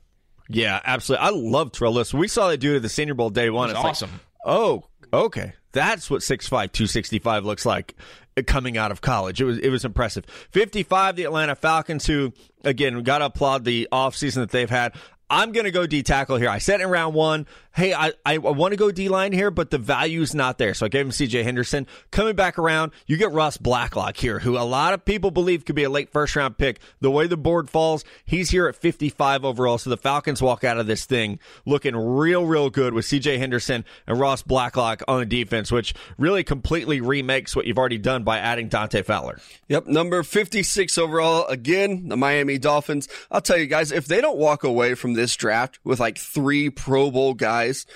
Yeah, 0.48 0.80
absolutely. 0.84 1.26
I 1.26 1.30
love 1.30 1.72
Terrell 1.72 1.94
Lewis. 1.94 2.12
We 2.12 2.28
saw 2.28 2.48
that 2.48 2.58
dude 2.58 2.76
at 2.76 2.82
the 2.82 2.88
Senior 2.88 3.14
Bowl 3.14 3.30
day 3.30 3.50
one. 3.50 3.70
It's 3.70 3.78
awesome. 3.78 4.10
Like, 4.10 4.20
oh, 4.44 4.84
Okay, 5.12 5.52
that's 5.72 6.10
what 6.10 6.20
6'5", 6.20 6.48
265 6.48 7.44
looks 7.44 7.64
like 7.64 7.94
uh, 8.36 8.42
coming 8.46 8.76
out 8.76 8.90
of 8.90 9.00
college. 9.00 9.40
It 9.40 9.44
was 9.44 9.58
it 9.58 9.70
was 9.70 9.84
impressive. 9.84 10.24
55, 10.50 11.16
the 11.16 11.24
Atlanta 11.24 11.54
Falcons, 11.54 12.06
who 12.06 12.32
again 12.64 13.02
got 13.02 13.18
to 13.18 13.26
applaud 13.26 13.64
the 13.64 13.88
offseason 13.92 14.36
that 14.36 14.50
they've 14.50 14.70
had. 14.70 14.94
I'm 15.28 15.50
going 15.50 15.64
to 15.64 15.72
go 15.72 15.86
D 15.86 16.02
tackle 16.02 16.36
here. 16.36 16.48
I 16.48 16.58
said 16.58 16.80
in 16.80 16.88
round 16.88 17.14
one, 17.14 17.46
hey, 17.74 17.92
I, 17.92 18.12
I 18.24 18.38
want 18.38 18.72
to 18.72 18.76
go 18.76 18.92
D 18.92 19.08
line 19.08 19.32
here, 19.32 19.50
but 19.50 19.70
the 19.70 19.78
value's 19.78 20.34
not 20.34 20.56
there. 20.56 20.72
So 20.72 20.86
I 20.86 20.88
gave 20.88 21.04
him 21.04 21.10
CJ 21.10 21.42
Henderson. 21.42 21.88
Coming 22.12 22.36
back 22.36 22.58
around, 22.58 22.92
you 23.06 23.16
get 23.16 23.32
Ross 23.32 23.56
Blacklock 23.56 24.16
here, 24.16 24.38
who 24.38 24.56
a 24.56 24.62
lot 24.62 24.94
of 24.94 25.04
people 25.04 25.32
believe 25.32 25.64
could 25.64 25.74
be 25.74 25.82
a 25.82 25.90
late 25.90 26.10
first 26.10 26.36
round 26.36 26.58
pick. 26.58 26.78
The 27.00 27.10
way 27.10 27.26
the 27.26 27.36
board 27.36 27.68
falls, 27.68 28.04
he's 28.24 28.50
here 28.50 28.68
at 28.68 28.76
55 28.76 29.44
overall. 29.44 29.78
So 29.78 29.90
the 29.90 29.96
Falcons 29.96 30.40
walk 30.40 30.62
out 30.62 30.78
of 30.78 30.86
this 30.86 31.04
thing 31.06 31.40
looking 31.64 31.96
real, 31.96 32.46
real 32.46 32.70
good 32.70 32.94
with 32.94 33.04
CJ 33.04 33.38
Henderson 33.38 33.84
and 34.06 34.20
Ross 34.20 34.42
Blacklock 34.42 35.02
on 35.08 35.18
the 35.18 35.26
defense, 35.26 35.72
which 35.72 35.92
really 36.18 36.44
completely 36.44 37.00
remakes 37.00 37.56
what 37.56 37.66
you've 37.66 37.78
already 37.78 37.98
done 37.98 38.22
by 38.22 38.38
adding 38.38 38.68
Dante 38.68 39.02
Fowler. 39.02 39.40
Yep. 39.68 39.88
Number 39.88 40.22
56 40.22 40.96
overall. 40.98 41.46
Again, 41.46 42.08
the 42.08 42.16
Miami 42.16 42.58
Dolphins. 42.58 43.08
I'll 43.30 43.40
tell 43.40 43.58
you 43.58 43.66
guys, 43.66 43.90
if 43.90 44.06
they 44.06 44.20
don't 44.20 44.38
walk 44.38 44.62
away 44.62 44.94
from 44.94 45.15
this 45.16 45.34
draft 45.36 45.78
with 45.84 46.00
like 46.00 46.18
three 46.18 46.70
Pro 46.70 47.10
Bowl 47.10 47.34
guys, 47.34 47.86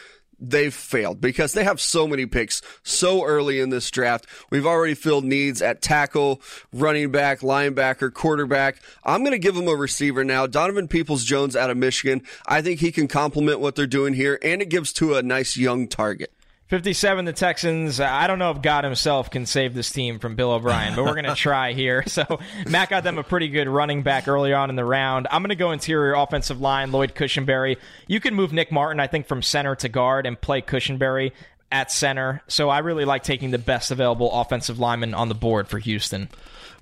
they've 0.40 0.74
failed 0.74 1.20
because 1.20 1.52
they 1.52 1.64
have 1.64 1.80
so 1.80 2.08
many 2.08 2.26
picks 2.26 2.62
so 2.82 3.24
early 3.24 3.60
in 3.60 3.70
this 3.70 3.90
draft. 3.90 4.26
We've 4.50 4.66
already 4.66 4.94
filled 4.94 5.24
needs 5.24 5.60
at 5.62 5.82
tackle, 5.82 6.40
running 6.72 7.10
back, 7.10 7.40
linebacker, 7.40 8.12
quarterback. 8.12 8.80
I'm 9.04 9.20
going 9.20 9.32
to 9.32 9.38
give 9.38 9.54
them 9.54 9.68
a 9.68 9.76
receiver 9.76 10.24
now. 10.24 10.46
Donovan 10.46 10.88
Peoples 10.88 11.24
Jones 11.24 11.54
out 11.54 11.70
of 11.70 11.76
Michigan. 11.76 12.22
I 12.46 12.62
think 12.62 12.80
he 12.80 12.90
can 12.90 13.06
complement 13.06 13.60
what 13.60 13.76
they're 13.76 13.86
doing 13.86 14.14
here, 14.14 14.38
and 14.42 14.62
it 14.62 14.70
gives 14.70 14.92
Tua 14.92 15.18
a 15.18 15.22
nice 15.22 15.56
young 15.56 15.86
target. 15.86 16.32
57, 16.70 17.24
the 17.24 17.32
Texans. 17.32 17.98
Uh, 17.98 18.04
I 18.08 18.28
don't 18.28 18.38
know 18.38 18.52
if 18.52 18.62
God 18.62 18.84
himself 18.84 19.28
can 19.28 19.44
save 19.44 19.74
this 19.74 19.90
team 19.90 20.20
from 20.20 20.36
Bill 20.36 20.52
O'Brien, 20.52 20.94
but 20.94 21.04
we're 21.04 21.14
going 21.14 21.24
to 21.24 21.34
try 21.34 21.72
here. 21.72 22.04
So, 22.10 22.40
Matt 22.66 22.90
got 22.90 23.04
them 23.04 23.18
a 23.18 23.22
pretty 23.22 23.48
good 23.48 23.68
running 23.68 24.02
back 24.02 24.26
early 24.26 24.52
on 24.52 24.68
in 24.68 24.76
the 24.76 24.84
round. 24.84 25.28
I'm 25.30 25.42
going 25.42 25.50
to 25.50 25.54
go 25.56 25.70
interior 25.70 26.14
offensive 26.14 26.60
line, 26.60 26.92
Lloyd 26.92 27.14
Cushenberry. 27.14 27.76
You 28.08 28.20
can 28.20 28.34
move 28.34 28.52
Nick 28.52 28.72
Martin, 28.72 28.98
I 29.00 29.06
think, 29.06 29.26
from 29.26 29.42
center 29.42 29.74
to 29.76 29.88
guard 29.88 30.26
and 30.26 30.40
play 30.40 30.60
Cushenberry 30.60 31.32
at 31.70 31.90
center. 31.92 32.42
So, 32.46 32.68
I 32.68 32.78
really 32.80 33.04
like 33.04 33.22
taking 33.22 33.50
the 33.50 33.58
best 33.58 33.90
available 33.90 34.30
offensive 34.32 34.78
lineman 34.78 35.14
on 35.14 35.28
the 35.28 35.34
board 35.34 35.68
for 35.68 35.78
Houston. 35.78 36.28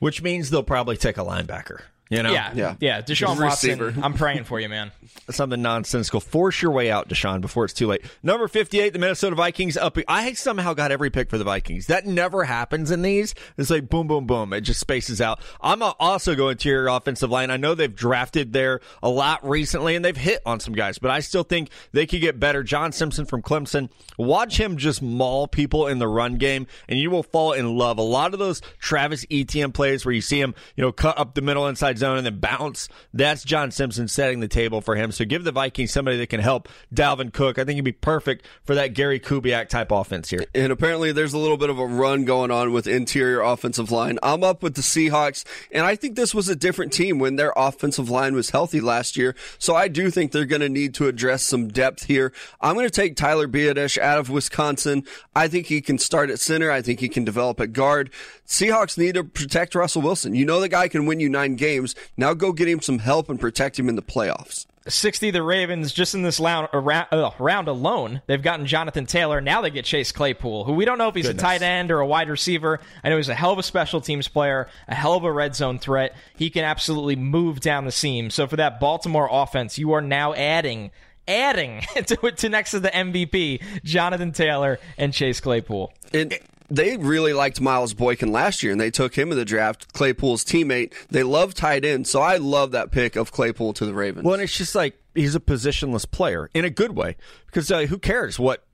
Which 0.00 0.22
means 0.22 0.50
they'll 0.50 0.62
probably 0.62 0.96
take 0.96 1.18
a 1.18 1.24
linebacker. 1.24 1.82
You 2.10 2.22
know? 2.22 2.32
Yeah, 2.32 2.52
yeah, 2.54 2.74
yeah. 2.80 3.02
Deshaun 3.02 3.40
Watson, 3.40 4.02
I'm 4.02 4.14
praying 4.14 4.44
for 4.44 4.58
you, 4.58 4.68
man. 4.68 4.92
Something 5.30 5.60
nonsensical. 5.60 6.20
Force 6.20 6.62
your 6.62 6.70
way 6.70 6.90
out, 6.90 7.08
Deshaun, 7.08 7.40
before 7.40 7.64
it's 7.64 7.74
too 7.74 7.86
late. 7.86 8.02
Number 8.22 8.48
58, 8.48 8.92
the 8.92 8.98
Minnesota 8.98 9.36
Vikings 9.36 9.76
up. 9.76 9.98
I 10.08 10.32
somehow 10.32 10.74
got 10.74 10.90
every 10.90 11.10
pick 11.10 11.28
for 11.28 11.38
the 11.38 11.44
Vikings. 11.44 11.86
That 11.86 12.06
never 12.06 12.44
happens 12.44 12.90
in 12.90 13.02
these. 13.02 13.34
It's 13.56 13.70
like 13.70 13.88
boom, 13.88 14.06
boom, 14.06 14.26
boom. 14.26 14.52
It 14.52 14.62
just 14.62 14.80
spaces 14.80 15.20
out. 15.20 15.40
I'm 15.60 15.82
also 15.82 16.34
going 16.34 16.56
to 16.58 16.68
your 16.68 16.88
offensive 16.88 17.30
line. 17.30 17.50
I 17.50 17.56
know 17.56 17.74
they've 17.74 17.94
drafted 17.94 18.52
there 18.52 18.80
a 19.02 19.08
lot 19.08 19.46
recently 19.46 19.96
and 19.96 20.04
they've 20.04 20.16
hit 20.16 20.40
on 20.46 20.60
some 20.60 20.74
guys, 20.74 20.98
but 20.98 21.10
I 21.10 21.20
still 21.20 21.42
think 21.42 21.70
they 21.92 22.06
could 22.06 22.20
get 22.20 22.40
better. 22.40 22.62
John 22.62 22.92
Simpson 22.92 23.26
from 23.26 23.42
Clemson. 23.42 23.90
Watch 24.16 24.58
him 24.58 24.76
just 24.76 25.02
maul 25.02 25.46
people 25.46 25.86
in 25.86 25.98
the 25.98 26.08
run 26.08 26.36
game, 26.36 26.66
and 26.88 26.98
you 26.98 27.10
will 27.10 27.22
fall 27.22 27.52
in 27.52 27.76
love. 27.76 27.98
A 27.98 28.02
lot 28.02 28.32
of 28.32 28.38
those 28.38 28.60
Travis 28.78 29.26
Etienne 29.30 29.72
plays 29.72 30.04
where 30.04 30.14
you 30.14 30.20
see 30.20 30.40
him, 30.40 30.54
you 30.76 30.82
know, 30.82 30.92
cut 30.92 31.18
up 31.18 31.34
the 31.34 31.42
middle 31.42 31.66
inside 31.66 31.97
zone 31.98 32.18
and 32.18 32.26
then 32.26 32.38
bounce. 32.38 32.88
That's 33.12 33.44
John 33.44 33.70
Simpson 33.70 34.08
setting 34.08 34.40
the 34.40 34.48
table 34.48 34.80
for 34.80 34.96
him. 34.96 35.12
So 35.12 35.24
give 35.24 35.44
the 35.44 35.52
Vikings 35.52 35.92
somebody 35.92 36.16
that 36.18 36.28
can 36.28 36.40
help 36.40 36.68
Dalvin 36.94 37.32
Cook. 37.32 37.58
I 37.58 37.64
think 37.64 37.76
he'd 37.76 37.82
be 37.82 37.92
perfect 37.92 38.46
for 38.64 38.74
that 38.74 38.94
Gary 38.94 39.20
Kubiak 39.20 39.68
type 39.68 39.90
offense 39.90 40.30
here. 40.30 40.44
And 40.54 40.72
apparently 40.72 41.12
there's 41.12 41.34
a 41.34 41.38
little 41.38 41.56
bit 41.56 41.70
of 41.70 41.78
a 41.78 41.86
run 41.86 42.24
going 42.24 42.50
on 42.50 42.72
with 42.72 42.86
interior 42.86 43.40
offensive 43.40 43.90
line. 43.90 44.18
I'm 44.22 44.42
up 44.42 44.62
with 44.62 44.74
the 44.74 44.82
Seahawks, 44.82 45.44
and 45.72 45.84
I 45.84 45.96
think 45.96 46.16
this 46.16 46.34
was 46.34 46.48
a 46.48 46.56
different 46.56 46.92
team 46.92 47.18
when 47.18 47.36
their 47.36 47.52
offensive 47.56 48.08
line 48.08 48.34
was 48.34 48.50
healthy 48.50 48.80
last 48.80 49.16
year. 49.16 49.34
So 49.58 49.74
I 49.74 49.88
do 49.88 50.10
think 50.10 50.32
they're 50.32 50.44
going 50.44 50.62
to 50.62 50.68
need 50.68 50.94
to 50.94 51.08
address 51.08 51.42
some 51.42 51.68
depth 51.68 52.04
here. 52.04 52.32
I'm 52.60 52.74
going 52.74 52.86
to 52.86 52.90
take 52.90 53.16
Tyler 53.16 53.48
Biadasz 53.48 53.98
out 53.98 54.18
of 54.18 54.30
Wisconsin. 54.30 55.04
I 55.34 55.48
think 55.48 55.66
he 55.66 55.80
can 55.80 55.98
start 55.98 56.30
at 56.30 56.38
center. 56.38 56.70
I 56.70 56.82
think 56.82 57.00
he 57.00 57.08
can 57.08 57.24
develop 57.24 57.60
at 57.60 57.72
guard. 57.72 58.10
Seahawks 58.46 58.96
need 58.96 59.14
to 59.14 59.24
protect 59.24 59.74
Russell 59.74 60.02
Wilson. 60.02 60.34
You 60.34 60.44
know 60.44 60.60
the 60.60 60.68
guy 60.68 60.88
can 60.88 61.06
win 61.06 61.20
you 61.20 61.28
nine 61.28 61.56
games. 61.56 61.87
Now 62.16 62.34
go 62.34 62.52
get 62.52 62.68
him 62.68 62.80
some 62.80 62.98
help 62.98 63.28
and 63.28 63.40
protect 63.40 63.78
him 63.78 63.88
in 63.88 63.96
the 63.96 64.02
playoffs. 64.02 64.66
60 64.88 65.30
the 65.30 65.42
Ravens 65.42 65.92
just 65.92 66.14
in 66.14 66.22
this 66.22 66.40
round, 66.40 66.68
uh, 66.72 67.30
round 67.38 67.68
alone. 67.68 68.22
They've 68.26 68.42
gotten 68.42 68.66
Jonathan 68.66 69.06
Taylor. 69.06 69.40
Now 69.40 69.60
they 69.60 69.70
get 69.70 69.84
Chase 69.84 70.12
Claypool, 70.12 70.64
who 70.64 70.72
we 70.72 70.84
don't 70.84 70.98
know 70.98 71.08
if 71.08 71.14
he's 71.14 71.26
Goodness. 71.26 71.42
a 71.42 71.46
tight 71.46 71.62
end 71.62 71.90
or 71.90 72.00
a 72.00 72.06
wide 72.06 72.28
receiver. 72.28 72.80
I 73.04 73.10
know 73.10 73.16
he's 73.16 73.28
a 73.28 73.34
hell 73.34 73.52
of 73.52 73.58
a 73.58 73.62
special 73.62 74.00
teams 74.00 74.28
player, 74.28 74.68
a 74.88 74.94
hell 74.94 75.14
of 75.14 75.24
a 75.24 75.32
red 75.32 75.54
zone 75.54 75.78
threat. 75.78 76.16
He 76.36 76.50
can 76.50 76.64
absolutely 76.64 77.16
move 77.16 77.60
down 77.60 77.84
the 77.84 77.92
seam. 77.92 78.30
So 78.30 78.46
for 78.46 78.56
that 78.56 78.80
Baltimore 78.80 79.28
offense, 79.30 79.78
you 79.78 79.92
are 79.92 80.00
now 80.00 80.34
adding 80.34 80.90
adding 81.26 81.82
to, 82.06 82.16
to 82.16 82.48
next 82.48 82.70
to 82.70 82.80
the 82.80 82.88
MVP, 82.88 83.62
Jonathan 83.84 84.32
Taylor 84.32 84.78
and 84.96 85.12
Chase 85.12 85.40
Claypool. 85.40 85.92
It, 86.12 86.42
they 86.68 86.96
really 86.96 87.32
liked 87.32 87.60
Miles 87.60 87.94
Boykin 87.94 88.30
last 88.30 88.62
year, 88.62 88.72
and 88.72 88.80
they 88.80 88.90
took 88.90 89.16
him 89.16 89.30
in 89.30 89.38
the 89.38 89.44
draft, 89.44 89.92
Claypool's 89.92 90.44
teammate. 90.44 90.92
They 91.08 91.22
love 91.22 91.54
tight 91.54 91.84
end, 91.84 92.06
so 92.06 92.20
I 92.20 92.36
love 92.36 92.72
that 92.72 92.90
pick 92.90 93.16
of 93.16 93.32
Claypool 93.32 93.72
to 93.74 93.86
the 93.86 93.94
Ravens. 93.94 94.24
Well, 94.24 94.34
and 94.34 94.42
it's 94.42 94.56
just 94.56 94.74
like 94.74 95.00
he's 95.14 95.34
a 95.34 95.40
positionless 95.40 96.10
player 96.10 96.50
in 96.54 96.64
a 96.64 96.70
good 96.70 96.94
way 96.94 97.16
because 97.46 97.70
uh, 97.70 97.86
who 97.86 97.98
cares 97.98 98.38
what 98.38 98.64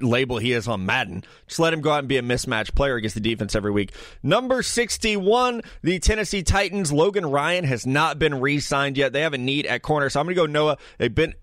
label 0.00 0.38
he 0.38 0.52
is 0.52 0.68
on 0.68 0.86
Madden. 0.86 1.24
Just 1.46 1.60
let 1.60 1.72
him 1.72 1.80
go 1.80 1.90
out 1.90 2.00
and 2.00 2.08
be 2.08 2.16
a 2.16 2.22
mismatch 2.22 2.74
player 2.74 2.96
against 2.96 3.14
the 3.14 3.20
defense 3.20 3.54
every 3.54 3.70
week. 3.70 3.92
Number 4.22 4.62
61, 4.62 5.62
the 5.82 5.98
Tennessee 5.98 6.42
Titans. 6.42 6.92
Logan 6.92 7.26
Ryan 7.26 7.64
has 7.64 7.86
not 7.86 8.18
been 8.18 8.40
re 8.40 8.60
signed 8.60 8.96
yet. 8.96 9.12
They 9.12 9.22
have 9.22 9.34
a 9.34 9.38
need 9.38 9.66
at 9.66 9.82
corner. 9.82 10.08
So 10.08 10.20
I'm 10.20 10.26
going 10.26 10.36
to 10.36 10.42
go 10.42 10.46
Noah. 10.46 10.78
They've 10.98 11.14
been 11.14 11.34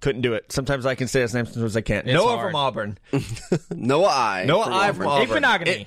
couldn't 0.00 0.22
do 0.22 0.34
it. 0.34 0.52
Sometimes 0.52 0.86
I 0.86 0.94
can 0.94 1.08
say 1.08 1.20
his 1.20 1.34
name, 1.34 1.46
sometimes 1.46 1.76
I 1.76 1.80
can't. 1.80 2.06
It's 2.06 2.14
Noah 2.14 2.36
hard. 2.36 2.46
from 2.48 2.56
Auburn. 2.56 2.98
Noah 3.74 4.08
I. 4.08 4.44
Noah 4.46 4.64
from 4.64 4.72
I 4.74 4.92
from 4.92 5.06
Auburn. 5.06 5.42
Igbinoghene. 5.42 5.86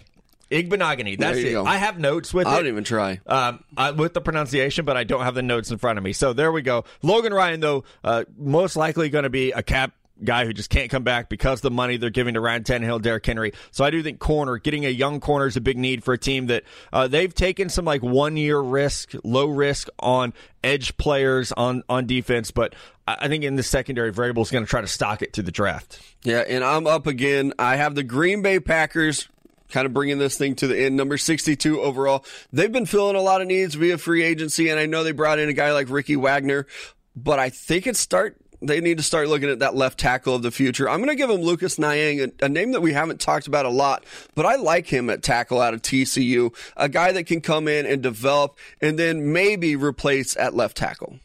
Igbinoghene. 0.52 1.18
That's 1.18 1.38
it. 1.38 1.52
Go. 1.52 1.66
I 1.66 1.78
have 1.78 1.98
notes 1.98 2.34
with 2.34 2.46
I 2.46 2.54
it. 2.54 2.58
don't 2.58 2.68
even 2.68 2.84
try. 2.84 3.22
Um, 3.26 3.64
I, 3.78 3.92
with 3.92 4.14
the 4.14 4.22
pronunciation, 4.22 4.84
but 4.86 4.98
I 4.98 5.06
don't 5.06 5.24
have 5.24 5.36
the 5.36 5.42
notes 5.42 5.72
in 5.72 5.78
front 5.78 5.98
of 5.98 6.04
me. 6.04 6.12
So 6.14 6.34
there 6.34 6.52
we 6.52 6.62
go. 6.62 6.84
Logan 7.02 7.34
Ryan, 7.34 7.62
though, 7.62 7.84
uh, 8.04 8.26
most 8.38 8.76
likely 8.76 9.10
going 9.10 9.24
to 9.24 9.30
be 9.30 9.52
a 9.52 9.64
cap 9.64 9.94
guy 10.24 10.46
who 10.46 10.54
just 10.54 10.70
can't 10.70 10.90
come 10.90 11.04
back 11.04 11.30
because 11.30 11.62
the 11.62 11.72
money 11.72 11.98
they're 11.98 12.10
giving 12.10 12.34
to 12.36 12.42
Ryan 12.42 12.64
Tannehill, 12.64 13.02
Derrick 13.02 13.26
Henry. 13.26 13.54
So 13.72 13.84
I 13.84 13.90
do 13.90 14.02
think 14.04 14.20
corner, 14.20 14.58
getting 14.58 14.86
a 14.86 14.90
young 14.90 15.20
corner 15.20 15.48
is 15.48 15.58
a 15.58 15.62
big 15.62 15.78
need 15.78 16.04
for 16.04 16.14
a 16.14 16.18
team 16.18 16.48
that 16.48 16.64
uh, 16.92 17.08
they've 17.08 17.34
taken 17.34 17.70
some 17.70 17.86
like 17.86 18.02
one 18.02 18.38
year 18.38 18.60
risk, 18.60 19.14
low 19.24 19.48
risk 19.48 19.88
on 20.00 20.34
edge 20.64 20.96
players 20.98 21.52
on, 21.54 21.84
on 21.90 22.06
defense, 22.06 22.52
but 22.52 22.76
I 23.08 23.28
think 23.28 23.44
in 23.44 23.56
the 23.56 23.64
secondary 23.64 24.14
Vrabel 24.14 24.42
is 24.42 24.52
going 24.52 24.64
to 24.64 24.70
try 24.70 24.82
to 24.82 24.88
stock 24.88 25.22
it 25.22 25.34
to 25.34 25.42
the 25.42 25.52
draft. 25.52 26.00
Yeah, 26.24 26.44
and 26.48 26.64
I'm 26.64 26.88
up 26.88 27.08
again. 27.08 27.54
I 27.58 27.76
have 27.76 27.96
the 27.96 28.04
Green 28.04 28.42
Bay 28.42 28.60
Packers 28.60 29.28
kind 29.70 29.86
of 29.86 29.94
bringing 29.94 30.20
this 30.20 30.38
thing 30.38 30.56
to 30.56 30.68
the 30.68 30.78
end. 30.78 30.96
Number 30.96 31.18
62 31.18 31.82
overall. 31.82 32.26
They've 32.54 32.72
been 32.72 32.86
filling 32.86 33.16
a 33.16 33.22
lot 33.22 33.42
of 33.42 33.48
needs 33.48 33.76
via 33.76 33.98
free 33.98 34.24
agency, 34.24 34.70
and 34.70 34.80
I 34.80 34.86
know 34.86 35.04
they 35.04 35.14
brought 35.14 35.40
in 35.40 35.50
a 35.50 35.54
guy 35.54 35.72
like 35.74 35.90
Ricky 35.90 36.16
Wagner, 36.16 36.68
but 37.16 37.40
I 37.40 37.50
think 37.50 37.88
it's 37.88 38.00
start 38.00 38.38
they 38.62 38.80
need 38.80 38.98
to 38.98 39.04
start 39.04 39.28
looking 39.28 39.50
at 39.50 39.60
that 39.60 39.76
left 39.76 40.00
tackle 40.00 40.36
of 40.36 40.44
the 40.44 40.52
future. 40.52 40.90
I'm 40.90 41.00
going 41.00 41.10
to 41.10 41.16
give 41.16 41.30
him 41.30 41.42
Lucas 41.42 41.80
Niang, 41.80 42.22
a, 42.22 42.46
a, 42.46 42.50
name 42.50 42.72
that 42.74 42.82
we 42.82 42.94
haven't 42.94 43.20
talked 43.20 43.48
about 43.48 43.66
a 43.66 43.70
lot, 43.70 44.04
but 44.36 44.46
I 44.46 44.56
like 44.56 44.88
him 44.88 45.10
at 45.10 45.24
tackle 45.24 45.60
out 45.60 45.74
of 45.74 45.82
TCU, 45.82 46.54
a 46.78 46.88
guy 46.88 47.12
that 47.12 47.26
can 47.26 47.42
come 47.42 47.68
in 47.68 47.86
and 47.86 48.02
develop 48.04 48.58
and 48.80 49.00
then 49.00 49.34
maybe 49.34 49.76
replace 49.76 50.38
at 50.38 50.54
left 50.54 50.78
tackle. 50.78 51.20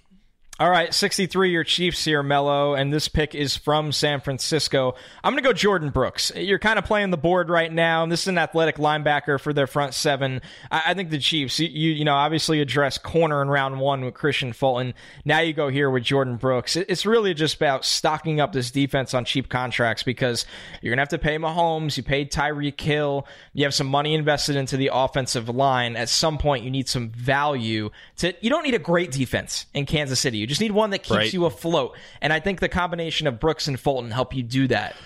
All 0.58 0.70
right, 0.70 0.94
63 0.94 1.50
your 1.50 1.64
Chiefs 1.64 2.02
here, 2.02 2.22
Mello, 2.22 2.72
and 2.72 2.90
this 2.90 3.08
pick 3.08 3.34
is 3.34 3.58
from 3.58 3.92
San 3.92 4.22
Francisco. 4.22 4.94
I'm 5.22 5.34
going 5.34 5.44
to 5.44 5.46
go 5.46 5.52
Jordyn 5.52 5.92
Brooks. 5.92 6.32
You're 6.34 6.58
kind 6.58 6.78
of 6.78 6.86
playing 6.86 7.10
the 7.10 7.18
board 7.18 7.50
right 7.50 7.70
now, 7.70 8.02
and 8.02 8.10
this 8.10 8.22
is 8.22 8.28
an 8.28 8.38
athletic 8.38 8.76
linebacker 8.76 9.38
for 9.38 9.52
their 9.52 9.66
front 9.66 9.92
seven. 9.92 10.40
I, 10.70 10.82
I 10.86 10.94
think 10.94 11.10
the 11.10 11.18
Chiefs, 11.18 11.60
you, 11.60 11.68
you, 11.68 12.06
know, 12.06 12.14
obviously 12.14 12.62
address 12.62 12.96
corner 12.96 13.42
in 13.42 13.48
round 13.48 13.80
one 13.80 14.02
with 14.02 14.14
Kristian 14.14 14.54
Fulton. 14.54 14.94
Now 15.26 15.40
you 15.40 15.52
go 15.52 15.68
here 15.68 15.90
with 15.90 16.04
Jordyn 16.04 16.40
Brooks. 16.40 16.74
It, 16.74 16.86
it's 16.88 17.04
really 17.04 17.34
just 17.34 17.56
about 17.56 17.84
stocking 17.84 18.40
up 18.40 18.54
this 18.54 18.70
defense 18.70 19.12
on 19.12 19.26
cheap 19.26 19.50
contracts 19.50 20.04
because 20.04 20.46
you're 20.80 20.90
going 20.90 20.96
to 20.96 21.02
have 21.02 21.10
to 21.10 21.18
pay 21.18 21.36
Mahomes. 21.36 21.98
You 21.98 22.02
paid 22.02 22.32
Tyreek 22.32 22.80
Hill. 22.80 23.26
You 23.52 23.64
have 23.64 23.74
some 23.74 23.88
money 23.88 24.14
invested 24.14 24.56
into 24.56 24.78
the 24.78 24.88
offensive 24.90 25.50
line. 25.50 25.96
At 25.96 26.08
some 26.08 26.38
point, 26.38 26.64
you 26.64 26.70
need 26.70 26.88
some 26.88 27.10
value. 27.10 27.90
To 28.16 28.34
You 28.40 28.48
don't 28.48 28.64
need 28.64 28.72
a 28.72 28.78
great 28.78 29.12
defense 29.12 29.66
in 29.74 29.84
Kansas 29.84 30.18
City. 30.18 30.38
You 30.38 30.45
just 30.46 30.60
need 30.60 30.72
one 30.72 30.90
that 30.90 30.98
keeps 30.98 31.16
right. 31.16 31.32
you 31.32 31.44
afloat. 31.44 31.96
And 32.20 32.32
I 32.32 32.40
think 32.40 32.60
the 32.60 32.68
combination 32.68 33.26
of 33.26 33.40
Brooks 33.40 33.68
and 33.68 33.78
Fulton 33.78 34.10
help 34.10 34.34
you 34.34 34.42
do 34.42 34.68
that. 34.68 34.96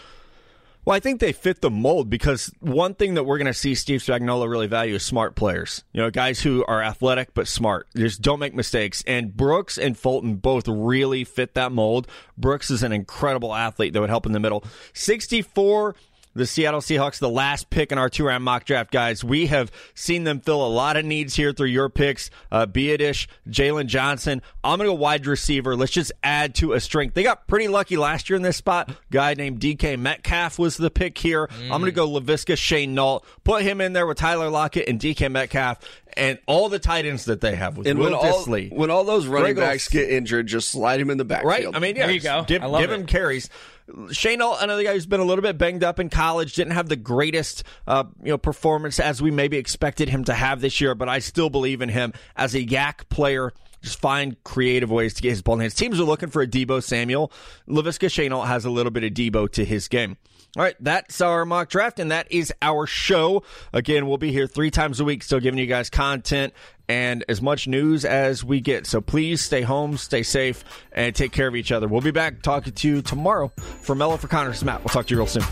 Well, 0.84 0.96
I 0.96 1.00
think 1.00 1.20
they 1.20 1.32
fit 1.32 1.60
the 1.60 1.70
mold 1.70 2.08
because 2.08 2.50
one 2.60 2.94
thing 2.94 3.14
that 3.14 3.24
we're 3.24 3.36
going 3.36 3.46
to 3.46 3.54
see 3.54 3.74
Steve 3.74 4.00
Spagnuolo 4.00 4.48
really 4.48 4.66
value 4.66 4.94
is 4.94 5.02
smart 5.02 5.34
players. 5.34 5.84
You 5.92 6.00
know, 6.00 6.10
guys 6.10 6.40
who 6.40 6.64
are 6.64 6.82
athletic 6.82 7.34
but 7.34 7.46
smart. 7.46 7.86
Just 7.94 8.22
don't 8.22 8.38
make 8.38 8.54
mistakes. 8.54 9.04
And 9.06 9.36
Brooks 9.36 9.76
and 9.76 9.96
Fulton 9.96 10.36
both 10.36 10.66
really 10.66 11.24
fit 11.24 11.52
that 11.54 11.70
mold. 11.70 12.06
Brooks 12.38 12.70
is 12.70 12.82
an 12.82 12.92
incredible 12.92 13.54
athlete 13.54 13.92
that 13.92 14.00
would 14.00 14.08
help 14.08 14.24
in 14.24 14.32
the 14.32 14.40
middle. 14.40 14.64
64 14.94 15.94
the 16.40 16.46
Seattle 16.46 16.80
Seahawks, 16.80 17.18
the 17.18 17.28
last 17.28 17.68
pick 17.68 17.92
in 17.92 17.98
our 17.98 18.08
two 18.08 18.24
round 18.24 18.42
mock 18.42 18.64
draft, 18.64 18.90
guys. 18.90 19.22
We 19.22 19.46
have 19.48 19.70
seen 19.94 20.24
them 20.24 20.40
fill 20.40 20.66
a 20.66 20.68
lot 20.68 20.96
of 20.96 21.04
needs 21.04 21.34
here 21.34 21.52
through 21.52 21.68
your 21.68 21.90
picks. 21.90 22.30
Uh, 22.50 22.66
Biadasz, 22.66 23.26
Jaylon 23.48 23.86
Johnson. 23.86 24.40
I'm 24.64 24.78
going 24.78 24.88
to 24.88 24.94
go 24.96 25.00
wide 25.00 25.26
receiver. 25.26 25.76
Let's 25.76 25.92
just 25.92 26.12
add 26.24 26.54
to 26.56 26.72
a 26.72 26.80
strength. 26.80 27.14
They 27.14 27.22
got 27.22 27.46
pretty 27.46 27.68
lucky 27.68 27.98
last 27.98 28.30
year 28.30 28.36
in 28.38 28.42
this 28.42 28.56
spot. 28.56 28.90
Guy 29.10 29.34
named 29.34 29.60
DK 29.60 29.98
Metcalf 29.98 30.58
was 30.58 30.78
the 30.78 30.90
pick 30.90 31.18
here. 31.18 31.46
Mm. 31.46 31.64
I'm 31.64 31.80
going 31.80 31.84
to 31.84 31.92
go 31.92 32.08
Laviska 32.08 32.54
Shenault. 32.54 33.22
Put 33.44 33.62
him 33.62 33.82
in 33.82 33.92
there 33.92 34.06
with 34.06 34.16
Tyler 34.16 34.48
Lockett 34.48 34.88
and 34.88 34.98
DK 34.98 35.30
Metcalf 35.30 35.78
and 36.16 36.38
all 36.46 36.68
the 36.68 36.78
tight 36.78 37.06
ends 37.06 37.26
that 37.26 37.40
they 37.40 37.54
have 37.54 37.76
with 37.76 37.86
and 37.86 37.98
Will 37.98 38.06
when 38.06 38.14
all, 38.14 38.44
when 38.44 38.90
all 38.90 39.04
those 39.04 39.26
running 39.26 39.54
backs 39.54 39.88
get 39.88 40.10
injured, 40.10 40.46
just 40.46 40.70
slide 40.70 41.00
him 41.00 41.10
in 41.10 41.18
the 41.18 41.24
backfield. 41.24 41.50
Right? 41.50 41.66
I 41.74 41.78
mean, 41.78 41.96
yeah, 41.96 42.06
there 42.06 42.14
you 42.14 42.20
go. 42.20 42.44
Give, 42.46 42.62
give 42.62 42.90
him 42.90 43.06
carries. 43.06 43.50
Shenault, 43.90 44.62
another 44.62 44.82
guy 44.82 44.92
who's 44.92 45.06
been 45.06 45.20
a 45.20 45.24
little 45.24 45.42
bit 45.42 45.58
banged 45.58 45.84
up 45.84 45.98
in 45.98 46.08
college, 46.08 46.54
didn't 46.54 46.72
have 46.72 46.88
the 46.88 46.96
greatest 46.96 47.64
uh, 47.86 48.04
you 48.22 48.30
know 48.30 48.38
performance 48.38 48.98
as 49.00 49.20
we 49.20 49.30
maybe 49.30 49.56
expected 49.56 50.08
him 50.08 50.24
to 50.24 50.34
have 50.34 50.60
this 50.60 50.80
year, 50.80 50.94
but 50.94 51.08
I 51.08 51.18
still 51.18 51.50
believe 51.50 51.82
in 51.82 51.88
him 51.88 52.12
as 52.36 52.54
a 52.54 52.64
YAC 52.64 53.08
player 53.08 53.52
just 53.82 53.98
find 53.98 54.42
creative 54.44 54.90
ways 54.90 55.14
to 55.14 55.22
get 55.22 55.30
his 55.30 55.42
ball 55.42 55.54
in 55.54 55.60
hands. 55.60 55.74
Teams 55.74 55.98
are 55.98 56.04
looking 56.04 56.28
for 56.28 56.42
a 56.42 56.46
Deebo 56.46 56.82
Samuel. 56.82 57.32
Laviska 57.68 58.08
Shenault 58.08 58.46
has 58.46 58.64
a 58.64 58.70
little 58.70 58.90
bit 58.90 59.04
of 59.04 59.12
Deebo 59.12 59.50
to 59.52 59.64
his 59.64 59.88
game. 59.88 60.16
All 60.56 60.64
right, 60.64 60.74
that's 60.80 61.20
our 61.20 61.44
mock 61.44 61.68
draft, 61.68 62.00
and 62.00 62.10
that 62.10 62.30
is 62.32 62.52
our 62.60 62.86
show. 62.86 63.44
Again, 63.72 64.08
we'll 64.08 64.18
be 64.18 64.32
here 64.32 64.48
three 64.48 64.70
times 64.70 64.98
a 64.98 65.04
week, 65.04 65.22
still 65.22 65.38
giving 65.38 65.60
you 65.60 65.66
guys 65.66 65.90
content 65.90 66.52
and 66.88 67.24
as 67.28 67.40
much 67.40 67.68
news 67.68 68.04
as 68.04 68.42
we 68.42 68.60
get. 68.60 68.84
So 68.84 69.00
please 69.00 69.40
stay 69.40 69.62
home, 69.62 69.96
stay 69.96 70.24
safe, 70.24 70.64
and 70.90 71.14
take 71.14 71.30
care 71.30 71.46
of 71.46 71.54
each 71.54 71.70
other. 71.70 71.86
We'll 71.86 72.00
be 72.00 72.10
back 72.10 72.42
talking 72.42 72.72
to 72.72 72.88
you 72.88 73.00
tomorrow. 73.00 73.52
For 73.82 73.94
Mello, 73.94 74.16
for 74.16 74.26
Connor, 74.26 74.52
Matt. 74.64 74.80
We'll 74.80 74.88
talk 74.88 75.06
to 75.06 75.14
you 75.14 75.18
real 75.18 75.28
soon. 75.28 75.44